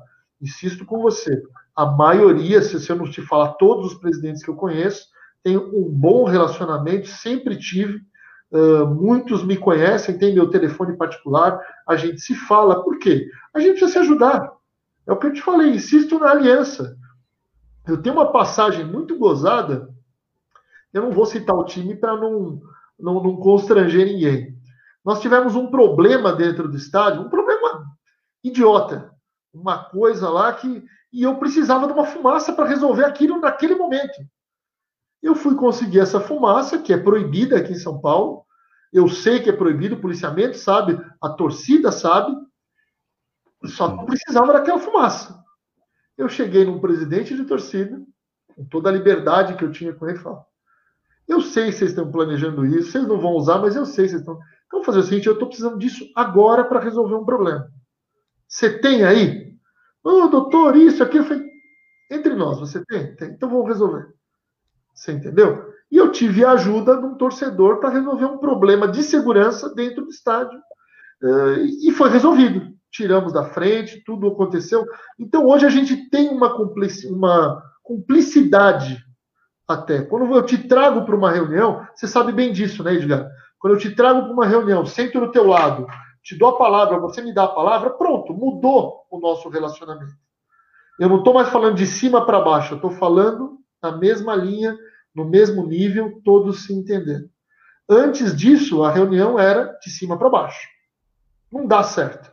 insisto 0.41 0.85
com 0.85 1.01
você, 1.01 1.41
a 1.75 1.85
maioria, 1.85 2.61
se 2.61 2.89
eu 2.89 2.95
não 2.95 3.09
te 3.09 3.21
falar 3.21 3.53
todos 3.53 3.93
os 3.93 3.99
presidentes 3.99 4.43
que 4.43 4.49
eu 4.49 4.55
conheço, 4.55 5.07
tem 5.43 5.57
um 5.57 5.89
bom 5.89 6.25
relacionamento, 6.25 7.07
sempre 7.07 7.57
tive. 7.57 7.99
Uh, 8.51 8.85
muitos 8.85 9.43
me 9.45 9.55
conhecem, 9.55 10.17
tem 10.17 10.33
meu 10.33 10.49
telefone 10.49 10.97
particular, 10.97 11.59
a 11.87 11.95
gente 11.95 12.19
se 12.19 12.35
fala. 12.35 12.83
Por 12.83 12.99
quê? 12.99 13.29
A 13.53 13.59
gente 13.59 13.71
precisa 13.79 13.91
se 13.91 13.99
ajudar. 13.99 14.51
É 15.07 15.13
o 15.13 15.17
que 15.17 15.27
eu 15.27 15.33
te 15.33 15.41
falei, 15.41 15.71
insisto 15.71 16.19
na 16.19 16.31
aliança. 16.31 16.97
Eu 17.87 18.01
tenho 18.01 18.15
uma 18.15 18.31
passagem 18.31 18.85
muito 18.85 19.17
gozada, 19.17 19.89
eu 20.93 21.01
não 21.01 21.11
vou 21.11 21.25
citar 21.25 21.55
o 21.55 21.63
time 21.63 21.95
para 21.95 22.15
não, 22.17 22.61
não, 22.99 23.23
não 23.23 23.35
constranger 23.37 24.05
ninguém. 24.05 24.55
Nós 25.03 25.21
tivemos 25.21 25.55
um 25.55 25.67
problema 25.67 26.33
dentro 26.33 26.67
do 26.67 26.77
estádio, 26.77 27.21
um 27.21 27.29
problema 27.29 27.85
idiota. 28.43 29.11
Uma 29.53 29.83
coisa 29.85 30.29
lá 30.29 30.53
que. 30.53 30.83
E 31.11 31.23
eu 31.23 31.35
precisava 31.35 31.87
de 31.87 31.93
uma 31.93 32.05
fumaça 32.05 32.53
para 32.53 32.69
resolver 32.69 33.03
aquilo 33.03 33.39
naquele 33.39 33.75
momento. 33.75 34.13
Eu 35.21 35.35
fui 35.35 35.55
conseguir 35.55 35.99
essa 35.99 36.19
fumaça, 36.19 36.79
que 36.79 36.91
é 36.91 36.97
proibida 36.97 37.57
aqui 37.57 37.73
em 37.73 37.79
São 37.79 37.99
Paulo. 37.99 38.43
Eu 38.91 39.07
sei 39.07 39.39
que 39.39 39.49
é 39.49 39.53
proibido, 39.53 39.95
o 39.95 40.01
policiamento 40.01 40.57
sabe, 40.57 40.99
a 41.21 41.29
torcida 41.29 41.91
sabe. 41.91 42.35
Só 43.65 43.91
eu 43.91 44.05
precisava 44.05 44.53
daquela 44.53 44.79
fumaça. 44.79 45.39
Eu 46.17 46.27
cheguei 46.27 46.65
num 46.65 46.79
presidente 46.79 47.35
de 47.35 47.45
torcida, 47.45 48.01
com 48.55 48.65
toda 48.65 48.89
a 48.89 48.91
liberdade 48.91 49.55
que 49.55 49.63
eu 49.63 49.71
tinha 49.71 49.93
com 49.93 50.07
ele, 50.07 50.17
e 50.17 50.21
falei: 50.21 50.39
Eu 51.27 51.41
sei 51.41 51.65
que 51.67 51.73
vocês 51.73 51.91
estão 51.91 52.11
planejando 52.11 52.65
isso, 52.65 52.91
vocês 52.91 53.07
não 53.07 53.19
vão 53.19 53.33
usar, 53.33 53.59
mas 53.59 53.75
eu 53.75 53.85
sei 53.85 54.05
que 54.05 54.11
vocês 54.11 54.21
estão. 54.21 54.39
Vamos 54.71 54.85
fazer 54.85 54.99
o 54.99 55.03
seguinte: 55.03 55.27
eu 55.27 55.33
estou 55.33 55.47
precisando 55.47 55.77
disso 55.77 56.05
agora 56.15 56.65
para 56.65 56.79
resolver 56.79 57.15
um 57.15 57.25
problema. 57.25 57.71
Você 58.47 58.79
tem 58.79 59.05
aí? 59.05 59.55
Ô, 60.03 60.23
oh, 60.23 60.27
doutor, 60.27 60.75
isso 60.75 61.01
aqui. 61.01 61.17
Eu 61.17 61.23
falei, 61.23 61.47
entre 62.09 62.35
nós, 62.35 62.59
você 62.59 62.83
tem? 62.85 63.15
Tem. 63.15 63.29
Então 63.29 63.49
vamos 63.49 63.67
resolver. 63.67 64.13
Você 64.93 65.11
entendeu? 65.11 65.71
E 65.91 65.97
eu 65.97 66.11
tive 66.11 66.45
a 66.45 66.51
ajuda 66.51 66.97
de 66.97 67.05
um 67.05 67.15
torcedor 67.15 67.79
para 67.79 67.89
resolver 67.89 68.25
um 68.25 68.37
problema 68.37 68.87
de 68.87 69.03
segurança 69.03 69.73
dentro 69.73 70.05
do 70.05 70.09
estádio. 70.09 70.57
Uh, 71.21 71.65
e 71.83 71.91
foi 71.91 72.09
resolvido. 72.09 72.71
Tiramos 72.89 73.33
da 73.33 73.45
frente, 73.45 74.03
tudo 74.05 74.27
aconteceu. 74.27 74.85
Então 75.19 75.45
hoje 75.45 75.65
a 75.65 75.69
gente 75.69 76.09
tem 76.09 76.29
uma, 76.29 76.55
uma 76.55 77.63
cumplicidade 77.83 79.03
até. 79.67 80.01
Quando 80.01 80.33
eu 80.35 80.43
te 80.43 80.57
trago 80.57 81.05
para 81.05 81.15
uma 81.15 81.31
reunião, 81.31 81.85
você 81.93 82.07
sabe 82.07 82.31
bem 82.31 82.51
disso, 82.51 82.83
né, 82.83 82.93
Edgar? 82.93 83.29
Quando 83.59 83.75
eu 83.75 83.79
te 83.79 83.91
trago 83.91 84.23
para 84.23 84.33
uma 84.33 84.45
reunião, 84.45 84.85
sento 84.85 85.19
do 85.19 85.31
teu 85.31 85.47
lado, 85.47 85.87
te 86.23 86.37
dou 86.37 86.49
a 86.49 86.57
palavra, 86.57 86.99
você 86.99 87.21
me 87.21 87.33
dá 87.33 87.43
a 87.43 87.49
palavra, 87.49 87.91
pronto, 87.91 88.33
mudou 88.33 89.01
o 89.09 89.19
nosso 89.19 89.49
relacionamento. 89.49 90.13
Eu 90.99 91.09
não 91.09 91.17
estou 91.17 91.33
mais 91.33 91.49
falando 91.49 91.75
de 91.75 91.85
cima 91.85 92.25
para 92.25 92.41
baixo, 92.41 92.73
eu 92.73 92.75
estou 92.77 92.91
falando 92.91 93.60
na 93.81 93.97
mesma 93.97 94.35
linha, 94.35 94.77
no 95.13 95.25
mesmo 95.25 95.65
nível, 95.65 96.21
todos 96.23 96.65
se 96.65 96.73
entendendo. 96.73 97.29
Antes 97.89 98.35
disso, 98.35 98.83
a 98.83 98.91
reunião 98.91 99.37
era 99.37 99.77
de 99.83 99.89
cima 99.89 100.17
para 100.17 100.29
baixo. 100.29 100.67
Não 101.51 101.65
dá 101.65 101.83
certo. 101.83 102.31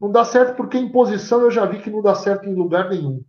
Não 0.00 0.10
dá 0.10 0.24
certo 0.24 0.56
porque 0.56 0.78
imposição 0.78 1.42
eu 1.42 1.50
já 1.50 1.66
vi 1.66 1.80
que 1.80 1.90
não 1.90 2.02
dá 2.02 2.14
certo 2.14 2.48
em 2.48 2.54
lugar 2.54 2.88
nenhum. 2.88 3.22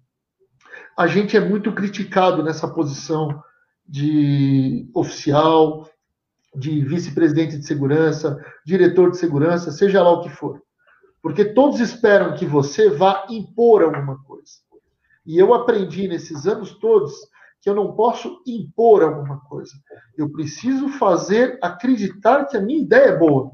A 0.97 1.05
gente 1.05 1.35
é 1.35 1.39
muito 1.39 1.71
criticado 1.73 2.41
nessa 2.41 2.67
posição 2.67 3.43
de 3.87 4.89
oficial, 4.93 5.87
de 6.55 6.83
vice-presidente 6.83 7.57
de 7.57 7.65
segurança, 7.65 8.43
diretor 8.65 9.11
de 9.11 9.17
segurança, 9.17 9.71
seja 9.71 10.01
lá 10.01 10.11
o 10.11 10.21
que 10.21 10.29
for. 10.29 10.61
Porque 11.21 11.45
todos 11.45 11.79
esperam 11.79 12.33
que 12.33 12.45
você 12.45 12.89
vá 12.89 13.27
impor 13.29 13.83
alguma 13.83 14.21
coisa. 14.23 14.53
E 15.25 15.37
eu 15.37 15.53
aprendi 15.53 16.07
nesses 16.07 16.47
anos 16.47 16.71
todos 16.79 17.13
que 17.61 17.69
eu 17.69 17.75
não 17.75 17.93
posso 17.93 18.41
impor 18.45 19.03
alguma 19.03 19.39
coisa. 19.41 19.71
Eu 20.17 20.29
preciso 20.31 20.89
fazer 20.89 21.59
acreditar 21.61 22.45
que 22.45 22.57
a 22.57 22.61
minha 22.61 22.81
ideia 22.81 23.09
é 23.09 23.17
boa. 23.17 23.51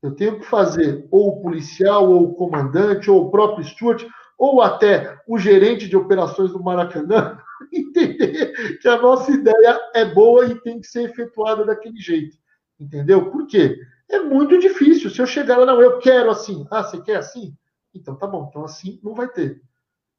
Eu 0.00 0.14
tenho 0.14 0.38
que 0.38 0.46
fazer 0.46 1.06
ou 1.10 1.28
o 1.28 1.42
policial, 1.42 2.08
ou 2.08 2.24
o 2.24 2.34
comandante, 2.34 3.10
ou 3.10 3.26
o 3.26 3.30
próprio 3.30 3.64
Stuart, 3.64 4.04
ou 4.38 4.62
até 4.62 5.18
o 5.26 5.38
gerente 5.38 5.88
de 5.88 5.96
operações 5.96 6.52
do 6.52 6.62
Maracanã 6.62 7.38
entender 7.72 8.78
que 8.80 8.88
a 8.88 9.00
nossa 9.00 9.30
ideia 9.30 9.80
é 9.94 10.04
boa 10.04 10.46
e 10.46 10.60
tem 10.60 10.80
que 10.80 10.86
ser 10.86 11.10
efetuada 11.10 11.64
daquele 11.64 11.98
jeito. 11.98 12.36
Entendeu? 12.78 13.30
Por 13.30 13.46
quê? 13.46 13.78
É 14.08 14.18
muito 14.20 14.58
difícil. 14.58 15.10
Se 15.10 15.20
eu 15.20 15.26
chegar 15.26 15.58
lá, 15.58 15.66
não, 15.66 15.80
eu 15.80 15.98
quero 15.98 16.30
assim. 16.30 16.66
Ah, 16.70 16.82
você 16.82 17.00
quer 17.00 17.16
assim? 17.16 17.54
Então 17.94 18.16
tá 18.16 18.26
bom, 18.26 18.46
então 18.48 18.64
assim 18.64 19.00
não 19.02 19.14
vai 19.14 19.28
ter. 19.28 19.60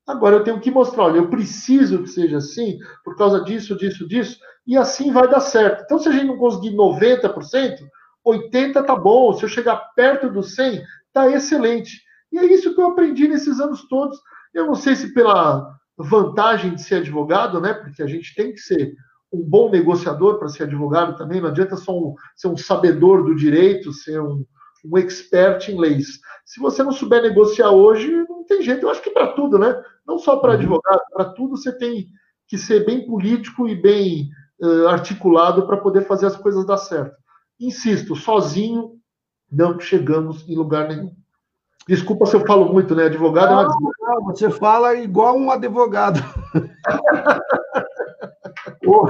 Agora 0.06 0.36
eu 0.36 0.44
tenho 0.44 0.60
que 0.60 0.70
mostrar, 0.70 1.06
olha, 1.06 1.18
eu 1.18 1.30
preciso 1.30 2.04
que 2.04 2.10
seja 2.10 2.38
assim, 2.38 2.78
por 3.06 3.16
causa 3.16 3.42
disso, 3.42 3.76
disso, 3.78 4.08
disso, 4.08 4.38
e 4.68 4.78
assim 4.78 5.12
vai 5.12 5.28
dar 5.30 5.40
certo. 5.40 5.84
Então, 5.84 5.98
se 5.98 6.10
a 6.10 6.12
gente 6.12 6.26
não 6.26 6.38
conseguir 6.38 6.76
90%, 6.76 7.78
80% 8.26 8.86
tá 8.86 8.96
bom. 8.96 9.34
Se 9.34 9.44
eu 9.44 9.50
chegar 9.50 9.76
perto 9.96 10.30
do 10.30 10.40
100%, 10.40 10.82
tá 11.12 11.30
excelente. 11.30 12.02
E 12.32 12.40
é 12.40 12.46
isso 12.46 12.74
que 12.74 12.82
eu 12.82 12.88
aprendi 12.88 13.28
nesses 13.28 13.60
anos 13.60 13.88
todos. 13.88 14.20
Eu 14.54 14.66
não 14.66 14.76
sei 14.76 14.96
se 14.96 15.14
pela 15.14 15.70
vantagem 15.98 16.74
de 16.74 16.82
ser 16.82 16.96
advogado, 16.96 17.62
né? 17.62 17.74
Porque 17.74 18.02
a 18.02 18.08
gente 18.08 18.34
tem 18.36 18.52
que 18.52 18.60
ser 18.60 18.94
um 19.32 19.42
bom 19.42 19.70
negociador 19.70 20.40
para 20.40 20.48
ser 20.48 20.64
advogado 20.64 21.18
também. 21.18 21.42
Não 21.42 21.50
adianta 21.50 21.76
só 21.76 21.92
um, 21.92 22.16
ser 22.36 22.48
um 22.48 22.58
sabedor 22.58 23.24
do 23.24 23.36
direito, 23.36 23.92
ser 23.92 24.22
um, 24.22 24.46
um 24.86 24.98
expert 24.98 25.70
em 25.70 25.80
leis. 25.80 26.20
Se 26.46 26.60
você 26.60 26.84
não 26.84 26.92
souber 26.92 27.22
negociar 27.22 27.72
hoje, 27.72 28.12
não 28.44 28.48
tem 28.48 28.62
jeito. 28.62 28.86
Eu 28.86 28.92
acho 28.92 29.02
que 29.02 29.10
para 29.10 29.34
tudo, 29.34 29.58
né? 29.58 29.82
Não 30.06 30.20
só 30.20 30.38
para 30.38 30.52
uhum. 30.52 30.58
advogado, 30.58 31.02
para 31.12 31.26
tudo 31.26 31.58
você 31.58 31.72
tem 31.72 32.08
que 32.48 32.58
ser 32.58 32.86
bem 32.86 33.08
político 33.08 33.68
e 33.68 33.76
bem 33.76 34.30
uh, 34.62 34.88
articulado 34.88 35.66
para 35.66 35.78
poder 35.78 36.06
fazer 36.06 36.28
as 36.28 36.36
coisas 36.36 36.64
dar 36.66 36.78
certo. 36.78 37.16
Insisto, 37.60 38.16
sozinho 38.16 39.00
não 39.52 39.80
chegamos 39.80 40.48
em 40.48 40.56
lugar 40.56 40.88
nenhum. 40.88 41.12
Desculpa 41.88 42.26
se 42.26 42.36
eu 42.36 42.46
falo 42.46 42.72
muito, 42.72 42.96
né? 42.96 43.06
Advogado 43.06 43.52
não, 43.52 43.62
é 43.62 43.68
uma... 43.68 43.92
não, 44.02 44.24
você 44.26 44.50
fala 44.50 44.96
igual 44.96 45.38
um 45.38 45.52
advogado. 45.52 46.20
o, 48.86 49.06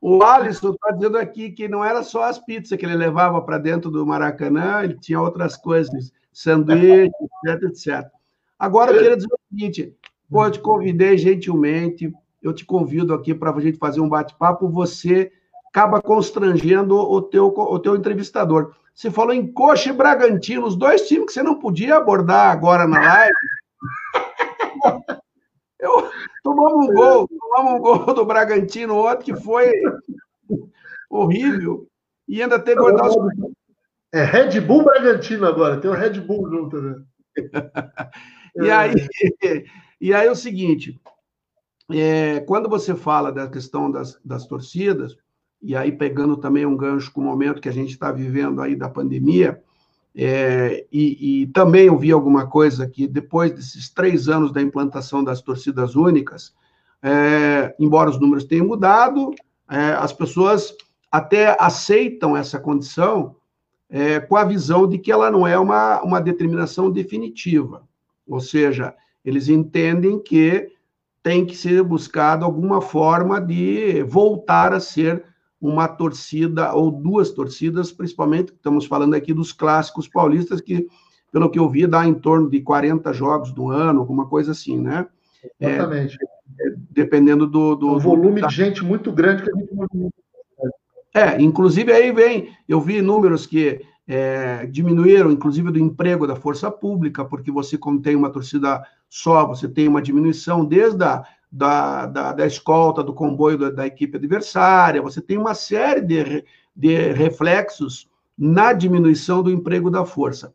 o 0.00 0.22
Alisson 0.22 0.72
está 0.72 0.92
dizendo 0.92 1.18
aqui 1.18 1.50
que 1.50 1.68
não 1.68 1.84
era 1.84 2.02
só 2.02 2.24
as 2.24 2.38
pizzas 2.38 2.78
que 2.78 2.84
ele 2.84 2.96
levava 2.96 3.40
para 3.40 3.58
dentro 3.58 3.90
do 3.90 4.06
Maracanã, 4.06 4.82
ele 4.82 4.98
tinha 4.98 5.20
outras 5.20 5.56
coisas, 5.56 6.12
sanduíche, 6.32 7.10
etc, 7.46 7.62
etc. 7.62 8.15
Agora 8.58 8.90
eu 8.90 8.98
queria 8.98 9.16
dizer 9.16 9.28
o 9.32 9.38
seguinte: 9.50 9.96
pô, 10.30 10.44
eu 10.44 10.50
te 10.50 10.60
convidei 10.60 11.18
gentilmente, 11.18 12.12
eu 12.42 12.52
te 12.52 12.64
convido 12.64 13.12
aqui 13.12 13.34
para 13.34 13.50
a 13.50 13.60
gente 13.60 13.78
fazer 13.78 14.00
um 14.00 14.08
bate-papo, 14.08 14.68
você 14.68 15.32
acaba 15.68 16.00
constrangendo 16.00 16.96
o 16.96 17.20
teu, 17.20 17.48
o 17.48 17.78
teu 17.78 17.96
entrevistador. 17.96 18.74
Você 18.94 19.10
falou 19.10 19.34
em 19.34 19.46
Coxa 19.52 19.90
e 19.90 19.92
Bragantino, 19.92 20.66
os 20.66 20.74
dois 20.74 21.06
times 21.06 21.26
que 21.26 21.32
você 21.34 21.42
não 21.42 21.58
podia 21.58 21.96
abordar 21.96 22.50
agora 22.50 22.86
na 22.86 22.98
live. 22.98 23.34
Eu, 25.78 26.10
tomamos 26.42 26.88
um 26.88 26.94
gol, 26.94 27.28
tomamos 27.28 27.72
um 27.74 27.78
gol 27.78 28.14
do 28.14 28.24
Bragantino 28.24 28.96
ontem 28.96 29.24
que 29.24 29.36
foi 29.36 29.70
horrível. 31.10 31.86
E 32.26 32.42
ainda 32.42 32.58
teve 32.58 32.80
o 32.80 32.90
nosso... 32.90 33.18
É 34.14 34.24
Red 34.24 34.62
Bull 34.62 34.82
Bragantino 34.82 35.46
agora, 35.46 35.78
tem 35.78 35.90
o 35.90 35.94
Red 35.94 36.18
Bull 36.20 36.48
junto, 36.48 36.80
né? 36.80 36.94
e, 38.56 38.70
aí, 38.70 38.94
e 40.00 40.14
aí 40.14 40.26
é 40.26 40.30
o 40.30 40.36
seguinte: 40.36 41.00
é, 41.90 42.40
quando 42.40 42.68
você 42.68 42.94
fala 42.94 43.32
da 43.32 43.48
questão 43.48 43.90
das, 43.90 44.18
das 44.24 44.46
torcidas, 44.46 45.16
e 45.62 45.74
aí 45.74 45.92
pegando 45.92 46.36
também 46.36 46.66
um 46.66 46.76
gancho 46.76 47.12
com 47.12 47.20
o 47.20 47.24
momento 47.24 47.60
que 47.60 47.68
a 47.68 47.72
gente 47.72 47.90
está 47.90 48.10
vivendo 48.12 48.60
aí 48.60 48.74
da 48.74 48.88
pandemia, 48.88 49.62
é, 50.14 50.86
e, 50.90 51.42
e, 51.42 51.46
também 51.48 51.86
eu 51.86 51.98
vi 51.98 52.10
alguma 52.10 52.46
coisa 52.46 52.88
que 52.88 53.06
depois 53.06 53.52
desses 53.52 53.90
três 53.92 54.28
anos 54.28 54.50
da 54.50 54.62
implantação 54.62 55.22
das 55.22 55.42
torcidas 55.42 55.94
únicas, 55.94 56.54
é, 57.02 57.74
embora 57.78 58.08
os 58.08 58.18
números 58.18 58.44
tenham 58.44 58.66
mudado, 58.66 59.34
é, 59.70 59.92
as 59.92 60.14
pessoas 60.14 60.74
até 61.12 61.54
aceitam 61.60 62.34
essa 62.34 62.58
condição 62.58 63.36
é, 63.90 64.18
com 64.18 64.36
a 64.36 64.44
visão 64.44 64.88
de 64.88 64.98
que 64.98 65.12
ela 65.12 65.30
não 65.30 65.46
é 65.46 65.58
uma, 65.58 66.02
uma 66.02 66.20
determinação 66.20 66.90
definitiva, 66.90 67.86
ou 68.26 68.40
seja, 68.40 68.94
eles 69.24 69.48
entendem 69.48 70.18
que 70.18 70.70
tem 71.22 71.44
que 71.44 71.56
ser 71.56 71.82
buscado 71.82 72.44
alguma 72.44 72.80
forma 72.80 73.40
de 73.40 74.02
voltar 74.04 74.72
a 74.72 74.80
ser 74.80 75.24
uma 75.60 75.88
torcida 75.88 76.72
ou 76.72 76.90
duas 76.90 77.30
torcidas, 77.30 77.90
principalmente, 77.90 78.52
estamos 78.52 78.86
falando 78.86 79.14
aqui 79.14 79.32
dos 79.32 79.52
clássicos 79.52 80.06
paulistas, 80.06 80.60
que, 80.60 80.86
pelo 81.32 81.50
que 81.50 81.58
eu 81.58 81.68
vi, 81.68 81.86
dá 81.86 82.06
em 82.06 82.14
torno 82.14 82.48
de 82.48 82.60
40 82.60 83.12
jogos 83.12 83.52
do 83.52 83.70
ano, 83.70 84.00
alguma 84.00 84.26
coisa 84.26 84.52
assim, 84.52 84.78
né? 84.78 85.06
Exatamente. 85.60 86.16
É, 86.60 86.74
dependendo 86.90 87.46
do. 87.46 87.74
do 87.74 87.96
um 87.96 87.98
volume 87.98 88.40
do... 88.40 88.46
de 88.46 88.54
gente 88.54 88.84
muito 88.84 89.10
grande 89.10 89.42
que 89.42 89.50
a 89.50 89.54
gente. 89.58 90.12
É, 91.14 91.40
inclusive 91.40 91.90
aí 91.92 92.12
vem, 92.12 92.50
eu 92.68 92.80
vi 92.80 93.00
números 93.00 93.46
que 93.46 93.80
é, 94.06 94.66
diminuíram, 94.66 95.30
inclusive, 95.30 95.70
do 95.70 95.78
emprego 95.78 96.26
da 96.26 96.36
força 96.36 96.70
pública, 96.70 97.24
porque 97.24 97.50
você, 97.50 97.76
como 97.76 98.00
tem 98.00 98.14
uma 98.14 98.30
torcida 98.30 98.82
só, 99.08 99.46
você 99.46 99.68
tem 99.68 99.88
uma 99.88 100.02
diminuição 100.02 100.64
desde 100.64 101.02
a 101.02 101.24
da, 101.50 102.06
da, 102.06 102.32
da 102.32 102.46
escolta, 102.46 103.02
do 103.02 103.14
comboio 103.14 103.56
da, 103.56 103.70
da, 103.70 103.86
equipe 103.86 104.16
adversária, 104.16 105.00
você 105.00 105.20
tem 105.20 105.38
uma 105.38 105.54
série 105.54 106.00
de, 106.00 106.44
de 106.74 107.12
reflexos 107.12 108.10
na 108.36 108.72
diminuição 108.72 109.42
do 109.42 109.50
emprego 109.50 109.90
da 109.90 110.04
força. 110.04 110.52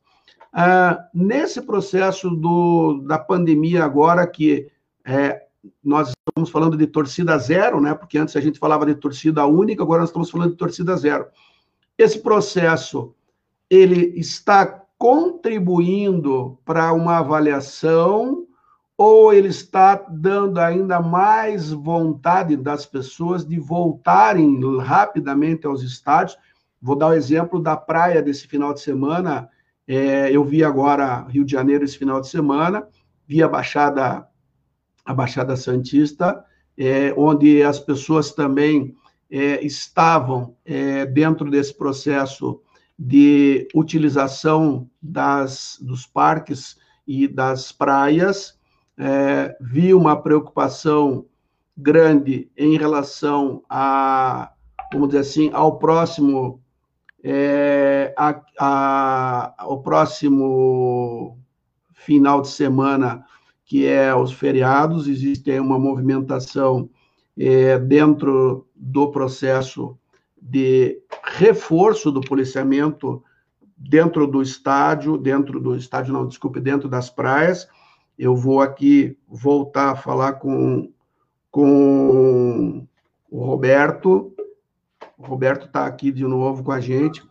Ah, 0.53 1.07
nesse 1.13 1.61
processo 1.61 2.29
do, 2.29 3.01
da 3.07 3.17
pandemia 3.17 3.83
agora, 3.83 4.27
que 4.27 4.69
é, 5.05 5.43
nós 5.83 6.13
estamos 6.27 6.49
falando 6.49 6.77
de 6.77 6.85
torcida 6.85 7.37
zero, 7.37 7.79
né? 7.79 7.95
Porque 7.95 8.17
antes 8.17 8.35
a 8.35 8.41
gente 8.41 8.59
falava 8.59 8.85
de 8.85 8.95
torcida 8.95 9.45
única, 9.45 9.81
agora 9.81 10.01
nós 10.01 10.09
estamos 10.09 10.29
falando 10.29 10.51
de 10.51 10.57
torcida 10.57 10.95
zero. 10.97 11.27
Esse 11.97 12.19
processo 12.19 13.15
ele 13.71 14.19
está 14.19 14.65
contribuindo 14.97 16.59
para 16.65 16.91
uma 16.91 17.19
avaliação 17.19 18.45
ou 18.97 19.33
ele 19.33 19.47
está 19.47 19.95
dando 19.95 20.59
ainda 20.59 20.99
mais 20.99 21.71
vontade 21.71 22.57
das 22.57 22.85
pessoas 22.85 23.47
de 23.47 23.57
voltarem 23.57 24.59
rapidamente 24.77 25.65
aos 25.65 25.81
estádios. 25.83 26.37
Vou 26.81 26.97
dar 26.97 27.07
o 27.07 27.13
exemplo 27.13 27.61
da 27.61 27.77
praia 27.77 28.21
desse 28.21 28.45
final 28.45 28.73
de 28.73 28.81
semana. 28.81 29.49
É, 29.87 30.29
eu 30.29 30.43
vi 30.43 30.65
agora 30.65 31.25
Rio 31.29 31.45
de 31.45 31.53
Janeiro 31.53 31.85
esse 31.85 31.97
final 31.97 32.19
de 32.19 32.27
semana, 32.27 32.85
vi 33.25 33.41
a 33.41 33.47
Baixada, 33.47 34.27
a 35.05 35.13
Baixada 35.13 35.55
Santista, 35.55 36.43
é, 36.77 37.13
onde 37.15 37.63
as 37.63 37.79
pessoas 37.79 38.31
também 38.31 38.95
é, 39.31 39.65
estavam 39.65 40.57
é, 40.65 41.05
dentro 41.05 41.49
desse 41.49 41.73
processo 41.73 42.61
de 43.03 43.67
utilização 43.73 44.87
das, 45.01 45.79
dos 45.81 46.05
parques 46.05 46.77
e 47.07 47.27
das 47.27 47.71
praias. 47.71 48.59
É, 48.95 49.57
vi 49.59 49.91
uma 49.91 50.21
preocupação 50.21 51.25
grande 51.75 52.51
em 52.55 52.77
relação 52.77 53.63
a, 53.67 54.51
vamos 54.93 55.09
dizer 55.09 55.21
assim, 55.21 55.49
ao 55.51 55.79
próximo, 55.79 56.61
é, 57.23 58.13
a, 58.15 58.39
a, 58.59 59.53
ao 59.57 59.81
próximo 59.81 61.39
final 61.95 62.39
de 62.39 62.49
semana, 62.49 63.25
que 63.65 63.87
é 63.87 64.13
os 64.13 64.31
feriados, 64.31 65.07
existe 65.07 65.59
uma 65.59 65.79
movimentação 65.79 66.87
é, 67.35 67.79
dentro 67.79 68.67
do 68.75 69.09
processo 69.09 69.97
de 70.41 71.01
reforço 71.23 72.11
do 72.11 72.21
policiamento 72.21 73.23
dentro 73.77 74.25
do 74.27 74.41
estádio, 74.41 75.17
dentro 75.17 75.59
do 75.59 75.75
estádio, 75.75 76.13
não, 76.13 76.27
desculpe, 76.27 76.59
dentro 76.59 76.89
das 76.89 77.09
praias, 77.09 77.67
eu 78.17 78.35
vou 78.35 78.61
aqui 78.61 79.17
voltar 79.27 79.91
a 79.91 79.95
falar 79.95 80.33
com, 80.33 80.91
com 81.49 82.87
o 83.29 83.43
Roberto. 83.43 84.33
O 85.17 85.23
Roberto 85.23 85.65
está 85.65 85.85
aqui 85.85 86.11
de 86.11 86.23
novo 86.23 86.63
com 86.63 86.71
a 86.71 86.79
gente. 86.79 87.23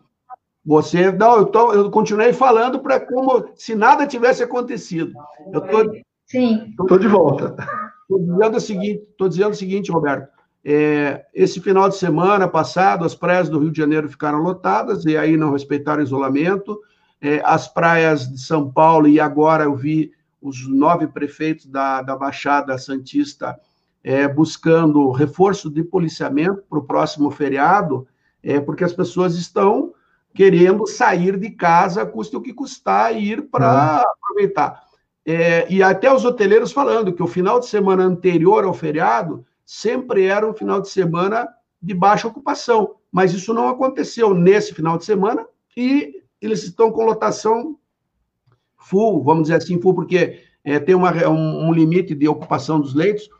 Você, 0.64 1.11
não, 1.11 1.38
eu, 1.38 1.46
tô, 1.46 1.72
eu 1.72 1.90
continuei 1.90 2.32
falando 2.32 2.80
para 2.80 3.00
como 3.00 3.48
se 3.54 3.74
nada 3.74 4.06
tivesse 4.06 4.42
acontecido. 4.42 5.12
Eu 5.52 5.61
tô, 5.61 5.92
Sim. 6.26 6.74
Estou 6.80 6.98
de 6.98 7.08
volta. 7.08 7.56
Estou 8.02 8.18
dizendo 8.20 8.56
o 8.56 8.61
seguinte, 8.61 9.02
estou 9.11 9.28
dizendo 9.28 9.50
o 9.50 9.56
seguinte, 9.56 9.90
Roberto. 9.90 10.28
É, 10.64 11.24
esse 11.34 11.61
final 11.61 11.88
de 11.88 11.96
semana 11.96 12.46
passado, 12.46 13.04
as 13.04 13.14
praias 13.14 13.48
do 13.48 13.58
Rio 13.58 13.70
de 13.70 13.78
Janeiro 13.78 14.08
ficaram 14.08 14.38
lotadas 14.38 15.04
e 15.04 15.16
aí 15.16 15.36
não 15.36 15.52
respeitaram 15.52 16.00
o 16.00 16.04
isolamento. 16.04 16.78
É, 17.20 17.40
as 17.44 17.68
praias 17.68 18.30
de 18.30 18.40
São 18.40 18.70
Paulo 18.70 19.08
e 19.08 19.18
agora 19.18 19.64
eu 19.64 19.74
vi 19.74 20.12
os 20.40 20.68
nove 20.68 21.06
prefeitos 21.06 21.66
da, 21.66 22.02
da 22.02 22.16
Baixada 22.16 22.76
Santista 22.78 23.58
é, 24.02 24.26
buscando 24.26 25.11
reforço 25.11 25.70
de 25.70 25.84
policiamento 25.84 26.62
para 26.68 26.78
o 26.78 26.84
próximo 26.84 27.30
feriado, 27.30 28.06
é, 28.42 28.58
porque 28.58 28.84
as 28.84 28.92
pessoas 28.92 29.34
estão 29.34 29.92
querendo 30.34 30.86
sair 30.86 31.38
de 31.38 31.50
casa, 31.50 32.06
custe 32.06 32.36
o 32.36 32.40
que 32.40 32.52
custar, 32.52 33.14
e 33.14 33.32
ir 33.32 33.42
para 33.50 33.96
uhum. 33.96 34.02
aproveitar. 34.12 34.82
É, 35.26 35.70
e 35.70 35.82
até 35.82 36.12
os 36.12 36.24
hoteleiros 36.24 36.72
falando 36.72 37.12
que 37.12 37.22
o 37.22 37.26
final 37.26 37.61
de 37.61 37.66
semana 37.66 38.04
anterior 38.04 38.64
ao 38.64 38.72
feriado 38.72 39.44
sempre 39.72 40.24
era 40.24 40.44
um 40.44 40.52
final 40.52 40.80
de 40.80 40.88
semana 40.88 41.48
de 41.80 41.94
baixa 41.94 42.26
ocupação, 42.26 42.96
mas 43.10 43.32
isso 43.32 43.54
não 43.54 43.68
aconteceu 43.68 44.34
nesse 44.34 44.74
final 44.74 44.98
de 44.98 45.04
semana, 45.04 45.46
e 45.76 46.24
eles 46.42 46.64
estão 46.64 46.90
com 46.90 47.04
lotação 47.04 47.78
full, 48.76 49.22
vamos 49.22 49.44
dizer 49.44 49.54
assim, 49.54 49.80
full, 49.80 49.94
porque 49.94 50.40
é, 50.64 50.80
tem 50.80 50.96
uma, 50.96 51.12
um, 51.28 51.68
um, 51.68 51.72
limite 51.72 52.16
de 52.16 52.26
ocupação 52.26 52.80
dos 52.80 52.96
leitos. 52.96 53.30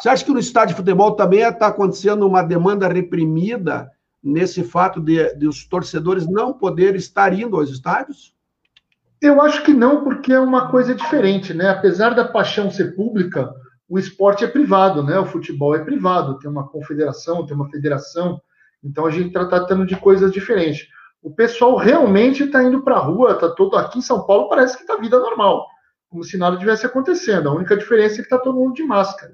Você 0.00 0.08
acha 0.08 0.24
que 0.24 0.30
no 0.30 0.38
estádio 0.38 0.76
de 0.76 0.80
futebol 0.80 1.16
também 1.16 1.40
está 1.40 1.66
acontecendo 1.66 2.24
uma 2.24 2.44
demanda 2.44 2.86
reprimida 2.86 3.90
nesse 4.22 4.62
fato 4.62 5.00
de, 5.00 5.34
de 5.34 5.48
os 5.48 5.64
torcedores 5.66 6.24
não 6.24 6.52
poderem 6.52 7.00
estar 7.00 7.36
indo 7.36 7.56
aos 7.56 7.68
estádios? 7.68 8.32
Eu 9.20 9.42
acho 9.42 9.64
que 9.64 9.74
não, 9.74 10.04
porque 10.04 10.32
é 10.32 10.38
uma 10.38 10.70
coisa 10.70 10.94
diferente, 10.94 11.52
né? 11.52 11.68
Apesar 11.68 12.10
da 12.10 12.28
paixão 12.28 12.70
ser 12.70 12.94
pública, 12.94 13.52
o 13.90 13.98
esporte 13.98 14.44
é 14.44 14.46
privado, 14.46 15.02
né? 15.02 15.18
O 15.18 15.26
futebol 15.26 15.74
é 15.74 15.84
privado, 15.84 16.38
tem 16.38 16.48
uma 16.48 16.68
confederação, 16.68 17.44
tem 17.44 17.56
uma 17.56 17.68
federação, 17.68 18.40
então 18.84 19.04
a 19.04 19.10
gente 19.10 19.26
está 19.26 19.44
tratando 19.44 19.84
de 19.84 19.96
coisas 19.96 20.30
diferentes. 20.30 20.86
O 21.20 21.34
pessoal 21.34 21.76
realmente 21.76 22.44
está 22.44 22.62
indo 22.62 22.82
para 22.82 22.94
a 22.94 23.00
rua, 23.00 23.32
está 23.32 23.50
todo 23.50 23.76
aqui 23.76 23.98
em 23.98 24.02
São 24.02 24.24
Paulo, 24.24 24.48
parece 24.48 24.76
que 24.76 24.84
está 24.84 24.96
vida 24.96 25.18
normal, 25.18 25.66
como 26.08 26.22
se 26.22 26.38
nada 26.38 26.56
tivesse 26.56 26.86
acontecendo. 26.86 27.48
A 27.48 27.52
única 27.52 27.76
diferença 27.76 28.14
é 28.14 28.16
que 28.18 28.22
está 28.22 28.38
todo 28.38 28.60
mundo 28.60 28.74
de 28.74 28.84
máscara. 28.84 29.32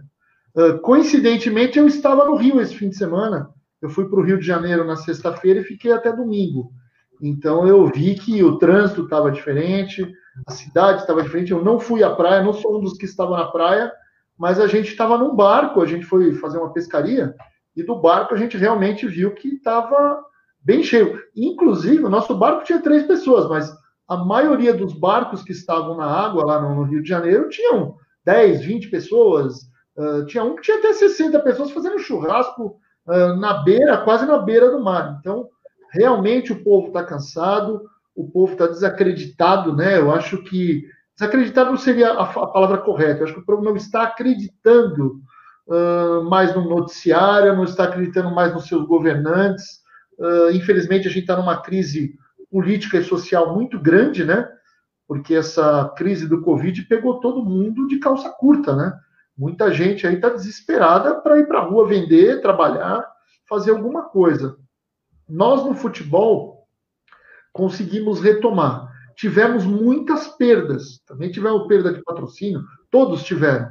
Uh, 0.57 0.78
coincidentemente, 0.80 1.78
eu 1.78 1.86
estava 1.86 2.24
no 2.24 2.34
Rio 2.34 2.59
esse 2.59 2.74
fim 2.74 2.88
de 2.88 2.96
semana. 2.96 3.50
Eu 3.82 3.90
fui 3.90 4.09
para 4.09 4.18
o 4.18 4.22
Rio 4.22 4.40
de 4.40 4.46
Janeiro 4.46 4.86
na 4.86 4.96
sexta-feira 4.96 5.61
e 5.61 5.64
fiquei 5.64 5.92
até 5.92 6.11
domingo. 6.11 6.72
Então 7.20 7.68
eu 7.68 7.86
vi 7.88 8.14
que 8.14 8.42
o 8.42 8.57
trânsito 8.57 9.04
estava 9.04 9.30
diferente, 9.30 10.11
a 10.46 10.50
cidade 10.50 11.02
estava 11.02 11.22
diferente. 11.22 11.52
Eu 11.52 11.62
não 11.62 11.78
fui 11.78 12.02
à 12.02 12.11
praia, 12.11 12.42
não 12.42 12.54
sou 12.54 12.78
um 12.78 12.80
dos 12.80 12.94
que 12.94 13.04
estava 13.04 13.36
na 13.36 13.46
praia, 13.48 13.92
mas 14.39 14.61
a 14.61 14.66
gente 14.66 14.89
estava 14.89 15.16
num 15.16 15.34
barco, 15.34 15.80
a 15.80 15.87
gente 15.87 16.05
foi 16.05 16.34
fazer 16.34 16.59
uma 16.59 16.72
pescaria 16.72 17.34
e 17.76 17.82
do 17.82 17.97
barco 17.97 18.34
a 18.34 18.37
gente 18.37 18.57
realmente 18.57 19.07
viu 19.07 19.34
que 19.34 19.49
estava 19.49 20.24
bem 20.62 20.82
cheio. 20.82 21.22
Inclusive, 21.37 22.05
o 22.05 22.09
nosso 22.09 22.34
barco 22.34 22.64
tinha 22.64 22.80
três 22.80 23.07
pessoas, 23.07 23.49
mas 23.49 23.72
a 24.09 24.16
maioria 24.16 24.72
dos 24.72 24.95
barcos 24.95 25.43
que 25.43 25.53
estavam 25.53 25.97
na 25.97 26.07
água 26.07 26.45
lá 26.45 26.61
no, 26.61 26.82
Rio 26.84 27.03
de 27.03 27.09
Janeiro 27.09 27.49
tinham 27.49 27.97
10, 28.24 28.64
20 28.64 28.89
pessoas. 28.89 29.70
Uh, 29.97 30.24
tinha 30.26 30.43
um 30.43 30.57
que 30.57 30.62
tinha 30.62 30.78
até 30.78 30.93
60 30.93 31.39
pessoas 31.41 31.70
fazendo 31.70 31.99
churrasco 31.99 32.78
uh, 33.07 33.37
na 33.37 33.62
beira, 33.62 33.99
quase 33.99 34.26
na 34.26 34.39
beira 34.39 34.70
do 34.70 34.82
mar. 34.82 35.18
Então, 35.20 35.49
realmente 35.93 36.53
o 36.53 36.62
povo 36.62 36.89
está 36.89 37.05
cansado, 37.05 37.82
o 38.14 38.28
povo 38.30 38.53
está 38.53 38.66
desacreditado, 38.66 39.74
né? 39.74 39.99
Eu 39.99 40.11
acho 40.11 40.43
que 40.43 40.84
desacreditado 41.18 41.70
não 41.70 41.78
seria 41.78 42.12
a, 42.12 42.24
a, 42.24 42.46
palavra 42.46 42.78
correta. 42.78 43.20
Eu 43.20 43.24
acho 43.24 43.34
que 43.34 43.40
o 43.40 43.44
povo 43.44 43.62
não 43.62 43.74
está 43.74 44.02
acreditando 44.02 45.20
uh, 45.66 46.22
mais 46.24 46.54
no 46.54 46.68
noticiário, 46.68 47.56
não 47.56 47.64
está 47.64 47.84
acreditando 47.84 48.30
mais 48.34 48.52
nos 48.52 48.66
seus 48.66 48.86
governantes. 48.86 49.80
Uh, 50.18 50.50
infelizmente, 50.52 51.08
a 51.08 51.10
gente 51.10 51.22
está 51.22 51.36
numa 51.36 51.62
crise 51.62 52.14
política 52.50 52.98
e 52.98 53.04
social 53.04 53.54
muito 53.54 53.78
grande, 53.80 54.24
né? 54.24 54.48
Porque 55.08 55.34
essa 55.34 55.92
crise 55.96 56.28
do 56.28 56.42
Covid 56.42 56.82
pegou 56.82 57.20
todo 57.20 57.44
mundo 57.44 57.86
de 57.86 57.98
calça 57.98 58.28
curta, 58.30 58.74
né? 58.74 58.92
Muita 59.36 59.72
gente 59.72 60.06
aí 60.06 60.14
está 60.14 60.30
desesperada 60.30 61.16
para 61.20 61.38
ir 61.38 61.46
para 61.46 61.58
a 61.58 61.62
rua 61.62 61.86
vender, 61.86 62.40
trabalhar, 62.40 63.04
fazer 63.48 63.70
alguma 63.70 64.02
coisa. 64.02 64.56
Nós 65.28 65.64
no 65.64 65.74
futebol 65.74 66.66
conseguimos 67.52 68.20
retomar. 68.20 68.86
Tivemos 69.16 69.64
muitas 69.64 70.28
perdas, 70.28 71.00
também 71.06 71.30
tivemos 71.30 71.66
perda 71.66 71.92
de 71.92 72.02
patrocínio, 72.02 72.62
todos 72.90 73.24
tiveram, 73.24 73.68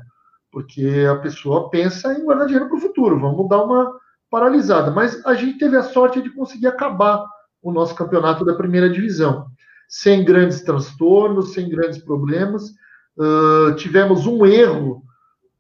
porque 0.52 1.06
a 1.10 1.16
pessoa 1.18 1.70
pensa 1.70 2.14
em 2.14 2.24
guardar 2.24 2.48
dinheiro 2.48 2.68
para 2.68 2.78
o 2.78 2.82
futuro, 2.82 3.20
vamos 3.20 3.48
dar 3.48 3.64
uma 3.64 3.94
paralisada. 4.30 4.90
Mas 4.90 5.24
a 5.26 5.36
gente 5.36 5.60
teve 5.60 5.78
a 5.78 5.84
sorte 5.84 6.22
de 6.22 6.32
conseguir 6.32 6.68
acabar 6.68 7.24
o 7.62 7.72
nosso 7.72 7.96
campeonato 7.96 8.44
da 8.44 8.56
primeira 8.56 8.90
divisão, 8.90 9.46
sem 9.88 10.26
grandes 10.26 10.62
transtornos, 10.62 11.54
sem 11.54 11.70
grandes 11.70 12.00
problemas. 12.00 12.70
Uh, 13.18 13.76
tivemos 13.76 14.26
um 14.26 14.46
erro 14.46 15.04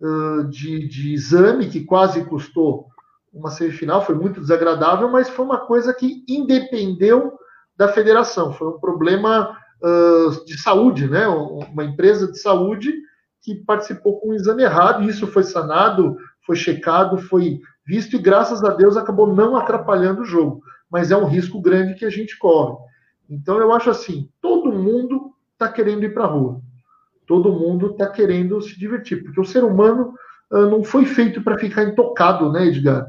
uh, 0.01 0.43
de, 0.49 0.87
de 0.87 1.13
exame 1.13 1.69
que 1.69 1.83
quase 1.83 2.25
custou 2.25 2.87
uma 3.31 3.51
semifinal, 3.51 4.03
foi 4.03 4.15
muito 4.15 4.39
desagradável, 4.39 5.09
mas 5.11 5.29
foi 5.29 5.45
uma 5.45 5.59
coisa 5.59 5.93
que 5.93 6.23
independeu 6.27 7.37
da 7.77 7.89
federação. 7.89 8.53
Foi 8.53 8.69
um 8.69 8.79
problema 8.79 9.57
uh, 9.83 10.45
de 10.45 10.59
saúde, 10.61 11.07
né? 11.07 11.27
Uma 11.27 11.83
empresa 11.83 12.31
de 12.31 12.39
saúde 12.39 12.93
que 13.41 13.55
participou 13.55 14.19
com 14.19 14.29
um 14.29 14.33
exame 14.33 14.63
errado, 14.63 15.03
e 15.03 15.09
isso 15.09 15.27
foi 15.27 15.43
sanado, 15.43 16.17
foi 16.45 16.55
checado, 16.55 17.17
foi 17.17 17.59
visto, 17.85 18.15
e 18.15 18.19
graças 18.19 18.63
a 18.63 18.69
Deus 18.69 18.97
acabou 18.97 19.33
não 19.33 19.55
atrapalhando 19.55 20.21
o 20.21 20.25
jogo. 20.25 20.61
Mas 20.89 21.11
é 21.11 21.17
um 21.17 21.25
risco 21.25 21.61
grande 21.61 21.95
que 21.95 22.05
a 22.05 22.09
gente 22.09 22.37
corre. 22.37 22.75
Então 23.29 23.59
eu 23.59 23.71
acho 23.71 23.89
assim: 23.89 24.29
todo 24.41 24.71
mundo 24.71 25.31
está 25.53 25.67
querendo 25.67 26.03
ir 26.03 26.13
para 26.13 26.23
a 26.23 26.27
rua. 26.27 26.61
Todo 27.27 27.51
mundo 27.51 27.91
está 27.91 28.07
querendo 28.07 28.61
se 28.61 28.77
divertir, 28.77 29.23
porque 29.23 29.39
o 29.39 29.45
ser 29.45 29.63
humano 29.63 30.13
uh, 30.51 30.69
não 30.69 30.83
foi 30.83 31.05
feito 31.05 31.41
para 31.41 31.57
ficar 31.57 31.83
intocado, 31.83 32.51
né, 32.51 32.67
Edgar? 32.67 33.07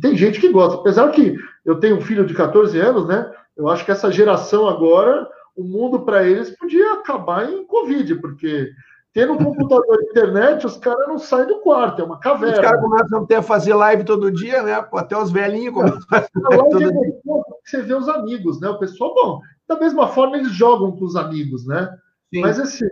Tem 0.00 0.16
gente 0.16 0.40
que 0.40 0.52
gosta, 0.52 0.78
apesar 0.78 1.10
que 1.10 1.36
eu 1.64 1.76
tenho 1.80 1.96
um 1.96 2.00
filho 2.00 2.26
de 2.26 2.34
14 2.34 2.78
anos, 2.78 3.06
né? 3.06 3.30
Eu 3.56 3.68
acho 3.68 3.84
que 3.84 3.90
essa 3.90 4.12
geração 4.12 4.68
agora, 4.68 5.26
o 5.56 5.64
mundo 5.64 6.00
para 6.00 6.24
eles 6.24 6.50
podia 6.50 6.94
acabar 6.94 7.48
em 7.48 7.64
Covid, 7.66 8.16
porque 8.16 8.70
tendo 9.12 9.34
um 9.34 9.38
computador 9.38 10.02
e 10.02 10.10
internet, 10.10 10.66
os 10.66 10.76
caras 10.76 11.06
não 11.06 11.18
saem 11.18 11.46
do 11.46 11.60
quarto, 11.60 12.02
é 12.02 12.04
uma 12.04 12.18
caverna. 12.18 12.56
Os 12.56 12.60
caras 12.60 12.80
começam 12.80 13.38
a 13.38 13.42
fazer 13.42 13.74
live 13.74 14.04
todo 14.04 14.32
dia, 14.32 14.62
né? 14.62 14.72
Até 14.92 15.16
os 15.16 15.30
velhinhos 15.30 15.74
começam 15.74 16.00
a 16.10 16.20
fazer 16.20 16.28
live 16.34 16.70
todo 16.70 16.78
dia. 16.78 17.12
Você 17.64 17.82
vê 17.82 17.94
os 17.94 18.08
amigos, 18.08 18.60
né? 18.60 18.68
O 18.68 18.78
pessoal, 18.78 19.14
bom, 19.14 19.40
da 19.68 19.78
mesma 19.78 20.08
forma 20.08 20.36
eles 20.36 20.50
jogam 20.50 20.92
com 20.92 21.04
os 21.04 21.14
amigos, 21.14 21.64
né? 21.66 21.88
Sim. 22.32 22.40
Mas 22.40 22.58
assim, 22.58 22.86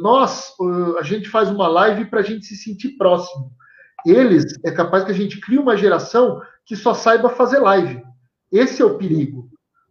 nós, 0.00 0.54
a 0.98 1.02
gente 1.02 1.28
faz 1.28 1.50
uma 1.50 1.66
live 1.66 2.04
para 2.04 2.20
a 2.20 2.22
gente 2.22 2.44
se 2.44 2.56
sentir 2.56 2.96
próximo 2.96 3.50
eles 4.06 4.54
é 4.64 4.70
capaz 4.70 5.04
que 5.04 5.10
a 5.10 5.14
gente 5.14 5.40
crie 5.40 5.58
uma 5.58 5.76
geração 5.76 6.40
que 6.64 6.76
só 6.76 6.94
saiba 6.94 7.28
fazer 7.28 7.58
live. 7.58 8.02
Esse 8.52 8.80
é 8.80 8.84
o 8.84 8.96
perigo. 8.96 9.35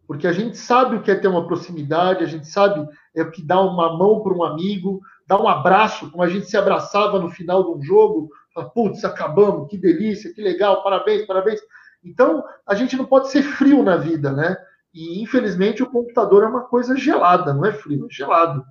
Porque 0.07 0.27
a 0.27 0.31
gente 0.31 0.57
sabe 0.57 0.95
o 0.95 1.01
que 1.01 1.09
é 1.09 1.15
ter 1.15 1.27
uma 1.27 1.47
proximidade, 1.47 2.23
a 2.23 2.27
gente 2.27 2.47
sabe 2.47 2.87
é 3.15 3.23
o 3.23 3.31
que 3.31 3.41
dá 3.41 3.61
uma 3.61 3.97
mão 3.97 4.21
para 4.21 4.33
um 4.33 4.43
amigo, 4.43 5.01
dar 5.27 5.41
um 5.41 5.47
abraço, 5.47 6.11
como 6.11 6.23
a 6.23 6.27
gente 6.27 6.45
se 6.45 6.57
abraçava 6.57 7.19
no 7.19 7.29
final 7.29 7.63
de 7.63 7.79
um 7.79 7.81
jogo, 7.81 8.29
putz, 8.73 9.03
acabamos, 9.03 9.69
que 9.69 9.77
delícia, 9.77 10.33
que 10.33 10.41
legal, 10.41 10.83
parabéns, 10.83 11.25
parabéns. 11.25 11.59
Então, 12.03 12.43
a 12.67 12.75
gente 12.75 12.95
não 12.95 13.05
pode 13.05 13.29
ser 13.29 13.41
frio 13.41 13.81
na 13.81 13.97
vida, 13.97 14.31
né? 14.31 14.55
E, 14.93 15.21
infelizmente, 15.21 15.81
o 15.81 15.89
computador 15.89 16.43
é 16.43 16.47
uma 16.47 16.61
coisa 16.61 16.95
gelada, 16.95 17.53
não 17.53 17.65
é 17.65 17.73
frio, 17.73 18.07
é 18.09 18.13
gelado. 18.13 18.63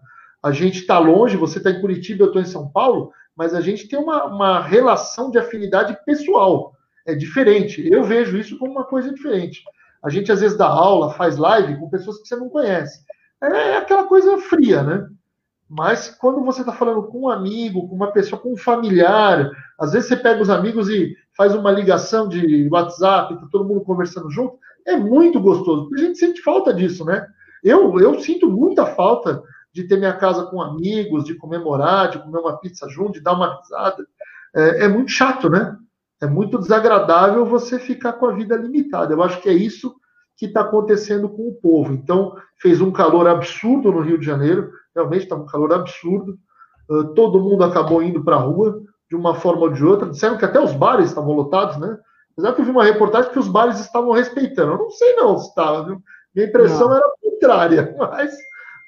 A 0.43 0.53
gente 0.53 0.81
está 0.81 0.99
longe, 0.99 1.37
você 1.37 1.59
está 1.59 1.71
em 1.71 1.81
Curitiba, 1.81 2.25
eu 2.25 2.29
estou 2.29 2.41
em 2.41 2.47
São 2.47 2.71
Paulo, 2.71 3.11
mas 3.37 3.55
a 3.55 3.61
gente 3.61 3.89
tem 3.89 3.99
uma, 3.99 4.25
uma 4.25 4.61
relação 4.61 5.31
de 5.31 5.39
afinidade 5.39 5.99
pessoal. 6.07 6.75
É 7.07 7.15
diferente. 7.15 7.87
Eu 7.91 8.05
vejo 8.05 8.39
isso 8.39 8.59
como 8.59 8.73
uma 8.73 8.85
coisa 8.85 9.13
diferente. 9.13 9.63
A 10.05 10.11
gente 10.11 10.31
às 10.31 10.41
vezes 10.41 10.57
dá 10.57 10.67
aula, 10.67 11.15
faz 11.15 11.37
live 11.37 11.79
com 11.79 11.89
pessoas 11.89 12.21
que 12.21 12.29
você 12.29 12.37
não 12.37 12.49
conhece. 12.49 13.01
É, 13.43 13.47
é 13.47 13.77
aquela 13.79 14.05
coisa 14.05 14.37
fria, 14.39 14.83
né? 14.83 15.09
Mas 15.69 16.11
quando 16.11 16.45
você 16.45 16.61
está 16.61 16.73
falando 16.73 17.05
com 17.05 17.23
um 17.23 17.29
amigo, 17.31 17.89
com 17.89 17.97
uma 17.97 18.13
pessoa, 18.13 18.41
com 18.41 18.53
um 18.53 18.57
familiar, 18.57 19.51
às 19.79 19.93
vezes 19.93 20.09
você 20.09 20.17
pega 20.17 20.43
os 20.43 20.51
amigos 20.51 20.89
e 20.89 21.17
faz 21.37 21.55
uma 21.55 21.73
ligação 21.73 22.29
de 22.29 22.69
WhatsApp, 22.71 23.35
tá 23.35 23.49
todo 23.51 23.65
mundo 23.65 23.81
conversando 23.81 24.31
junto, 24.31 24.59
é 24.87 24.97
muito 24.97 25.41
gostoso. 25.41 25.89
A 25.95 25.99
gente 25.99 26.19
sente 26.19 26.43
falta 26.43 26.73
disso, 26.73 27.05
né? 27.05 27.27
Eu, 27.63 27.99
eu 27.99 28.21
sinto 28.21 28.49
muita 28.49 28.85
falta 28.85 29.43
de 29.73 29.89
ter 29.89 29.97
minha 29.97 30.13
casa 30.13 30.45
com 30.45 30.61
amigos, 30.61 31.25
de 31.25 31.35
comemorar, 31.35 32.11
de 32.11 32.19
comer 32.19 32.39
uma 32.39 32.59
pizza 32.59 32.89
junto, 32.89 33.15
de 33.15 33.21
dar 33.21 33.33
uma 33.33 33.59
risada. 33.59 34.07
É, 34.55 34.85
é 34.85 34.89
muito 34.89 35.11
chato, 35.11 35.49
né? 35.49 35.77
É 36.23 36.27
muito 36.27 36.59
desagradável 36.59 37.45
você 37.45 37.79
ficar 37.79 38.15
com 38.15 38.27
a 38.27 38.33
vida 38.33 38.57
limitada. 38.57 39.13
Eu 39.13 39.23
acho 39.23 39.41
que 39.41 39.49
é 39.49 39.53
isso 39.53 39.95
que 40.37 40.47
está 40.47 40.63
acontecendo 40.63 41.29
com 41.29 41.49
o 41.49 41.55
povo. 41.55 41.93
Então, 41.93 42.37
fez 42.61 42.81
um 42.81 42.91
calor 42.91 43.27
absurdo 43.27 43.93
no 43.93 44.01
Rio 44.01 44.19
de 44.19 44.27
Janeiro, 44.27 44.71
realmente 44.95 45.25
está 45.25 45.37
um 45.37 45.47
calor 45.47 45.73
absurdo. 45.73 46.39
Uh, 46.89 47.15
todo 47.15 47.41
mundo 47.41 47.65
acabou 47.65 48.03
indo 48.03 48.23
para 48.23 48.37
a 48.37 48.41
rua, 48.41 48.83
de 49.09 49.17
uma 49.17 49.35
forma 49.35 49.63
ou 49.63 49.73
de 49.73 49.85
outra. 49.85 50.09
Disseram 50.09 50.37
que 50.37 50.45
até 50.45 50.61
os 50.61 50.73
bares 50.73 51.09
estavam 51.09 51.33
lotados, 51.33 51.77
né? 51.79 51.99
Apesar 52.33 52.53
que 52.53 52.61
eu 52.61 52.65
vi 52.65 52.71
uma 52.71 52.85
reportagem 52.85 53.31
que 53.31 53.39
os 53.39 53.49
bares 53.49 53.79
estavam 53.79 54.11
respeitando. 54.13 54.73
Eu 54.73 54.79
não 54.79 54.91
sei 54.91 55.17
não 55.17 55.39
se 55.39 55.49
estava, 55.49 55.85
viu? 55.85 56.03
Minha 56.35 56.49
impressão 56.49 56.89
não. 56.89 56.97
era 56.97 57.13
contrária, 57.23 57.95
mas 57.99 58.35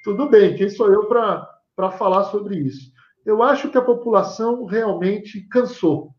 tudo 0.02 0.28
bem, 0.28 0.56
quem 0.56 0.68
sou 0.68 0.92
eu 0.92 1.06
para 1.06 1.90
falar 1.92 2.24
sobre 2.24 2.56
isso? 2.56 2.90
Eu 3.24 3.42
acho 3.42 3.68
que 3.70 3.78
a 3.78 3.82
população 3.82 4.64
realmente 4.64 5.40
cansou, 5.48 6.10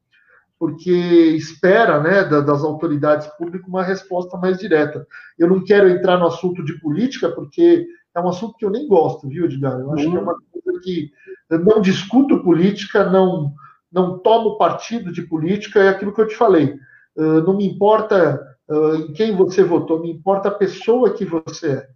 porque 0.60 0.92
espera 0.92 2.00
né, 2.00 2.24
das 2.24 2.64
autoridades 2.64 3.28
públicas 3.38 3.68
uma 3.68 3.84
resposta 3.84 4.38
mais 4.38 4.58
direta. 4.58 5.06
Eu 5.38 5.48
não 5.50 5.64
quero 5.64 5.88
entrar 5.88 6.18
no 6.18 6.28
assunto 6.28 6.64
de 6.64 6.80
política, 6.80 7.30
porque 7.30 7.86
é 8.16 8.20
um 8.20 8.30
assunto 8.30 8.56
que 8.58 8.66
eu 8.66 8.72
nem 8.72 8.88
gosto, 8.88 9.28
viu, 9.28 9.46
Edgar? 9.46 9.80
Eu 9.80 9.94
acho 9.94 10.10
que 10.10 10.18
é 10.18 10.20
uma 10.20 10.36
coisa 10.52 10.80
que 10.82 11.12
eu 11.50 11.60
não 11.60 11.80
discuto 11.80 12.44
política, 12.44 13.10
não, 13.10 13.54
não 13.92 14.18
tomo 14.18 14.58
partido 14.58 15.12
de 15.12 15.22
política, 15.22 15.80
é 15.80 15.90
aquilo 15.90 16.14
que 16.14 16.22
eu 16.22 16.28
te 16.28 16.36
falei. 16.36 16.76
Uh, 17.16 17.42
não 17.42 17.56
me 17.56 17.68
importa 17.68 18.42
uh, 18.68 18.96
em 18.96 19.14
quem 19.14 19.36
você 19.36 19.64
votou, 19.64 20.02
me 20.02 20.12
importa 20.12 20.50
a 20.50 20.56
pessoa 20.56 21.14
que 21.14 21.26
você 21.26 21.72
é. 21.72 21.88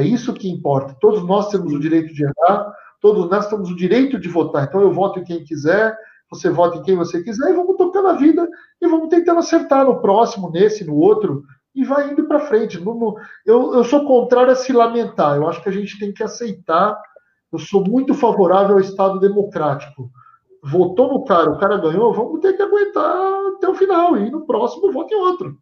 É 0.00 0.02
isso 0.02 0.34
que 0.34 0.50
importa. 0.50 0.96
Todos 1.00 1.24
nós 1.24 1.48
temos 1.48 1.72
o 1.72 1.78
direito 1.78 2.12
de 2.12 2.24
errar, 2.24 2.72
todos 3.00 3.30
nós 3.30 3.48
temos 3.48 3.70
o 3.70 3.76
direito 3.76 4.18
de 4.18 4.28
votar. 4.28 4.64
Então 4.64 4.80
eu 4.80 4.92
voto 4.92 5.20
em 5.20 5.24
quem 5.24 5.44
quiser, 5.44 5.96
você 6.30 6.50
vota 6.50 6.78
em 6.78 6.82
quem 6.82 6.96
você 6.96 7.22
quiser, 7.22 7.50
e 7.50 7.54
vamos 7.54 7.76
tocando 7.76 8.08
a 8.08 8.14
vida 8.14 8.48
e 8.80 8.86
vamos 8.86 9.08
tentando 9.08 9.38
acertar 9.38 9.84
no 9.84 10.00
próximo, 10.00 10.50
nesse, 10.50 10.84
no 10.84 10.96
outro, 10.96 11.44
e 11.74 11.84
vai 11.84 12.10
indo 12.10 12.26
para 12.26 12.40
frente. 12.40 12.82
eu, 13.44 13.74
eu 13.74 13.84
sou 13.84 14.06
contrário 14.06 14.52
a 14.52 14.56
se 14.56 14.72
lamentar. 14.72 15.36
Eu 15.36 15.48
acho 15.48 15.62
que 15.62 15.68
a 15.68 15.72
gente 15.72 15.98
tem 15.98 16.12
que 16.12 16.22
aceitar. 16.22 16.96
Eu 17.52 17.58
sou 17.58 17.84
muito 17.84 18.14
favorável 18.14 18.76
ao 18.76 18.80
Estado 18.80 19.18
democrático. 19.18 20.10
Votou 20.62 21.12
no 21.12 21.24
cara, 21.24 21.50
o 21.50 21.58
cara 21.58 21.76
ganhou, 21.76 22.12
vamos 22.12 22.40
ter 22.40 22.54
que 22.54 22.62
aguentar 22.62 23.34
até 23.56 23.68
o 23.68 23.74
final. 23.74 24.16
E 24.16 24.30
no 24.30 24.46
próximo, 24.46 24.92
vote 24.92 25.12
em 25.12 25.18
outro. 25.18 25.58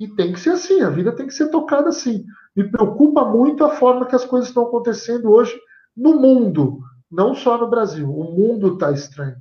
E 0.00 0.08
tem 0.08 0.32
que 0.32 0.40
ser 0.40 0.50
assim, 0.50 0.80
a 0.80 0.90
vida 0.90 1.12
tem 1.12 1.26
que 1.26 1.34
ser 1.34 1.50
tocada 1.50 1.90
assim. 1.90 2.24
Me 2.56 2.68
preocupa 2.68 3.24
muito 3.24 3.64
a 3.64 3.70
forma 3.70 4.06
que 4.06 4.16
as 4.16 4.24
coisas 4.24 4.48
estão 4.48 4.64
acontecendo 4.64 5.30
hoje 5.30 5.56
no 5.96 6.14
mundo, 6.14 6.80
não 7.10 7.34
só 7.34 7.56
no 7.58 7.68
Brasil. 7.68 8.10
O 8.10 8.32
mundo 8.32 8.74
está 8.74 8.90
estranho. 8.90 9.36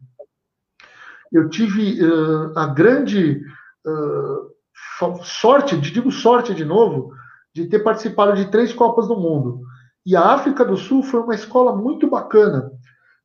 Eu 1.33 1.49
tive 1.49 1.99
uh, 2.05 2.53
a 2.55 2.67
grande 2.67 3.41
uh, 3.85 5.23
sorte, 5.23 5.75
digo 5.75 6.11
sorte 6.11 6.53
de 6.53 6.63
novo, 6.63 7.11
de 7.53 7.65
ter 7.65 7.79
participado 7.79 8.35
de 8.35 8.45
três 8.51 8.71
Copas 8.71 9.07
do 9.07 9.17
Mundo. 9.17 9.61
E 10.05 10.15
a 10.15 10.33
África 10.33 10.63
do 10.63 10.77
Sul 10.77 11.01
foi 11.01 11.21
uma 11.21 11.33
escola 11.33 11.75
muito 11.75 12.07
bacana. 12.07 12.71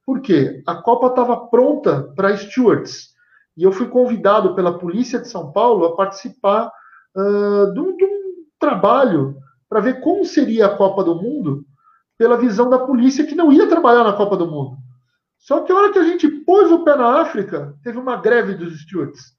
Por 0.07 0.21
quê? 0.21 0.63
A 0.67 0.77
Copa 0.77 1.09
estava 1.09 1.49
pronta 1.49 2.13
para 2.17 2.35
stewards. 2.37 3.09
E 3.57 3.63
eu 3.63 3.73
fui 3.73 3.89
convidado 3.89 4.55
pela 4.55 4.79
Polícia 4.79 5.19
de 5.19 5.29
São 5.29 5.53
Paulo 5.53 5.85
a 5.85 5.97
participar 5.97 6.73
uh, 7.15 7.73
de, 7.75 7.81
um, 7.81 7.97
de 7.97 8.05
um 8.05 8.35
trabalho 8.59 9.37
para 9.69 9.81
ver 9.81 10.01
como 10.01 10.25
seria 10.25 10.67
a 10.67 10.77
Copa 10.77 11.05
do 11.05 11.15
Mundo 11.15 11.65
pela 12.17 12.37
visão 12.37 12.71
da 12.71 12.79
polícia 12.79 13.27
que 13.27 13.35
não 13.35 13.53
ia 13.53 13.69
trabalhar 13.69 14.03
na 14.03 14.13
Copa 14.13 14.37
do 14.37 14.47
Mundo. 14.47 14.77
Só 15.49 15.63
que 15.63 15.73
a 15.73 15.75
hora 15.75 15.91
que 15.91 15.99
a 15.99 16.05
gente 16.05 16.29
pôs 16.29 16.71
o 16.71 16.85
pé 16.85 16.95
na 16.95 17.23
África, 17.23 17.75
teve 17.83 17.99
uma 17.99 18.17
greve 18.17 18.53
dos 18.53 18.83
stewards. 18.83 19.35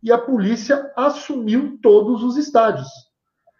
E 0.00 0.12
a 0.12 0.16
polícia 0.16 0.92
assumiu 0.96 1.76
todos 1.82 2.22
os 2.22 2.36
estádios. 2.36 2.86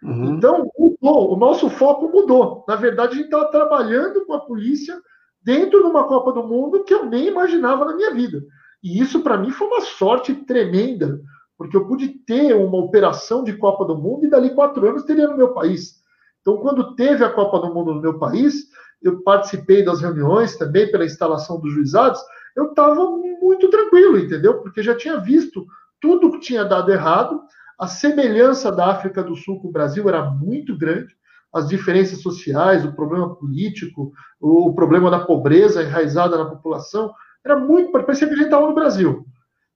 Uhum. 0.01 0.37
Então, 0.37 0.71
mudou, 0.79 1.35
o 1.35 1.37
nosso 1.37 1.69
foco 1.69 2.09
mudou. 2.09 2.65
Na 2.69 2.77
verdade, 2.77 3.15
a 3.15 3.17
gente 3.17 3.25
estava 3.25 3.51
trabalhando 3.51 4.25
com 4.25 4.35
a 4.35 4.47
polícia 4.47 4.97
dentro 5.43 5.81
de 5.81 5.87
uma 5.87 6.05
Copa 6.05 6.33
do 6.33 6.47
Mundo 6.47 6.85
que 6.85 6.95
eu 6.95 7.07
nem 7.07 7.27
imaginava 7.27 7.87
na 7.87 7.97
minha 7.97 8.15
vida. 8.15 8.41
E 8.81 9.01
isso, 9.01 9.21
para 9.25 9.37
mim, 9.37 9.51
foi 9.51 9.67
uma 9.67 9.81
sorte 9.81 10.33
tremenda, 10.33 11.21
porque 11.59 11.77
eu 11.77 11.89
pude 11.89 12.07
ter 12.25 12.55
uma 12.55 12.79
operação 12.79 13.43
de 13.43 13.53
Copa 13.57 13.85
do 13.85 13.99
Mundo 13.99 14.25
e 14.25 14.31
dali 14.31 14.55
quatro 14.55 14.89
anos 14.89 15.03
teria 15.03 15.27
no 15.27 15.37
meu 15.37 15.53
país. 15.53 15.97
Então, 16.41 16.57
quando 16.59 16.95
teve 16.95 17.25
a 17.25 17.31
Copa 17.31 17.59
do 17.59 17.75
Mundo 17.75 17.95
no 17.95 18.01
meu 18.01 18.17
país, 18.17 18.69
eu 19.03 19.23
participei 19.23 19.85
das 19.85 20.01
reuniões 20.01 20.57
também 20.57 20.91
pela 20.91 21.05
instalação 21.05 21.61
dos 21.61 21.73
juizados, 21.73 22.21
eu 22.57 22.71
estava 22.71 23.05
muito 23.41 23.69
tranquilo, 23.69 24.19
entendeu? 24.19 24.61
Porque 24.61 24.83
já 24.83 24.97
tinha 24.97 25.19
visto 25.19 25.67
tudo 26.01 26.31
que 26.33 26.41
tinha 26.41 26.65
dado 26.65 26.93
errado, 26.93 27.41
a 27.79 27.87
semelhança 27.87 28.71
da 28.71 28.91
África 28.91 29.23
do 29.23 29.35
Sul 29.35 29.61
com 29.61 29.69
o 29.69 29.73
Brasil 29.73 30.09
era 30.09 30.23
muito 30.25 30.77
grande, 30.77 31.15
as 31.53 31.69
diferenças 31.69 32.21
sociais, 32.21 32.85
o 32.85 32.93
problema 32.93 33.35
político, 33.35 34.13
o 34.41 34.73
problema 34.75 35.11
da 35.11 35.21
pobreza 35.21 35.83
enraizada 35.83 36.37
na 36.37 36.47
população, 36.47 37.13
era 37.45 37.57
muito, 37.57 37.93
parecia 37.93 38.27
que 38.27 38.35
a 38.35 38.37
gente 38.37 38.47
estava 38.47 38.67
no 38.67 38.75
Brasil. 38.75 39.25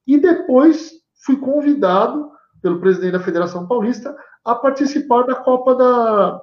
E 0.07 0.19
depois 0.19 0.93
fui 1.25 1.37
convidado 1.37 2.31
pelo 2.61 2.81
presidente 2.81 3.13
da 3.13 3.21
Federação 3.21 3.67
Paulista 3.67 4.17
a 4.45 4.55
participar 4.55 5.23
da 5.25 5.35
Copa 5.35 5.75
da, 5.75 6.43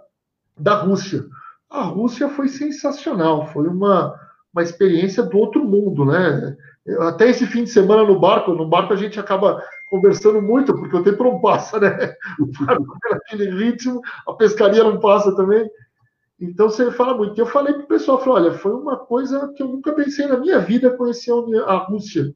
da 0.57 0.75
Rússia. 0.75 1.25
A 1.69 1.83
Rússia 1.83 2.29
foi 2.29 2.47
sensacional, 2.47 3.47
foi 3.47 3.67
uma, 3.67 4.15
uma 4.53 4.63
experiência 4.63 5.23
do 5.23 5.37
outro 5.37 5.63
mundo, 5.65 6.05
né? 6.05 6.55
Até 7.01 7.29
esse 7.29 7.45
fim 7.47 7.63
de 7.63 7.69
semana 7.69 8.03
no 8.03 8.19
barco, 8.19 8.53
no 8.53 8.67
barco 8.67 8.93
a 8.93 8.95
gente 8.95 9.19
acaba 9.19 9.61
conversando 9.89 10.41
muito, 10.41 10.73
porque 10.73 10.95
o 10.95 11.03
tempo 11.03 11.23
não 11.23 11.41
passa, 11.41 11.79
né? 11.79 12.13
O 12.39 12.45
barco 12.65 12.97
ritmo, 13.57 14.01
a 14.27 14.33
pescaria 14.33 14.83
não 14.83 14.99
passa 14.99 15.35
também. 15.35 15.69
Então 16.39 16.69
você 16.69 16.91
fala 16.91 17.15
muito. 17.15 17.39
Eu 17.39 17.45
falei 17.45 17.73
para 17.73 17.83
o 17.83 17.87
pessoal, 17.87 18.19
falei, 18.19 18.43
olha, 18.43 18.57
foi 18.57 18.73
uma 18.73 18.97
coisa 18.97 19.51
que 19.55 19.63
eu 19.63 19.67
nunca 19.67 19.93
pensei 19.93 20.27
na 20.27 20.37
minha 20.37 20.59
vida 20.59 20.95
conhecer 20.95 21.31
a 21.65 21.77
Rússia. 21.77 22.33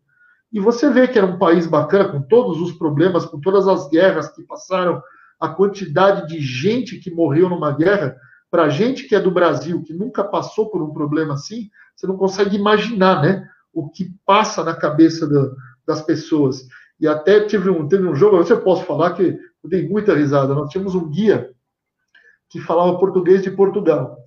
E 0.51 0.59
você 0.59 0.89
vê 0.89 1.07
que 1.07 1.17
era 1.17 1.27
um 1.27 1.37
país 1.37 1.67
bacana, 1.67 2.09
com 2.09 2.21
todos 2.21 2.59
os 2.59 2.71
problemas, 2.71 3.25
com 3.25 3.39
todas 3.39 3.67
as 3.67 3.87
guerras 3.89 4.29
que 4.33 4.41
passaram, 4.43 5.01
a 5.39 5.49
quantidade 5.49 6.27
de 6.27 6.39
gente 6.41 6.97
que 6.97 7.11
morreu 7.11 7.49
numa 7.49 7.71
guerra, 7.71 8.15
para 8.51 8.69
gente 8.69 9.07
que 9.07 9.15
é 9.15 9.19
do 9.19 9.31
Brasil, 9.31 9.83
que 9.83 9.93
nunca 9.93 10.23
passou 10.23 10.69
por 10.69 10.81
um 10.81 10.91
problema 10.91 11.35
assim, 11.35 11.69
você 11.95 12.07
não 12.07 12.17
consegue 12.17 12.55
imaginar, 12.55 13.21
né? 13.21 13.47
O 13.73 13.89
que 13.89 14.11
passa 14.25 14.63
na 14.63 14.75
cabeça 14.75 15.27
da, 15.27 15.51
das 15.85 16.01
pessoas. 16.01 16.65
E 16.99 17.07
até 17.07 17.41
tive 17.41 17.69
um, 17.69 17.87
teve 17.87 18.07
um 18.07 18.15
jogo, 18.15 18.37
você 18.37 18.55
posso 18.55 18.83
falar 18.85 19.13
que 19.13 19.37
eu 19.63 19.69
dei 19.69 19.87
muita 19.87 20.15
risada. 20.15 20.55
Nós 20.55 20.69
tínhamos 20.69 20.95
um 20.95 21.09
guia 21.09 21.51
que 22.49 22.59
falava 22.59 22.97
português 22.97 23.43
de 23.43 23.51
Portugal. 23.51 24.17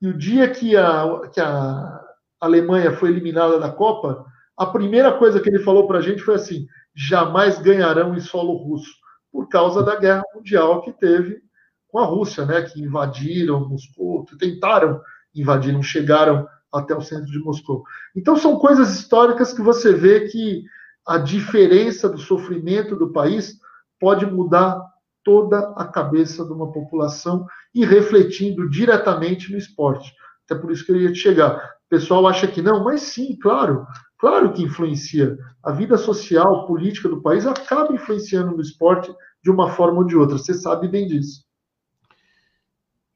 E 0.00 0.08
o 0.08 0.18
dia 0.18 0.50
que 0.50 0.76
a, 0.76 1.20
que 1.32 1.40
a 1.40 2.00
Alemanha 2.40 2.92
foi 2.92 3.10
eliminada 3.10 3.58
da 3.60 3.70
Copa, 3.70 4.24
a 4.56 4.66
primeira 4.66 5.12
coisa 5.12 5.40
que 5.40 5.48
ele 5.48 5.60
falou 5.60 5.86
para 5.86 5.98
a 5.98 6.02
gente 6.02 6.22
foi 6.22 6.34
assim: 6.34 6.66
jamais 6.94 7.58
ganharão 7.60 8.14
em 8.14 8.20
solo 8.20 8.54
russo, 8.56 8.90
por 9.30 9.48
causa 9.48 9.82
da 9.82 9.96
guerra 9.96 10.24
mundial 10.34 10.82
que 10.82 10.92
teve 10.92 11.40
com 11.92 11.98
a 11.98 12.06
Rússia, 12.06 12.46
né? 12.46 12.62
Que 12.62 12.80
invadiram 12.80 13.68
Moscou, 13.68 14.24
tentaram 14.38 15.00
invadir, 15.34 15.72
não 15.72 15.82
chegaram 15.82 16.48
até 16.72 16.96
o 16.96 17.02
centro 17.02 17.30
de 17.30 17.38
Moscou. 17.38 17.84
Então 18.16 18.34
são 18.34 18.58
coisas 18.58 18.98
históricas 18.98 19.52
que 19.52 19.60
você 19.60 19.92
vê 19.92 20.26
que 20.28 20.64
a 21.06 21.18
diferença 21.18 22.08
do 22.08 22.18
sofrimento 22.18 22.96
do 22.96 23.12
país 23.12 23.58
pode 24.00 24.24
mudar 24.24 24.80
toda 25.22 25.72
a 25.76 25.84
cabeça 25.84 26.44
de 26.44 26.52
uma 26.52 26.72
população 26.72 27.46
e 27.74 27.84
refletindo 27.84 28.68
diretamente 28.70 29.52
no 29.52 29.58
esporte. 29.58 30.12
Até 30.44 30.58
por 30.58 30.72
isso 30.72 30.84
que 30.84 30.92
eu 30.92 30.96
ia 30.96 31.12
te 31.12 31.18
chegar. 31.18 31.56
O 31.56 31.88
pessoal 31.90 32.26
acha 32.26 32.48
que 32.48 32.62
não, 32.62 32.82
mas 32.82 33.02
sim, 33.02 33.36
claro, 33.38 33.86
claro 34.18 34.52
que 34.52 34.62
influencia. 34.62 35.36
A 35.62 35.70
vida 35.70 35.98
social, 35.98 36.66
política 36.66 37.08
do 37.08 37.20
país 37.20 37.46
acaba 37.46 37.92
influenciando 37.92 38.52
no 38.52 38.62
esporte 38.62 39.14
de 39.44 39.50
uma 39.50 39.70
forma 39.70 39.98
ou 39.98 40.04
de 40.04 40.16
outra. 40.16 40.38
Você 40.38 40.54
sabe 40.54 40.88
bem 40.88 41.06
disso. 41.06 41.41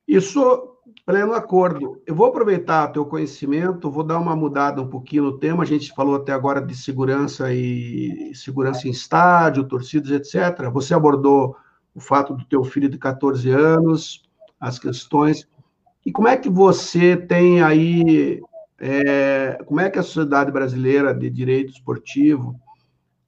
Isso, 0.07 0.77
pleno 1.05 1.33
acordo. 1.33 2.01
Eu 2.07 2.15
vou 2.15 2.27
aproveitar 2.27 2.89
teu 2.89 3.05
conhecimento, 3.05 3.91
vou 3.91 4.05
dar 4.05 4.19
uma 4.19 4.37
mudada 4.37 4.81
um 4.81 4.89
pouquinho 4.89 5.25
no 5.25 5.39
tema. 5.39 5.63
A 5.63 5.67
gente 5.67 5.93
falou 5.95 6.17
até 6.17 6.33
agora 6.33 6.61
de 6.61 6.77
segurança 6.77 7.53
e 7.53 8.33
segurança 8.35 8.87
em 8.87 8.93
estádio, 8.93 9.65
torcidas, 9.65 10.11
etc. 10.11 10.71
Você 10.73 10.95
abordou 10.95 11.57
o 11.95 12.01
fato 12.01 12.35
do 12.35 12.45
teu 12.45 12.63
filho 12.63 12.89
de 12.89 12.99
14 12.99 13.51
anos, 13.51 14.23
as 14.61 14.79
questões. 14.79 15.49
E 16.05 16.13
como 16.13 16.29
é 16.29 16.37
que 16.37 16.49
você 16.49 17.17
tem 17.17 17.63
aí, 17.63 18.41
é, 18.79 19.59
como 19.67 19.81
é 19.81 19.91
que 19.91 19.99
a 19.99 20.03
sociedade 20.03 20.53
brasileira 20.53 21.13
de 21.13 21.29
direito 21.29 21.73
esportivo 21.73 22.55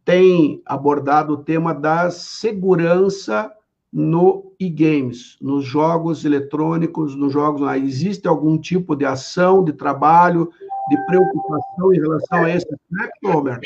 tem 0.04 0.62
abordado 0.64 1.34
o 1.34 1.42
tema 1.42 1.74
da 1.74 2.10
segurança 2.10 3.52
no 3.92 4.52
e-games, 4.60 5.36
nos 5.40 5.64
jogos 5.64 6.24
eletrônicos, 6.24 7.14
nos 7.14 7.32
jogos 7.32 7.60
lá? 7.60 7.78
Existe 7.78 8.28
algum 8.28 8.58
tipo 8.58 8.94
de 8.94 9.04
ação, 9.04 9.64
de 9.64 9.72
trabalho, 9.72 10.50
de 10.88 10.96
preocupação 11.06 11.94
em 11.94 12.00
relação 12.00 12.44
a 12.44 12.50
esse 12.50 12.66
aspecto, 12.66 13.30
Roberto? 13.30 13.62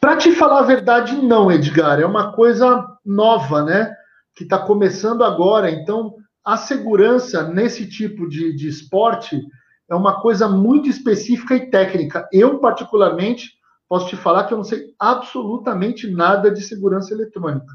Para 0.00 0.16
te 0.16 0.32
falar 0.32 0.60
a 0.60 0.66
verdade, 0.66 1.16
não, 1.16 1.50
Edgar. 1.50 2.00
É 2.00 2.06
uma 2.06 2.32
coisa 2.32 2.86
nova, 3.04 3.62
né? 3.62 3.94
que 4.34 4.44
está 4.44 4.58
começando 4.58 5.22
agora. 5.22 5.70
Então, 5.70 6.16
a 6.44 6.56
segurança 6.56 7.48
nesse 7.48 7.88
tipo 7.88 8.28
de, 8.28 8.54
de 8.54 8.68
esporte 8.68 9.40
é 9.88 9.94
uma 9.94 10.20
coisa 10.20 10.48
muito 10.48 10.88
específica 10.88 11.54
e 11.54 11.70
técnica. 11.70 12.28
Eu, 12.32 12.58
particularmente, 12.58 13.52
posso 13.88 14.08
te 14.08 14.16
falar 14.16 14.44
que 14.44 14.52
eu 14.52 14.58
não 14.58 14.64
sei 14.64 14.92
absolutamente 14.98 16.10
nada 16.10 16.50
de 16.50 16.62
segurança 16.62 17.14
eletrônica. 17.14 17.72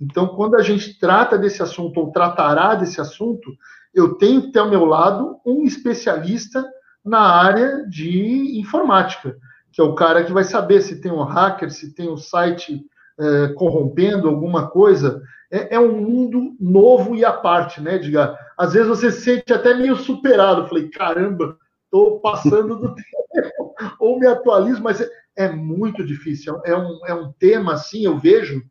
Então, 0.00 0.28
quando 0.28 0.56
a 0.56 0.62
gente 0.62 0.98
trata 0.98 1.38
desse 1.38 1.62
assunto 1.62 1.98
ou 1.98 2.12
tratará 2.12 2.74
desse 2.74 3.00
assunto, 3.00 3.52
eu 3.94 4.14
tenho 4.14 4.42
que 4.42 4.52
ter 4.52 4.58
ao 4.58 4.70
meu 4.70 4.84
lado 4.84 5.38
um 5.46 5.64
especialista 5.64 6.64
na 7.04 7.20
área 7.20 7.86
de 7.88 8.58
informática, 8.58 9.36
que 9.72 9.80
é 9.80 9.84
o 9.84 9.94
cara 9.94 10.24
que 10.24 10.32
vai 10.32 10.44
saber 10.44 10.80
se 10.80 11.00
tem 11.00 11.10
um 11.10 11.22
hacker, 11.22 11.70
se 11.70 11.94
tem 11.94 12.10
um 12.10 12.16
site 12.16 12.84
é, 13.18 13.48
corrompendo 13.54 14.28
alguma 14.28 14.68
coisa, 14.68 15.22
é, 15.50 15.74
é, 15.74 15.80
um 15.80 16.00
mundo 16.00 16.56
novo 16.58 17.14
e 17.14 17.24
à 17.24 17.32
parte, 17.32 17.80
né, 17.80 17.96
Edgar? 17.96 18.38
Às 18.56 18.72
vezes 18.72 18.88
você 18.88 19.10
se 19.10 19.22
sente 19.22 19.52
até 19.52 19.74
meio 19.74 19.96
superado. 19.96 20.66
Falei, 20.66 20.88
caramba, 20.88 21.58
estou 21.84 22.20
passando 22.20 22.76
do 22.76 22.94
tempo, 22.96 23.74
ou 24.00 24.18
me 24.18 24.26
atualizo, 24.26 24.82
mas 24.82 25.00
é, 25.00 25.08
é 25.36 25.48
muito 25.50 26.04
difícil. 26.04 26.58
É 26.64 26.76
um, 26.76 27.06
é 27.06 27.14
um 27.14 27.32
tema, 27.32 27.74
assim, 27.74 28.04
eu 28.04 28.18
vejo, 28.18 28.62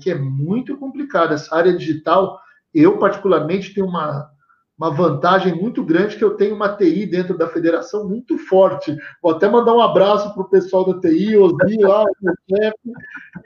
que 0.00 0.10
é 0.10 0.14
muito 0.14 0.76
complicada. 0.76 1.34
Essa 1.34 1.54
área 1.54 1.76
digital, 1.76 2.40
eu 2.74 2.98
particularmente 2.98 3.74
tenho 3.74 3.86
uma, 3.86 4.30
uma 4.78 4.90
vantagem 4.90 5.54
muito 5.54 5.84
grande 5.84 6.16
que 6.16 6.24
eu 6.24 6.36
tenho 6.36 6.54
uma 6.54 6.74
TI 6.74 7.04
dentro 7.04 7.36
da 7.36 7.48
federação 7.48 8.08
muito 8.08 8.38
forte. 8.38 8.96
Vou 9.22 9.32
até 9.32 9.46
mandar 9.46 9.74
um 9.74 9.82
abraço 9.82 10.32
para 10.32 10.42
o 10.42 10.48
pessoal 10.48 10.86
da 10.86 11.00
TI, 11.00 11.36
Osni 11.36 11.82
lá, 11.82 12.04
meu 12.22 12.34
chefe, 12.48 12.78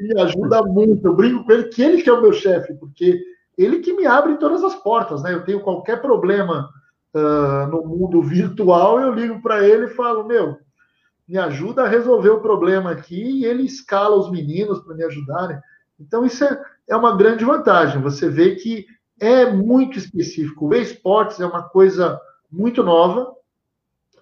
me 0.01 0.21
ajuda 0.21 0.63
muito. 0.63 1.07
Eu 1.07 1.17
brinco 1.17 1.45
com 1.45 1.53
ele 1.53 1.65
que 1.65 1.83
ele 1.83 2.03
que 2.03 2.09
é 2.09 2.13
o 2.13 2.23
meu 2.23 2.33
chefe, 2.33 2.75
porque 2.75 3.21
ele 3.59 3.81
que 3.81 3.93
me 3.93 4.07
abre 4.07 4.37
todas 4.37 4.63
as 4.63 4.77
portas, 4.77 5.25
né? 5.25 5.35
Eu 5.35 5.45
tenho 5.45 5.61
qualquer 5.61 6.01
problema 6.01 6.69
uh, 7.15 7.67
no 7.69 7.85
mundo 7.85 8.23
virtual, 8.23 9.01
eu 9.01 9.13
ligo 9.13 9.43
para 9.43 9.67
ele 9.67 9.87
e 9.87 9.95
falo, 9.95 10.25
meu, 10.25 10.57
me 11.27 11.39
ajuda 11.39 11.83
a 11.83 11.89
resolver 11.89 12.31
o 12.31 12.41
problema 12.41 12.91
aqui, 12.91 13.41
e 13.41 13.45
ele 13.45 13.65
escala 13.65 14.17
os 14.17 14.31
meninos 14.31 14.81
para 14.81 14.95
me 14.95 15.05
ajudarem. 15.05 15.59
Então, 16.07 16.25
isso 16.25 16.45
é, 16.45 16.63
é 16.89 16.97
uma 16.97 17.17
grande 17.17 17.45
vantagem. 17.45 18.01
Você 18.03 18.29
vê 18.29 18.55
que 18.55 18.87
é 19.21 19.51
muito 19.51 19.99
específico. 19.99 20.69
O 20.69 20.75
esportes 20.75 21.41
é 21.41 21.47
uma 21.47 21.63
coisa 21.63 22.21
muito 22.51 22.83
nova. 22.83 23.33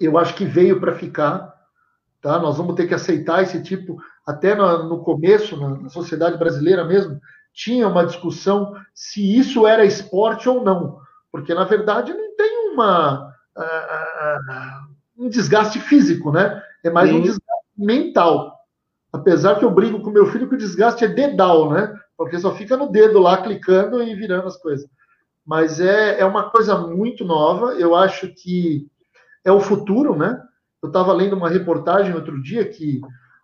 Eu 0.01 0.19
acho 0.19 0.35
que 0.35 0.45
veio 0.45 0.81
para 0.81 0.95
ficar. 0.95 1.53
Tá? 2.21 2.39
Nós 2.39 2.57
vamos 2.57 2.77
ter 2.77 2.87
que 2.87 2.95
aceitar 2.95 3.43
esse 3.43 3.63
tipo. 3.63 3.99
Até 4.25 4.55
no, 4.55 4.89
no 4.89 5.03
começo, 5.03 5.57
na, 5.57 5.71
na, 5.71 5.89
sociedade 5.89 6.39
brasileira 6.39 6.85
mesmo, 6.85 7.21
tinha 7.53 7.89
uma 7.89 8.07
discussão 8.07 8.75
se 8.95 9.37
isso 9.37 9.67
era 9.67 9.85
esporte 9.85 10.49
ou 10.49 10.63
não. 10.63 11.01
Porque, 11.31 11.53
na 11.53 11.65
verdade, 11.65 12.15
não 12.15 12.37
tem 12.37 12.73
uma, 12.73 13.35
uh, 13.57 13.61
uh, 13.61 15.25
um 15.25 15.29
desgaste 15.29 15.81
físico, 15.81 16.31
né? 16.31 16.63
É 16.85 16.91
mais 16.91 17.11
Sim. 17.11 17.17
um 17.17 17.23
desgaste 17.23 17.67
mental. 17.77 18.62
Apesar 19.13 19.59
que 19.59 19.65
eu 19.65 19.71
brigo 19.71 20.01
com 20.01 20.11
meu 20.11 20.27
filho 20.27 20.49
que 20.49 20.55
o 20.55 20.59
desgaste 20.59 21.05
é 21.05 21.09
dedal, 21.09 21.71
né? 21.71 21.95
Porque 22.17 22.39
só 22.39 22.55
fica 22.55 22.77
no 22.77 22.91
dedo 22.91 23.19
lá, 23.19 23.43
clicando 23.43 24.03
e 24.03 24.15
virando 24.15 24.49
as 24.49 24.57
coisas. 24.57 24.89
Mas 25.45 25.81
é, 25.81 26.21
é 26.21 26.25
uma 26.25 26.51
coisa 26.51 26.79
muito 26.79 27.25
nova. 27.25 27.75
Eu 27.75 27.95
acho 27.95 28.33
que 28.35 28.87
é 29.45 29.53
o 29.53 29.61
futuro, 29.61 30.17
né? 30.17 30.41
Eu 30.83 30.87
estava 30.87 31.13
lendo 31.13 31.37
uma 31.37 31.51
reportagem 31.51 32.15
outro 32.15 32.41
dia 32.43 32.65
que 32.65 33.01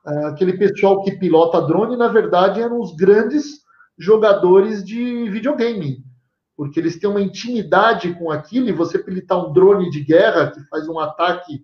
uh, 0.07 0.27
aquele 0.27 0.57
pessoal 0.57 1.03
que 1.03 1.19
pilota 1.19 1.61
drone, 1.61 1.97
na 1.97 2.09
verdade, 2.09 2.63
eram 2.63 2.81
os 2.81 2.97
grandes 2.97 3.61
jogadores 3.99 4.83
de 4.83 5.29
videogame. 5.29 6.03
Porque 6.57 6.81
eles 6.81 6.99
têm 6.99 7.11
uma 7.11 7.21
intimidade 7.21 8.15
com 8.15 8.31
aquilo, 8.31 8.69
e 8.69 8.73
você 8.73 8.99
pilotar 8.99 9.45
um 9.45 9.53
drone 9.53 9.91
de 9.91 10.03
guerra 10.03 10.51
que 10.51 10.61
faz 10.69 10.89
um 10.89 10.99
ataque 10.99 11.63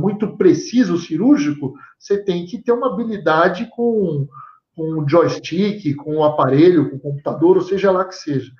muito 0.00 0.36
preciso, 0.36 0.98
cirúrgico, 0.98 1.74
você 1.98 2.22
tem 2.22 2.46
que 2.46 2.58
ter 2.58 2.72
uma 2.72 2.92
habilidade 2.92 3.68
com, 3.74 4.26
com 4.74 5.00
o 5.00 5.08
joystick, 5.08 5.94
com 5.96 6.16
o 6.16 6.24
aparelho, 6.24 6.90
com 6.90 6.96
o 6.96 7.00
computador, 7.00 7.56
ou 7.56 7.62
seja 7.62 7.90
lá 7.90 8.04
que 8.04 8.14
seja, 8.14 8.50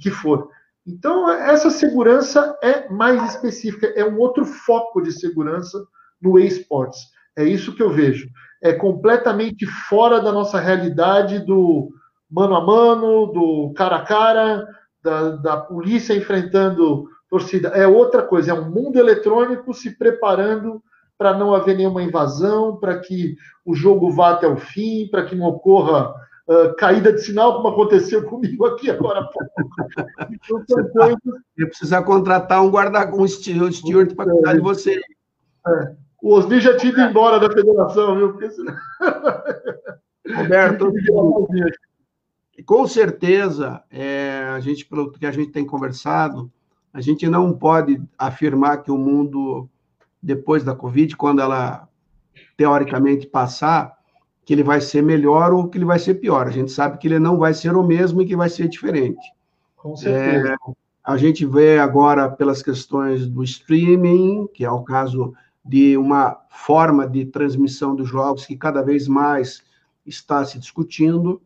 que 0.00 0.10
for. 0.10 0.50
Então, 0.86 1.30
essa 1.30 1.70
segurança 1.70 2.56
é 2.62 2.88
mais 2.88 3.34
específica, 3.34 3.92
é 3.94 4.04
um 4.04 4.18
outro 4.18 4.44
foco 4.44 5.02
de 5.02 5.12
segurança 5.12 5.82
no 6.20 6.38
esportes. 6.38 7.00
É 7.36 7.44
isso 7.44 7.74
que 7.74 7.82
eu 7.82 7.90
vejo. 7.90 8.28
É 8.62 8.72
completamente 8.72 9.66
fora 9.66 10.20
da 10.20 10.32
nossa 10.32 10.58
realidade 10.58 11.40
do 11.40 11.90
mano 12.30 12.56
a 12.56 12.64
mano, 12.64 13.26
do 13.26 13.72
cara 13.76 13.96
a 13.96 14.02
cara, 14.02 14.66
da, 15.02 15.30
da 15.36 15.56
polícia 15.56 16.14
enfrentando 16.14 17.08
torcida. 17.28 17.68
É 17.68 17.86
outra 17.86 18.22
coisa, 18.22 18.50
é 18.50 18.54
um 18.54 18.70
mundo 18.70 18.98
eletrônico 18.98 19.72
se 19.72 19.96
preparando 19.96 20.82
para 21.18 21.36
não 21.36 21.52
haver 21.52 21.76
nenhuma 21.76 22.02
invasão, 22.02 22.76
para 22.76 22.98
que 23.00 23.36
o 23.66 23.74
jogo 23.74 24.10
vá 24.10 24.30
até 24.30 24.46
o 24.46 24.56
fim, 24.56 25.08
para 25.10 25.24
que 25.26 25.34
não 25.34 25.46
ocorra 25.46 26.14
uh, 26.48 26.74
caída 26.76 27.12
de 27.12 27.20
sinal, 27.20 27.56
como 27.56 27.68
aconteceu 27.68 28.24
comigo 28.30 28.64
aqui 28.64 28.88
agora 28.88 29.20
há 29.20 29.24
pouco. 29.24 29.52
Então, 30.30 30.64
são 30.68 30.88
coisas... 30.90 31.18
precisar 31.56 32.02
contratar 32.04 32.62
um 32.62 32.70
guarda 32.70 33.12
um 33.12 33.26
steward 33.26 34.14
para 34.14 34.30
cuidar 34.30 34.54
de 34.54 34.60
você. 34.60 35.00
É. 35.66 35.92
O 36.22 36.34
Osni 36.34 36.60
já 36.60 36.76
tinha 36.76 36.92
ido 36.92 37.00
embora 37.00 37.38
da 37.38 37.52
federação, 37.52 38.16
viu? 38.16 38.32
Porque 38.32 38.50
senão... 38.50 38.76
Roberto, 40.34 40.92
com 42.66 42.86
certeza, 42.86 43.82
é, 43.90 44.50
a 44.54 44.60
gente, 44.60 44.84
pelo 44.84 45.10
que 45.10 45.24
a 45.24 45.30
gente 45.30 45.50
tem 45.50 45.64
conversado, 45.64 46.50
a 46.92 47.00
gente 47.00 47.28
não 47.28 47.52
pode 47.52 48.00
afirmar 48.16 48.82
que 48.82 48.90
o 48.90 48.98
mundo, 48.98 49.68
depois 50.22 50.64
da 50.64 50.74
Covid, 50.74 51.16
quando 51.16 51.40
ela 51.40 51.88
teoricamente 52.56 53.26
passar, 53.26 53.96
que 54.44 54.52
ele 54.52 54.62
vai 54.62 54.80
ser 54.80 55.02
melhor 55.02 55.52
ou 55.52 55.68
que 55.68 55.78
ele 55.78 55.84
vai 55.84 55.98
ser 55.98 56.14
pior. 56.14 56.46
A 56.46 56.50
gente 56.50 56.72
sabe 56.72 56.98
que 56.98 57.06
ele 57.06 57.18
não 57.18 57.36
vai 57.36 57.52
ser 57.52 57.76
o 57.76 57.82
mesmo 57.82 58.22
e 58.22 58.26
que 58.26 58.36
vai 58.36 58.48
ser 58.48 58.68
diferente. 58.68 59.20
Com 59.76 59.96
certeza. 59.96 60.54
É, 60.54 60.56
a 61.04 61.16
gente 61.16 61.46
vê 61.46 61.78
agora 61.78 62.28
pelas 62.28 62.62
questões 62.62 63.28
do 63.28 63.42
streaming, 63.44 64.48
que 64.52 64.64
é 64.64 64.70
o 64.70 64.82
caso 64.82 65.34
de 65.64 65.96
uma 65.96 66.38
forma 66.50 67.06
de 67.06 67.26
transmissão 67.26 67.94
dos 67.94 68.08
jogos 68.08 68.46
que 68.46 68.56
cada 68.56 68.82
vez 68.82 69.06
mais 69.06 69.62
está 70.06 70.44
se 70.44 70.58
discutindo. 70.58 71.40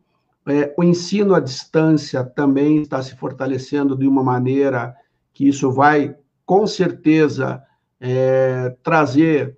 É, 0.45 0.73
o 0.77 0.83
ensino 0.83 1.35
à 1.35 1.39
distância 1.39 2.23
também 2.23 2.81
está 2.81 3.01
se 3.01 3.15
fortalecendo 3.15 3.97
de 3.97 4.07
uma 4.07 4.23
maneira 4.23 4.95
que 5.33 5.47
isso 5.47 5.71
vai, 5.71 6.15
com 6.45 6.65
certeza, 6.65 7.61
é, 8.05 8.75
trazer 8.83 9.57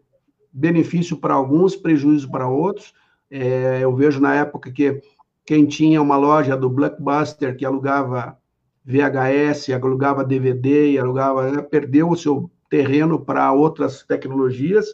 benefício 0.54 1.18
para 1.18 1.34
alguns, 1.34 1.76
prejuízo 1.76 2.30
para 2.30 2.48
outros. 2.48 2.94
É, 3.30 3.80
eu 3.82 3.94
vejo 3.96 4.22
na 4.22 4.36
época 4.36 4.72
que 4.72 5.02
quem 5.44 5.66
tinha 5.66 6.00
uma 6.00 6.16
loja 6.16 6.56
do 6.56 6.70
Blockbuster 6.70 7.58
que 7.58 7.66
alugava 7.66 8.38
VHS, 8.86 9.72
alugava 9.72 10.24
DVD, 10.24 10.96
alugava, 11.00 11.52
né, 11.52 11.62
perdeu 11.64 12.08
o 12.08 12.16
seu 12.16 12.52
terreno 12.70 13.20
para 13.20 13.52
outras 13.52 14.04
tecnologias, 14.04 14.86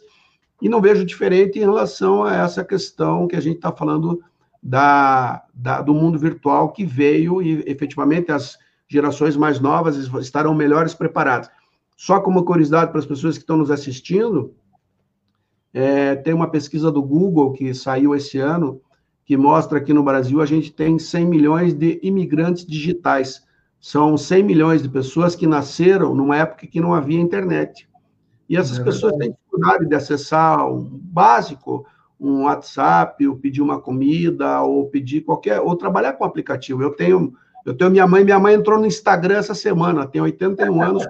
e 0.60 0.68
não 0.68 0.80
vejo 0.80 1.04
diferente 1.04 1.58
em 1.58 1.62
relação 1.62 2.24
a 2.24 2.34
essa 2.34 2.64
questão 2.64 3.28
que 3.28 3.36
a 3.36 3.40
gente 3.40 3.56
está 3.56 3.70
falando 3.70 4.22
da, 4.62 5.42
da, 5.52 5.82
do 5.82 5.92
mundo 5.92 6.18
virtual 6.18 6.72
que 6.72 6.86
veio 6.86 7.42
e 7.42 7.62
efetivamente 7.66 8.32
as 8.32 8.56
gerações 8.88 9.36
mais 9.36 9.60
novas 9.60 9.96
estarão 9.96 10.54
melhores 10.54 10.94
preparadas. 10.94 11.50
Só 12.02 12.18
como 12.18 12.44
curiosidade 12.44 12.90
para 12.90 12.98
as 12.98 13.06
pessoas 13.06 13.36
que 13.36 13.44
estão 13.44 13.56
nos 13.56 13.70
assistindo, 13.70 14.52
é, 15.72 16.16
tem 16.16 16.34
uma 16.34 16.50
pesquisa 16.50 16.90
do 16.90 17.00
Google 17.00 17.52
que 17.52 17.72
saiu 17.72 18.12
esse 18.12 18.38
ano, 18.38 18.80
que 19.24 19.36
mostra 19.36 19.80
que 19.80 19.92
no 19.92 20.02
Brasil 20.02 20.40
a 20.40 20.44
gente 20.44 20.72
tem 20.72 20.98
100 20.98 21.24
milhões 21.24 21.72
de 21.72 22.00
imigrantes 22.02 22.66
digitais. 22.66 23.44
São 23.80 24.16
100 24.16 24.42
milhões 24.42 24.82
de 24.82 24.88
pessoas 24.88 25.36
que 25.36 25.46
nasceram 25.46 26.12
numa 26.12 26.36
época 26.36 26.66
que 26.66 26.80
não 26.80 26.92
havia 26.92 27.20
internet. 27.20 27.88
E 28.48 28.56
essas 28.56 28.80
é 28.80 28.82
pessoas 28.82 29.16
têm 29.16 29.30
dificuldade 29.30 29.86
de 29.86 29.94
acessar 29.94 30.68
um 30.68 30.82
básico, 30.82 31.86
um 32.18 32.42
WhatsApp, 32.46 33.24
ou 33.28 33.36
pedir 33.36 33.62
uma 33.62 33.80
comida, 33.80 34.60
ou 34.62 34.88
pedir 34.88 35.20
qualquer, 35.20 35.60
ou 35.60 35.76
trabalhar 35.76 36.14
com 36.14 36.24
aplicativo. 36.24 36.82
Eu 36.82 36.96
tenho 36.96 37.32
eu 37.64 37.74
tenho 37.74 37.90
minha 37.90 38.06
mãe, 38.06 38.24
minha 38.24 38.38
mãe 38.38 38.54
entrou 38.54 38.78
no 38.78 38.86
Instagram 38.86 39.36
essa 39.36 39.54
semana, 39.54 40.06
tem 40.06 40.20
81 40.20 40.82
anos. 40.82 41.06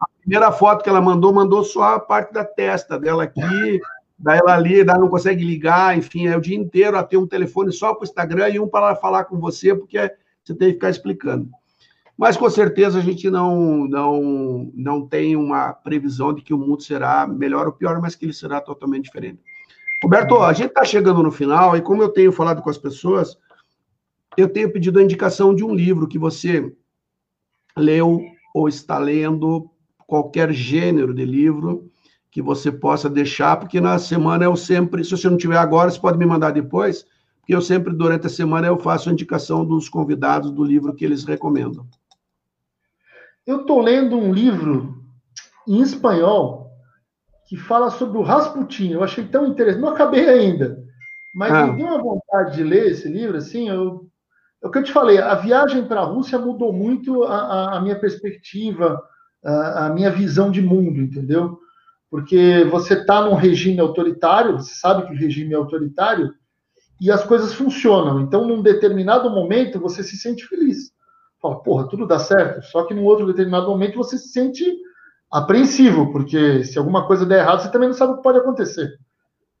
A 0.00 0.06
primeira 0.20 0.52
foto 0.52 0.82
que 0.82 0.88
ela 0.88 1.00
mandou, 1.00 1.32
mandou 1.32 1.64
só 1.64 1.94
a 1.94 2.00
parte 2.00 2.32
da 2.32 2.44
testa 2.44 2.98
dela 2.98 3.24
aqui, 3.24 3.80
daí 4.18 4.38
ela 4.38 4.54
ali, 4.54 4.84
daí 4.84 4.98
não 4.98 5.08
consegue 5.08 5.44
ligar, 5.44 5.96
enfim, 5.96 6.26
é 6.26 6.36
o 6.36 6.40
dia 6.40 6.56
inteiro 6.56 6.96
ela 6.96 7.04
tem 7.04 7.18
um 7.18 7.26
telefone 7.26 7.72
só 7.72 7.94
para 7.94 8.02
o 8.02 8.04
Instagram 8.04 8.48
e 8.50 8.60
um 8.60 8.68
para 8.68 8.94
falar 8.96 9.24
com 9.24 9.38
você, 9.38 9.74
porque 9.74 9.98
você 10.42 10.54
tem 10.54 10.68
que 10.68 10.74
ficar 10.74 10.90
explicando. 10.90 11.48
Mas 12.16 12.36
com 12.36 12.48
certeza 12.48 12.98
a 12.98 13.02
gente 13.02 13.28
não, 13.28 13.88
não, 13.88 14.70
não 14.74 15.06
tem 15.06 15.34
uma 15.34 15.72
previsão 15.72 16.32
de 16.32 16.42
que 16.42 16.54
o 16.54 16.58
mundo 16.58 16.82
será 16.82 17.26
melhor 17.26 17.66
ou 17.66 17.72
pior, 17.72 18.00
mas 18.00 18.14
que 18.14 18.24
ele 18.24 18.32
será 18.32 18.60
totalmente 18.60 19.04
diferente. 19.04 19.40
Roberto, 20.02 20.38
a 20.40 20.52
gente 20.52 20.68
está 20.68 20.84
chegando 20.84 21.22
no 21.22 21.32
final, 21.32 21.76
e 21.76 21.80
como 21.80 22.02
eu 22.02 22.10
tenho 22.10 22.30
falado 22.30 22.62
com 22.62 22.70
as 22.70 22.78
pessoas, 22.78 23.36
eu 24.36 24.48
tenho 24.48 24.72
pedido 24.72 24.98
a 24.98 25.02
indicação 25.02 25.54
de 25.54 25.64
um 25.64 25.74
livro 25.74 26.08
que 26.08 26.18
você 26.18 26.72
leu 27.76 28.20
ou 28.54 28.68
está 28.68 28.98
lendo, 28.98 29.70
qualquer 30.06 30.52
gênero 30.52 31.12
de 31.12 31.24
livro 31.24 31.90
que 32.30 32.42
você 32.42 32.70
possa 32.70 33.08
deixar, 33.08 33.56
porque 33.56 33.80
na 33.80 33.98
semana 33.98 34.44
eu 34.44 34.56
sempre, 34.56 35.04
se 35.04 35.10
você 35.12 35.30
não 35.30 35.36
tiver 35.36 35.56
agora, 35.56 35.90
você 35.90 36.00
pode 36.00 36.18
me 36.18 36.26
mandar 36.26 36.50
depois, 36.50 37.06
porque 37.38 37.54
eu 37.54 37.60
sempre, 37.60 37.92
durante 37.92 38.26
a 38.26 38.30
semana, 38.30 38.66
eu 38.66 38.78
faço 38.78 39.08
a 39.08 39.12
indicação 39.12 39.64
dos 39.64 39.88
convidados 39.88 40.50
do 40.50 40.64
livro 40.64 40.94
que 40.94 41.04
eles 41.04 41.24
recomendam. 41.24 41.86
Eu 43.46 43.60
estou 43.60 43.80
lendo 43.80 44.16
um 44.16 44.32
livro 44.32 45.04
em 45.68 45.80
espanhol 45.80 46.70
que 47.46 47.56
fala 47.56 47.90
sobre 47.90 48.16
o 48.16 48.22
Rasputin. 48.22 48.92
Eu 48.92 49.04
achei 49.04 49.26
tão 49.26 49.46
interessante. 49.46 49.82
Não 49.82 49.90
acabei 49.90 50.26
ainda, 50.26 50.82
mas 51.34 51.52
ah. 51.52 51.66
eu 51.66 51.76
tenho 51.76 51.88
uma 51.88 52.02
vontade 52.02 52.56
de 52.56 52.64
ler 52.64 52.92
esse 52.92 53.08
livro. 53.08 53.36
Assim, 53.36 53.68
eu 53.68 54.08
é 54.64 54.66
o 54.66 54.70
que 54.70 54.78
eu 54.78 54.82
te 54.82 54.92
falei, 54.92 55.18
a 55.18 55.34
viagem 55.34 55.84
para 55.86 56.00
a 56.00 56.04
Rússia 56.04 56.38
mudou 56.38 56.72
muito 56.72 57.22
a, 57.24 57.76
a 57.76 57.80
minha 57.82 57.98
perspectiva, 58.00 58.98
a, 59.44 59.86
a, 59.86 59.90
minha 59.90 60.10
visão 60.10 60.50
de 60.50 60.62
mundo, 60.62 61.02
entendeu? 61.02 61.58
Porque 62.10 62.64
você 62.70 62.94
está 62.94 63.20
num 63.20 63.34
regime 63.34 63.78
autoritário, 63.78 64.54
você 64.54 64.74
sabe 64.74 65.06
que 65.06 65.12
o 65.12 65.18
regime 65.18 65.52
é 65.52 65.56
autoritário, 65.56 66.32
e 66.98 67.10
as 67.10 67.22
coisas 67.24 67.52
funcionam. 67.52 68.20
Então, 68.20 68.46
num 68.46 68.62
determinado 68.62 69.28
momento, 69.28 69.78
você 69.78 70.02
se 70.02 70.16
sente 70.16 70.46
feliz. 70.46 70.92
Fala, 71.42 71.60
porra, 71.62 71.86
tudo 71.86 72.06
dá 72.06 72.18
certo. 72.18 72.62
Só 72.62 72.84
que 72.84 72.94
num 72.94 73.04
outro 73.04 73.26
determinado 73.26 73.66
momento, 73.66 73.98
você 73.98 74.16
se 74.16 74.28
sente 74.28 74.64
apreensivo, 75.30 76.10
porque 76.10 76.64
se 76.64 76.78
alguma 76.78 77.06
coisa 77.06 77.26
der 77.26 77.40
errado, 77.40 77.60
você 77.60 77.70
também 77.70 77.88
não 77.88 77.94
sabe 77.94 78.14
o 78.14 78.16
que 78.16 78.22
pode 78.22 78.38
acontecer. 78.38 78.88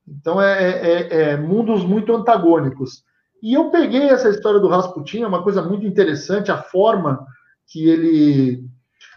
Então, 0.08 0.40
é, 0.40 0.62
é, 0.62 0.92
é, 0.92 1.30
é 1.32 1.36
mundos 1.36 1.84
muito 1.84 2.14
antagônicos. 2.14 3.04
E 3.44 3.52
eu 3.52 3.70
peguei 3.70 4.08
essa 4.08 4.30
história 4.30 4.58
do 4.58 4.68
Rasputin, 4.68 5.20
é 5.20 5.26
uma 5.26 5.42
coisa 5.42 5.60
muito 5.60 5.84
interessante, 5.84 6.50
a 6.50 6.56
forma 6.56 7.26
que 7.66 7.86
ele 7.86 8.64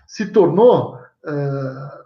se 0.06 0.34
tornou 0.34 0.96
uh, 0.96 2.04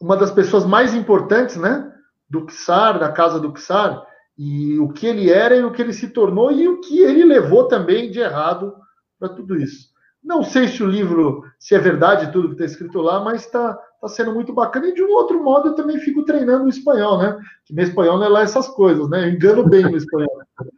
uma 0.00 0.16
das 0.16 0.30
pessoas 0.30 0.64
mais 0.64 0.94
importantes, 0.94 1.56
né, 1.56 1.92
do 2.26 2.46
Czar, 2.46 2.98
da 2.98 3.12
casa 3.12 3.38
do 3.38 3.52
Czar, 3.52 4.02
e 4.38 4.78
o 4.78 4.88
que 4.88 5.06
ele 5.06 5.30
era 5.30 5.54
e 5.54 5.62
o 5.62 5.72
que 5.72 5.82
ele 5.82 5.92
se 5.92 6.08
tornou 6.08 6.50
e 6.50 6.66
o 6.66 6.80
que 6.80 7.00
ele 7.00 7.22
levou 7.22 7.68
também 7.68 8.10
de 8.10 8.20
errado 8.20 8.74
para 9.18 9.28
tudo 9.28 9.56
isso. 9.56 9.90
Não 10.24 10.42
sei 10.42 10.68
se 10.68 10.82
o 10.82 10.86
livro, 10.86 11.44
se 11.58 11.74
é 11.74 11.78
verdade 11.78 12.32
tudo 12.32 12.48
que 12.48 12.54
está 12.54 12.64
escrito 12.64 13.02
lá, 13.02 13.22
mas 13.22 13.44
está 13.44 13.78
tá 14.02 14.08
sendo 14.08 14.34
muito 14.34 14.52
bacana. 14.52 14.88
E 14.88 14.94
de 14.94 15.02
um 15.02 15.12
outro 15.12 15.42
modo, 15.42 15.68
eu 15.68 15.74
também 15.74 15.98
fico 15.98 16.24
treinando 16.24 16.64
o 16.64 16.68
espanhol, 16.68 17.18
né? 17.18 17.38
Que 17.64 17.72
meu 17.72 17.84
espanhol 17.84 18.18
não 18.18 18.26
é 18.26 18.28
lá 18.28 18.42
essas 18.42 18.66
coisas, 18.68 19.08
né? 19.08 19.24
Eu 19.24 19.30
engano 19.30 19.66
bem 19.66 19.82
no 19.82 19.96
espanhol. 19.96 20.42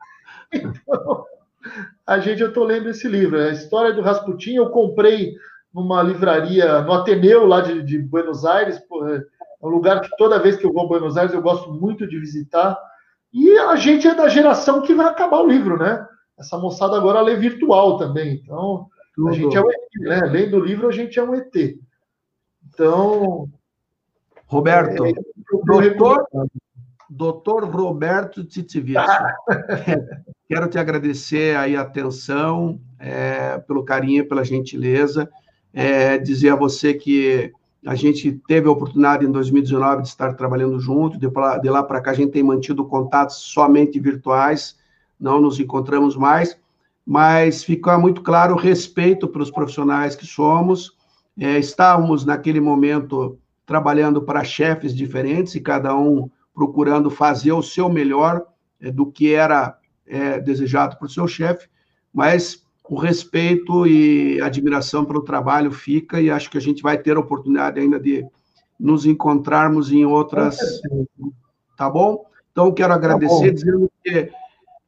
Então, 0.56 1.24
a 2.06 2.20
gente, 2.20 2.40
eu 2.40 2.48
estou 2.48 2.62
lendo 2.62 2.88
esse 2.88 3.08
livro. 3.08 3.36
A 3.36 3.50
história 3.50 3.92
do 3.92 4.02
Rasputin, 4.02 4.54
eu 4.54 4.70
comprei 4.70 5.34
numa 5.74 6.00
livraria, 6.00 6.80
no 6.82 6.92
Ateneu, 6.92 7.44
lá 7.44 7.60
de, 7.60 7.82
de 7.82 7.98
Buenos 7.98 8.44
Aires. 8.44 8.76
É 8.76 9.66
um 9.66 9.68
lugar 9.68 10.00
que 10.00 10.16
toda 10.16 10.38
vez 10.38 10.54
que 10.56 10.64
eu 10.64 10.72
vou 10.72 10.84
a 10.84 10.86
Buenos 10.86 11.16
Aires 11.16 11.34
eu 11.34 11.42
gosto 11.42 11.72
muito 11.72 12.06
de 12.06 12.20
visitar. 12.20 12.78
E 13.32 13.58
a 13.58 13.74
gente 13.74 14.06
é 14.06 14.14
da 14.14 14.28
geração 14.28 14.80
que 14.80 14.94
vai 14.94 15.06
acabar 15.06 15.40
o 15.40 15.48
livro, 15.48 15.76
né? 15.76 16.06
Essa 16.38 16.56
moçada 16.56 16.96
agora 16.96 17.20
lê 17.20 17.34
virtual 17.34 17.98
também. 17.98 18.34
Então, 18.34 18.86
Tudo. 19.16 19.30
a 19.30 19.32
gente 19.32 19.56
é 19.56 19.60
um 19.60 19.68
ET, 19.68 19.90
né? 20.02 20.20
Lendo 20.20 20.58
o 20.58 20.64
livro, 20.64 20.86
a 20.86 20.92
gente 20.92 21.18
é 21.18 21.24
um 21.24 21.34
ET. 21.34 21.52
Então. 22.74 23.48
Roberto, 24.46 25.06
é, 25.06 25.12
doutor, 25.64 26.26
doutor 27.08 27.64
Roberto 27.64 28.44
Titivito, 28.44 29.00
quero 30.46 30.68
te 30.68 30.78
agradecer 30.78 31.56
aí 31.56 31.74
a 31.76 31.80
atenção, 31.80 32.78
é, 32.98 33.58
pelo 33.58 33.84
carinho, 33.84 34.28
pela 34.28 34.44
gentileza. 34.44 35.28
É, 35.72 36.18
dizer 36.18 36.50
a 36.50 36.56
você 36.56 36.94
que 36.94 37.52
a 37.86 37.94
gente 37.94 38.32
teve 38.46 38.68
a 38.68 38.70
oportunidade 38.70 39.26
em 39.26 39.30
2019 39.30 40.02
de 40.02 40.08
estar 40.08 40.34
trabalhando 40.34 40.78
junto, 40.78 41.18
de, 41.18 41.28
de 41.28 41.68
lá 41.68 41.82
para 41.82 42.00
cá 42.00 42.12
a 42.12 42.14
gente 42.14 42.32
tem 42.32 42.42
mantido 42.42 42.84
contatos 42.84 43.36
somente 43.36 43.98
virtuais, 43.98 44.76
não 45.18 45.40
nos 45.40 45.58
encontramos 45.58 46.16
mais, 46.16 46.56
mas 47.04 47.62
fica 47.64 47.98
muito 47.98 48.22
claro 48.22 48.54
o 48.54 48.58
respeito 48.58 49.28
pelos 49.28 49.50
profissionais 49.50 50.16
que 50.16 50.26
somos. 50.26 50.96
É, 51.38 51.58
estávamos 51.58 52.24
naquele 52.24 52.60
momento 52.60 53.38
trabalhando 53.66 54.22
para 54.22 54.44
chefes 54.44 54.94
diferentes 54.94 55.54
e 55.54 55.60
cada 55.60 55.96
um 55.96 56.30
procurando 56.54 57.10
fazer 57.10 57.52
o 57.52 57.62
seu 57.62 57.88
melhor 57.88 58.46
é, 58.80 58.90
do 58.90 59.06
que 59.06 59.34
era 59.34 59.76
é, 60.06 60.40
desejado 60.40 60.96
por 60.98 61.10
seu 61.10 61.26
chefe, 61.26 61.68
mas 62.12 62.64
o 62.88 62.96
respeito 62.96 63.86
e 63.86 64.40
admiração 64.40 65.04
pelo 65.04 65.22
trabalho 65.22 65.72
fica 65.72 66.20
e 66.20 66.30
acho 66.30 66.50
que 66.50 66.58
a 66.58 66.60
gente 66.60 66.82
vai 66.82 66.98
ter 66.98 67.16
a 67.16 67.20
oportunidade 67.20 67.80
ainda 67.80 67.98
de 67.98 68.24
nos 68.78 69.06
encontrarmos 69.06 69.90
em 69.90 70.04
outras. 70.04 70.58
Tá 71.76 71.88
bom? 71.88 72.26
Então, 72.52 72.72
quero 72.72 72.90
tá 72.90 72.94
agradecer, 72.94 73.48
tá 73.48 73.54
dizendo 73.54 73.90
que 74.02 74.30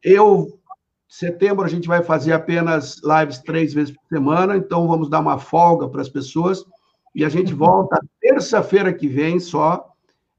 eu, 0.02 0.55
setembro, 1.08 1.64
a 1.64 1.68
gente 1.68 1.88
vai 1.88 2.02
fazer 2.02 2.32
apenas 2.32 3.00
lives 3.02 3.38
três 3.38 3.72
vezes 3.72 3.94
por 3.94 4.02
semana, 4.08 4.56
então 4.56 4.86
vamos 4.88 5.08
dar 5.08 5.20
uma 5.20 5.38
folga 5.38 5.88
para 5.88 6.00
as 6.00 6.08
pessoas 6.08 6.64
e 7.14 7.24
a 7.24 7.28
gente 7.28 7.54
volta 7.54 7.98
terça-feira 8.20 8.92
que 8.92 9.08
vem 9.08 9.40
só, 9.40 9.88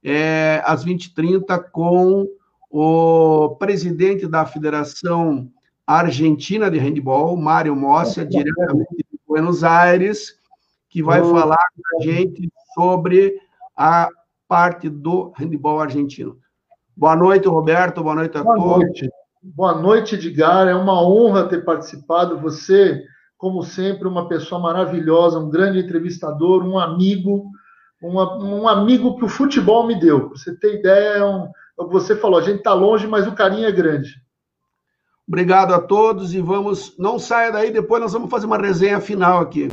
é, 0.03 0.61
às 0.65 0.85
20h30, 0.85 1.71
com 1.71 2.27
o 2.69 3.55
presidente 3.55 4.27
da 4.27 4.45
Federação 4.45 5.49
Argentina 5.85 6.69
de 6.69 6.77
Handball, 6.77 7.35
Mário 7.37 7.75
Mossia, 7.75 8.25
diretamente 8.25 8.95
de 8.97 9.19
Buenos 9.25 9.63
Aires, 9.63 10.37
que 10.89 11.01
vai 11.01 11.21
oh. 11.21 11.31
falar 11.31 11.65
com 11.75 11.97
a 11.97 12.03
gente 12.03 12.51
sobre 12.75 13.39
a 13.75 14.09
parte 14.47 14.89
do 14.89 15.31
handball 15.35 15.79
argentino. 15.79 16.37
Boa 16.95 17.15
noite, 17.15 17.47
Roberto. 17.47 18.03
Boa 18.03 18.15
noite 18.15 18.37
a 18.37 18.43
Boa 18.43 18.55
todos. 18.55 18.83
Noite. 18.83 19.09
Boa 19.55 19.73
noite, 19.73 20.15
Edgar. 20.15 20.67
É 20.67 20.75
uma 20.75 21.01
honra 21.01 21.47
ter 21.47 21.63
participado. 21.63 22.37
Você, 22.39 23.01
como 23.37 23.63
sempre, 23.63 24.05
uma 24.05 24.27
pessoa 24.27 24.59
maravilhosa, 24.59 25.39
um 25.39 25.49
grande 25.49 25.79
entrevistador, 25.79 26.65
um 26.65 26.77
amigo, 26.77 27.45
uma, 28.01 28.37
um 28.43 28.67
amigo 28.67 29.15
que 29.17 29.23
o 29.23 29.29
futebol 29.29 29.87
me 29.87 29.97
deu. 29.97 30.29
Você 30.29 30.53
tem 30.57 30.75
ideia, 30.75 31.19
é 31.19 31.25
um, 31.25 31.47
você 31.89 32.15
falou, 32.15 32.39
a 32.39 32.43
gente 32.43 32.57
está 32.57 32.73
longe, 32.73 33.07
mas 33.07 33.25
o 33.25 33.31
carinho 33.31 33.67
é 33.67 33.71
grande. 33.71 34.21
Obrigado 35.25 35.73
a 35.73 35.79
todos 35.79 36.33
e 36.33 36.41
vamos. 36.41 36.97
Não 36.97 37.17
saia 37.17 37.49
daí, 37.49 37.71
depois 37.71 38.01
nós 38.01 38.11
vamos 38.11 38.29
fazer 38.29 38.45
uma 38.45 38.57
resenha 38.57 38.99
final 38.99 39.39
aqui. 39.39 39.69